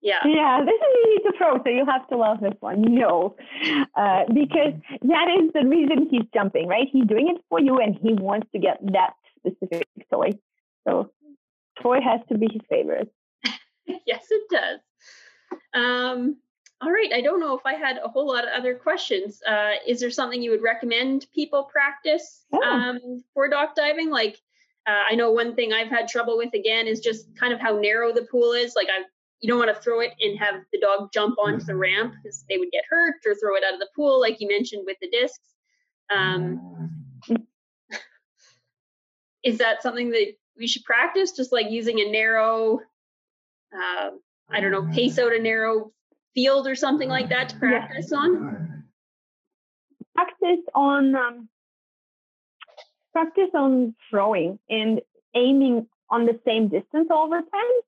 Yeah. 0.00 0.20
Yeah, 0.24 0.64
this 0.64 0.80
is 0.80 0.96
easy 1.04 1.22
to 1.24 1.32
throw, 1.36 1.62
so 1.62 1.68
you 1.68 1.84
have 1.84 2.08
to 2.08 2.16
love 2.16 2.40
this 2.40 2.54
one. 2.60 2.80
No, 2.80 3.36
uh, 3.94 4.24
because 4.32 4.72
that 5.02 5.28
is 5.28 5.52
the 5.52 5.68
reason 5.68 6.08
he's 6.10 6.24
jumping, 6.32 6.68
right? 6.68 6.88
He's 6.90 7.04
doing 7.04 7.28
it 7.28 7.42
for 7.50 7.60
you, 7.60 7.76
and 7.76 7.98
he 8.00 8.14
wants 8.14 8.46
to 8.52 8.58
get 8.58 8.78
that 8.94 9.12
specific 9.36 9.88
toy. 10.10 10.30
So 10.88 11.10
toy 11.82 11.98
has 12.02 12.20
to 12.30 12.38
be 12.38 12.48
his 12.50 12.62
favorite. 12.70 13.12
yes, 14.06 14.24
it 14.30 14.42
does. 14.50 14.80
Um, 15.74 16.38
all 16.82 16.90
right. 16.90 17.12
I 17.12 17.20
don't 17.20 17.40
know 17.40 17.56
if 17.56 17.66
I 17.66 17.74
had 17.74 17.98
a 18.02 18.08
whole 18.08 18.26
lot 18.26 18.44
of 18.44 18.50
other 18.56 18.74
questions. 18.74 19.42
Uh, 19.46 19.72
is 19.86 20.00
there 20.00 20.10
something 20.10 20.42
you 20.42 20.50
would 20.50 20.62
recommend 20.62 21.26
people 21.34 21.64
practice 21.64 22.44
oh. 22.52 22.62
um, 22.62 23.22
for 23.34 23.48
dock 23.48 23.74
diving? 23.74 24.10
Like, 24.10 24.40
uh, 24.86 25.02
I 25.10 25.14
know 25.14 25.30
one 25.30 25.54
thing 25.54 25.72
I've 25.72 25.90
had 25.90 26.08
trouble 26.08 26.38
with 26.38 26.54
again 26.54 26.86
is 26.86 27.00
just 27.00 27.36
kind 27.36 27.52
of 27.52 27.60
how 27.60 27.78
narrow 27.78 28.12
the 28.12 28.26
pool 28.30 28.52
is. 28.52 28.74
Like, 28.76 28.88
I 28.88 29.02
you 29.40 29.48
don't 29.48 29.58
want 29.58 29.74
to 29.74 29.82
throw 29.82 30.00
it 30.00 30.12
and 30.20 30.38
have 30.38 30.56
the 30.72 30.78
dog 30.80 31.10
jump 31.12 31.38
onto 31.38 31.64
the 31.64 31.74
ramp 31.74 32.14
because 32.22 32.44
they 32.48 32.58
would 32.58 32.70
get 32.70 32.84
hurt, 32.88 33.16
or 33.26 33.34
throw 33.34 33.56
it 33.56 33.64
out 33.64 33.74
of 33.74 33.80
the 33.80 33.88
pool, 33.96 34.20
like 34.20 34.40
you 34.40 34.48
mentioned 34.48 34.82
with 34.86 34.98
the 35.00 35.08
discs. 35.08 35.54
Um, 36.10 36.90
is 39.42 39.58
that 39.58 39.82
something 39.82 40.10
that 40.10 40.34
we 40.58 40.66
should 40.66 40.84
practice? 40.84 41.32
Just 41.32 41.52
like 41.52 41.70
using 41.70 42.00
a 42.00 42.10
narrow, 42.10 42.80
uh, 43.74 44.10
I 44.50 44.60
don't 44.60 44.72
know, 44.72 44.88
pace 44.92 45.18
out 45.18 45.32
a 45.32 45.38
narrow 45.38 45.92
field 46.34 46.66
or 46.66 46.74
something 46.74 47.08
like 47.08 47.28
that 47.28 47.50
to 47.50 47.56
practice 47.56 48.08
yeah. 48.10 48.18
on? 48.18 48.84
Practice 50.14 50.64
on 50.74 51.14
um, 51.14 51.48
practice 53.12 53.50
on 53.54 53.94
throwing 54.10 54.58
and 54.68 55.00
aiming 55.34 55.86
on 56.10 56.26
the 56.26 56.38
same 56.46 56.68
distance 56.68 57.08
all 57.10 57.28
the 57.28 57.36
time. 57.36 57.80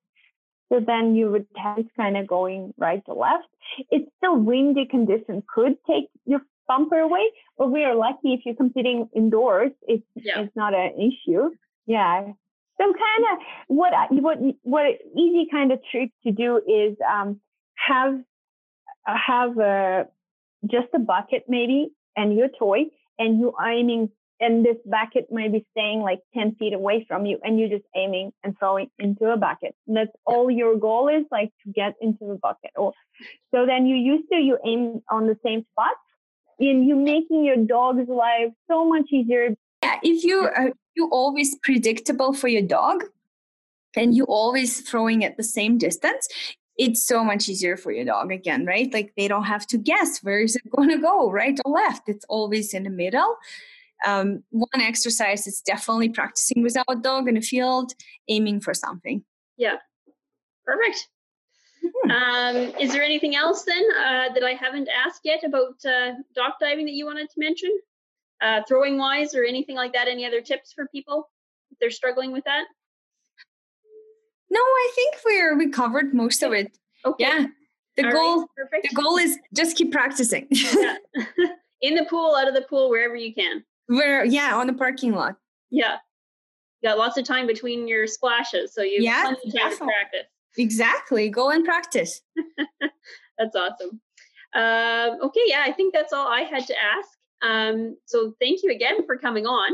So 0.71 0.81
then 0.81 1.15
you 1.15 1.31
would 1.31 1.47
test 1.55 1.89
kind 1.97 2.17
of 2.17 2.27
going 2.27 2.73
right 2.79 3.05
to 3.05 3.13
left. 3.13 3.49
It's 3.91 4.11
still 4.17 4.37
windy 4.37 4.87
condition 4.87 5.43
could 5.53 5.77
take 5.87 6.09
your 6.25 6.41
bumper 6.67 6.99
away. 6.99 7.31
But 7.59 7.71
we 7.71 7.85
are 7.85 7.95
lucky 7.95 8.33
if 8.35 8.41
you're 8.47 8.55
competing 8.55 9.09
indoors, 9.15 9.73
it's 9.83 10.05
yeah. 10.15 10.41
it's 10.41 10.57
not 10.57 10.75
an 10.75 10.93
issue. 10.99 11.51
Yeah. 11.87 12.23
So 12.81 12.85
kind 12.85 13.25
of 13.33 13.39
what 13.69 13.93
what 14.11 14.39
what 14.63 14.87
easy 15.17 15.47
kind 15.51 15.73
of 15.73 15.81
trick 15.91 16.11
to 16.25 16.33
do 16.33 16.57
is 16.57 16.97
um, 17.07 17.41
have 17.75 18.21
have 19.07 19.59
a 19.59 20.07
just 20.71 20.89
a 20.95 20.99
bucket 20.99 21.45
maybe 21.49 21.91
and 22.17 22.37
your 22.37 22.49
toy 22.59 22.85
and 23.19 23.39
you 23.41 23.53
aiming 23.65 24.11
and 24.41 24.65
this 24.65 24.77
bucket 24.85 25.29
may 25.31 25.49
be 25.49 25.65
staying 25.71 26.01
like 26.01 26.19
10 26.35 26.57
feet 26.57 26.73
away 26.73 27.05
from 27.07 27.25
you 27.25 27.39
and 27.45 27.61
you're 27.61 27.69
just 27.69 27.85
aiming 27.95 28.33
and 28.43 28.59
throwing 28.59 28.91
into 28.99 29.27
a 29.27 29.37
bucket. 29.37 29.75
And 29.87 29.97
that's 29.97 30.11
all 30.27 30.51
your 30.51 30.77
goal 30.77 31.09
is 31.09 31.25
like 31.31 31.53
to 31.65 31.73
get 31.73 31.95
into 32.01 32.27
the 32.27 32.39
bucket 32.43 32.73
or 32.77 32.93
so 33.55 33.67
then 33.67 33.87
you 33.87 33.97
used 33.97 34.29
to 34.31 34.37
you 34.37 34.59
aim 34.67 35.01
on 35.11 35.27
the 35.27 35.39
same 35.45 35.65
spot 35.73 35.95
and 36.59 36.87
you're 36.87 36.97
making 36.97 37.45
your 37.45 37.57
dog's 37.57 38.09
life 38.09 38.53
so 38.69 38.89
much 38.89 39.07
easier. 39.13 39.55
Yeah, 39.83 39.99
if 40.03 40.25
you 40.25 40.41
are 40.41 40.69
uh, 40.69 40.73
you 40.97 41.09
always 41.11 41.57
predictable 41.63 42.33
for 42.33 42.49
your 42.49 42.63
dog 42.63 43.05
and 43.97 44.15
you 44.15 44.25
always 44.25 44.81
throwing 44.81 45.25
at 45.25 45.37
the 45.37 45.45
same 45.45 45.79
distance, 45.79 46.29
it's 46.79 47.07
so 47.07 47.23
much 47.23 47.49
easier 47.49 47.77
for 47.77 47.93
your 47.93 48.05
dog 48.05 48.33
again, 48.33 48.65
right? 48.65 48.93
Like 48.93 49.13
they 49.17 49.29
don't 49.29 49.45
have 49.45 49.67
to 49.69 49.79
guess 49.79 50.23
where 50.23 50.41
is 50.41 50.57
it 50.57 50.63
going 50.77 50.89
to 50.89 50.99
go, 50.99 51.31
right 51.31 51.59
or 51.65 51.73
left. 51.73 52.09
It's 52.09 52.25
always 52.29 52.75
in 52.75 52.85
the 52.85 52.91
middle. 52.91 53.37
Um, 54.07 54.43
one 54.51 54.81
exercise 54.81 55.47
is 55.47 55.61
definitely 55.61 56.09
practicing 56.09 56.63
without 56.63 56.87
a 56.89 56.97
dog 56.97 57.29
in 57.29 57.37
a 57.37 57.43
field, 57.43 57.93
aiming 58.29 58.61
for 58.61 58.75
something. 58.75 59.23
Yeah, 59.57 59.77
perfect. 60.65 61.09
Hmm. 61.83 62.11
Um, 62.11 62.57
is 62.81 62.93
there 62.93 63.03
anything 63.03 63.37
else 63.37 63.65
then 63.65 63.85
uh, 63.99 64.33
that 64.35 64.43
I 64.45 64.53
haven't 64.53 64.89
asked 64.89 65.21
yet 65.25 65.45
about 65.45 65.75
uh, 65.85 66.13
dock 66.35 66.57
diving 66.61 66.87
that 66.87 66.95
you 66.95 67.07
wanted 67.07 67.29
to 67.29 67.35
mention? 67.39 67.71
Uh, 68.41 68.61
throwing 68.67 68.99
wise 68.99 69.37
or 69.37 69.45
anything 69.45 69.77
like 69.77 69.93
that? 69.93 70.09
Any 70.09 70.27
other 70.27 70.41
tips 70.41 70.73
for 70.73 70.89
people 70.89 71.31
if 71.71 71.79
they're 71.79 71.91
struggling 71.91 72.33
with 72.33 72.45
that? 72.45 72.65
No, 74.53 74.61
I 74.61 74.93
think 74.95 75.17
we're 75.25 75.57
we 75.57 75.71
covered 75.71 76.13
most 76.13 76.43
of 76.43 76.53
it. 76.53 76.77
Okay. 77.07 77.25
Yeah. 77.25 77.47
The 77.97 78.07
All 78.07 78.13
goal 78.13 78.47
right, 78.71 78.83
the 78.83 78.95
goal 78.95 79.17
is 79.17 79.39
just 79.55 79.77
keep 79.77 79.93
practicing. 79.93 80.47
yeah. 80.51 80.97
In 81.81 81.95
the 81.95 82.05
pool, 82.05 82.37
out 82.37 82.47
of 82.47 82.55
the 82.55 82.63
pool, 82.63 82.91
wherever 82.91 83.17
you 83.17 83.35
can. 83.35 83.65
Where 83.87 84.25
yeah, 84.25 84.55
on 84.55 84.67
the 84.67 84.75
parking 84.75 85.13
lot. 85.13 85.37
Yeah. 85.71 85.97
You 86.83 86.91
got 86.91 86.99
lots 86.99 87.17
of 87.17 87.25
time 87.25 87.47
between 87.47 87.89
your 87.89 88.07
splashes, 88.07 88.75
so 88.75 88.83
you 88.83 88.99
yeah, 89.01 89.23
plenty 89.23 89.49
of 89.49 89.55
time 89.55 89.71
to 89.71 89.85
practice. 89.85 90.27
Exactly. 90.59 91.31
Go 91.31 91.51
and 91.51 91.65
practice. 91.65 92.21
that's 93.39 93.57
awesome. 93.57 94.01
Um, 94.55 95.19
okay, 95.23 95.45
yeah, 95.47 95.63
I 95.65 95.73
think 95.73 95.95
that's 95.95 96.13
all 96.13 96.29
I 96.29 96.43
had 96.43 96.67
to 96.67 96.75
ask. 96.79 97.09
Um, 97.41 97.97
so 98.05 98.35
thank 98.39 98.63
you 98.63 98.71
again 98.71 99.07
for 99.07 99.17
coming 99.17 99.47
on. 99.47 99.73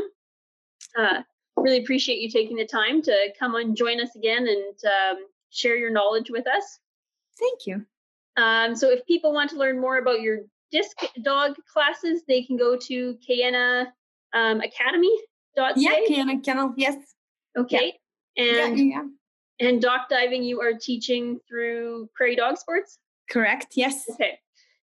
Uh, 0.97 1.21
really 1.63 1.79
appreciate 1.79 2.19
you 2.19 2.29
taking 2.29 2.57
the 2.57 2.65
time 2.65 3.01
to 3.03 3.29
come 3.37 3.55
and 3.55 3.75
join 3.75 4.01
us 4.01 4.15
again 4.15 4.47
and 4.47 5.17
um, 5.17 5.25
share 5.49 5.75
your 5.75 5.91
knowledge 5.91 6.29
with 6.29 6.47
us. 6.47 6.79
Thank 7.39 7.65
you. 7.67 7.85
Um, 8.37 8.75
so 8.75 8.89
if 8.89 9.05
people 9.05 9.33
want 9.33 9.49
to 9.51 9.57
learn 9.57 9.79
more 9.79 9.97
about 9.97 10.21
your 10.21 10.39
disc 10.71 10.97
dog 11.23 11.55
classes, 11.71 12.21
they 12.27 12.43
can 12.43 12.57
go 12.57 12.77
to 12.77 13.17
Kayena 13.27 13.87
um, 14.33 14.61
Academy.ca. 14.61 15.73
Yeah, 15.75 15.99
Kayena 16.09 16.43
Kennel, 16.43 16.73
yes. 16.77 16.95
Okay. 17.57 17.93
Yeah, 18.35 18.65
And 18.67 18.77
yeah. 18.79 19.03
and 19.59 19.81
dock 19.81 20.09
diving 20.09 20.43
you 20.43 20.61
are 20.61 20.73
teaching 20.73 21.39
through 21.49 22.09
Prairie 22.15 22.35
Dog 22.35 22.57
Sports? 22.57 22.99
Correct, 23.29 23.73
yes. 23.75 24.05
Okay. 24.11 24.39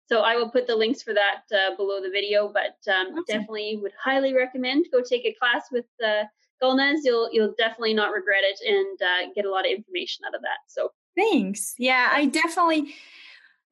So 0.07 0.20
I 0.20 0.37
will 0.37 0.51
put 0.51 0.66
the 0.66 0.77
links 0.77 1.03
for 1.03 1.14
that 1.14 1.43
uh, 1.53 1.77
below 1.77 2.03
the 2.03 2.11
video, 2.11 2.49
but 2.53 2.77
um, 2.93 3.09
Awesome. 3.12 3.25
definitely 3.27 3.79
would 3.81 3.93
highly 4.03 4.35
recommend 4.35 4.87
go 4.93 5.01
take 5.03 5.25
a 5.25 5.35
class 5.35 5.66
with 5.72 5.87
uh, 6.05 6.25
Gulnaz. 6.62 6.98
You'll 7.05 7.28
you'll 7.32 7.55
definitely 7.59 7.94
not 7.94 8.12
regret 8.12 8.42
it 8.44 8.59
and 8.66 9.02
uh, 9.02 9.32
get 9.34 9.44
a 9.44 9.50
lot 9.50 9.64
of 9.66 9.72
information 9.72 10.24
out 10.26 10.34
of 10.34 10.42
that. 10.42 10.59
So 10.68 10.90
Thanks. 11.16 11.74
Yeah, 11.78 12.09
I 12.12 12.26
definitely 12.26 12.94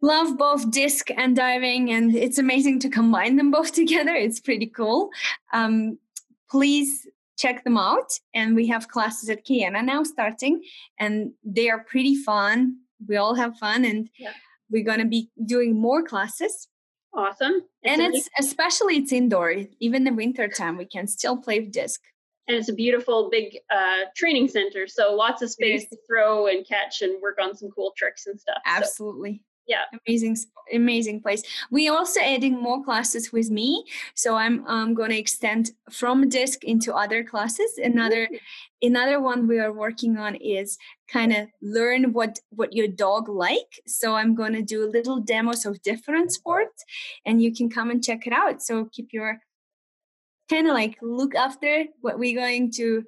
love 0.00 0.36
both 0.38 0.70
disc 0.70 1.10
and 1.16 1.34
diving, 1.34 1.90
and 1.90 2.14
it's 2.14 2.38
amazing 2.38 2.78
to 2.80 2.88
combine 2.88 3.36
them 3.36 3.50
both 3.50 3.72
together. 3.82 4.14
It's 4.14 4.40
pretty 4.40 4.66
cool. 4.66 5.10
Um, 5.52 5.98
please 6.50 7.06
check 7.38 7.64
them 7.64 7.76
out. 7.78 8.12
And 8.34 8.54
we 8.54 8.66
have 8.68 8.88
classes 8.88 9.28
at 9.28 9.44
Kiana 9.44 9.84
now 9.84 10.02
starting, 10.04 10.62
and 10.98 11.32
they 11.44 11.68
are 11.70 11.80
pretty 11.84 12.14
fun. 12.14 12.76
We 13.08 13.16
all 13.16 13.34
have 13.34 13.56
fun, 13.58 13.84
and 13.84 14.08
Yeah. 14.18 14.32
we're 14.70 14.84
going 14.84 15.00
to 15.00 15.06
be 15.06 15.30
doing 15.44 15.74
more 15.80 16.02
classes. 16.04 16.68
awesome. 17.14 17.62
and 17.82 18.00
a 18.00 18.04
it's 18.06 18.28
especially 18.38 18.96
it's 18.98 19.12
indoor. 19.12 19.54
Even 19.80 20.04
the 20.04 20.12
winter 20.12 20.46
time, 20.48 20.76
we 20.76 20.84
can 20.84 21.06
still 21.08 21.36
play 21.36 21.58
disc. 21.60 22.00
And 22.48 22.56
it's 22.56 22.68
a 22.68 22.74
beautiful 22.74 23.30
big 23.30 23.58
uh, 23.70 24.04
training 24.16 24.48
center. 24.48 24.86
So 24.86 25.14
lots 25.14 25.42
of 25.42 25.50
space 25.50 25.88
to 25.88 25.96
throw 26.08 26.46
and 26.48 26.66
catch 26.66 27.02
and 27.02 27.20
work 27.22 27.38
on 27.40 27.56
some 27.56 27.70
cool 27.70 27.92
tricks 27.96 28.26
and 28.26 28.40
stuff. 28.40 28.58
So, 28.66 28.72
Absolutely. 28.74 29.42
yeah. 29.66 29.84
Amazing, 30.06 30.36
amazing 30.74 31.20
place. 31.22 31.42
We 31.70 31.88
also 31.88 32.20
adding 32.20 32.60
more 32.60 32.82
classes 32.84 33.32
with 33.32 33.50
me, 33.50 33.84
so 34.14 34.34
I'm 34.34 34.66
um, 34.66 34.94
going 34.94 35.10
to 35.10 35.18
extend 35.18 35.70
from 35.90 36.28
disc 36.28 36.64
into 36.64 36.92
other 36.92 37.22
classes. 37.22 37.78
Another, 37.78 38.28
another 38.82 39.20
one 39.20 39.46
we 39.46 39.60
are 39.60 39.72
working 39.72 40.16
on 40.18 40.34
is 40.34 40.78
kind 41.08 41.32
of 41.32 41.48
learn 41.60 42.12
what 42.12 42.40
what 42.50 42.72
your 42.72 42.88
dog 42.88 43.28
like. 43.28 43.80
So 43.86 44.16
I'm 44.16 44.34
going 44.34 44.54
to 44.54 44.62
do 44.62 44.90
little 44.90 45.20
demos 45.20 45.64
of 45.64 45.80
different 45.82 46.32
sports, 46.32 46.84
and 47.24 47.40
you 47.40 47.54
can 47.54 47.70
come 47.70 47.90
and 47.90 48.02
check 48.02 48.26
it 48.26 48.32
out. 48.32 48.62
So 48.62 48.86
keep 48.86 49.12
your 49.12 49.38
kind 50.52 50.66
of 50.68 50.74
like 50.74 50.98
look 51.02 51.34
after 51.34 51.84
what 52.00 52.18
we're 52.18 52.38
going 52.38 52.70
to 52.72 53.04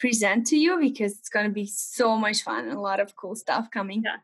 present 0.00 0.46
to 0.46 0.56
you 0.56 0.78
because 0.80 1.18
it's 1.18 1.28
going 1.28 1.46
to 1.46 1.52
be 1.52 1.66
so 1.66 2.16
much 2.16 2.42
fun 2.42 2.68
and 2.68 2.76
a 2.76 2.80
lot 2.80 3.00
of 3.00 3.14
cool 3.16 3.34
stuff 3.34 3.68
coming. 3.70 4.02
Yeah. 4.04 4.16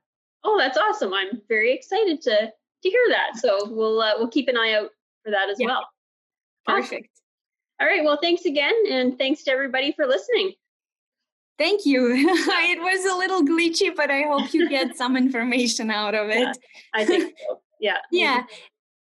oh, 0.45 0.57
that's 0.59 0.79
awesome. 0.79 1.13
I'm 1.13 1.41
very 1.49 1.73
excited 1.75 2.23
to 2.23 2.37
to 2.83 2.89
hear 2.91 3.07
that. 3.09 3.37
So 3.37 3.69
we'll 3.71 4.01
uh, 4.01 4.13
we'll 4.19 4.29
keep 4.29 4.49
an 4.49 4.57
eye 4.57 4.75
out 4.75 4.91
for 5.25 5.31
that 5.31 5.49
as 5.51 5.57
Yeah. 5.59 5.67
well. 5.67 5.87
Awesome. 6.67 6.83
Perfect. 6.83 7.09
All 7.81 7.87
right. 7.87 8.05
Well, 8.05 8.19
thanks 8.23 8.45
again, 8.45 8.75
and 8.91 9.19
thanks 9.19 9.43
to 9.45 9.51
everybody 9.51 9.93
for 9.93 10.07
listening. 10.07 10.53
Thank 11.59 11.87
you. 11.87 12.13
it 12.17 12.81
was 12.81 13.13
a 13.13 13.17
little 13.17 13.43
glitchy, 13.43 13.95
but 13.95 14.11
I 14.11 14.23
hope 14.23 14.53
you 14.55 14.69
get 14.69 14.97
some 14.97 15.17
information 15.25 15.91
out 15.91 16.15
of 16.15 16.29
it. 16.31 16.39
Yeah. 16.39 16.53
I 16.95 17.05
think 17.05 17.35
so. 17.49 17.61
Yeah. 17.81 17.99
Yeah. 18.11 18.43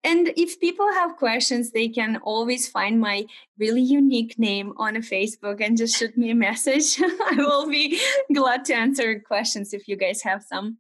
And 0.03 0.33
if 0.35 0.59
people 0.59 0.91
have 0.91 1.15
questions, 1.15 1.71
they 1.71 1.87
can 1.87 2.17
always 2.17 2.67
find 2.67 2.99
my 2.99 3.25
really 3.57 3.81
unique 3.81 4.37
name 4.37 4.73
on 4.77 4.95
Facebook 4.95 5.61
and 5.61 5.77
just 5.77 5.97
shoot 5.97 6.17
me 6.17 6.29
a 6.29 6.35
message. 6.35 6.99
I 7.01 7.35
will 7.37 7.69
be 7.69 7.99
glad 8.33 8.65
to 8.65 8.73
answer 8.73 9.19
questions 9.19 9.73
if 9.73 9.87
you 9.87 9.95
guys 9.95 10.21
have 10.23 10.43
some. 10.43 10.77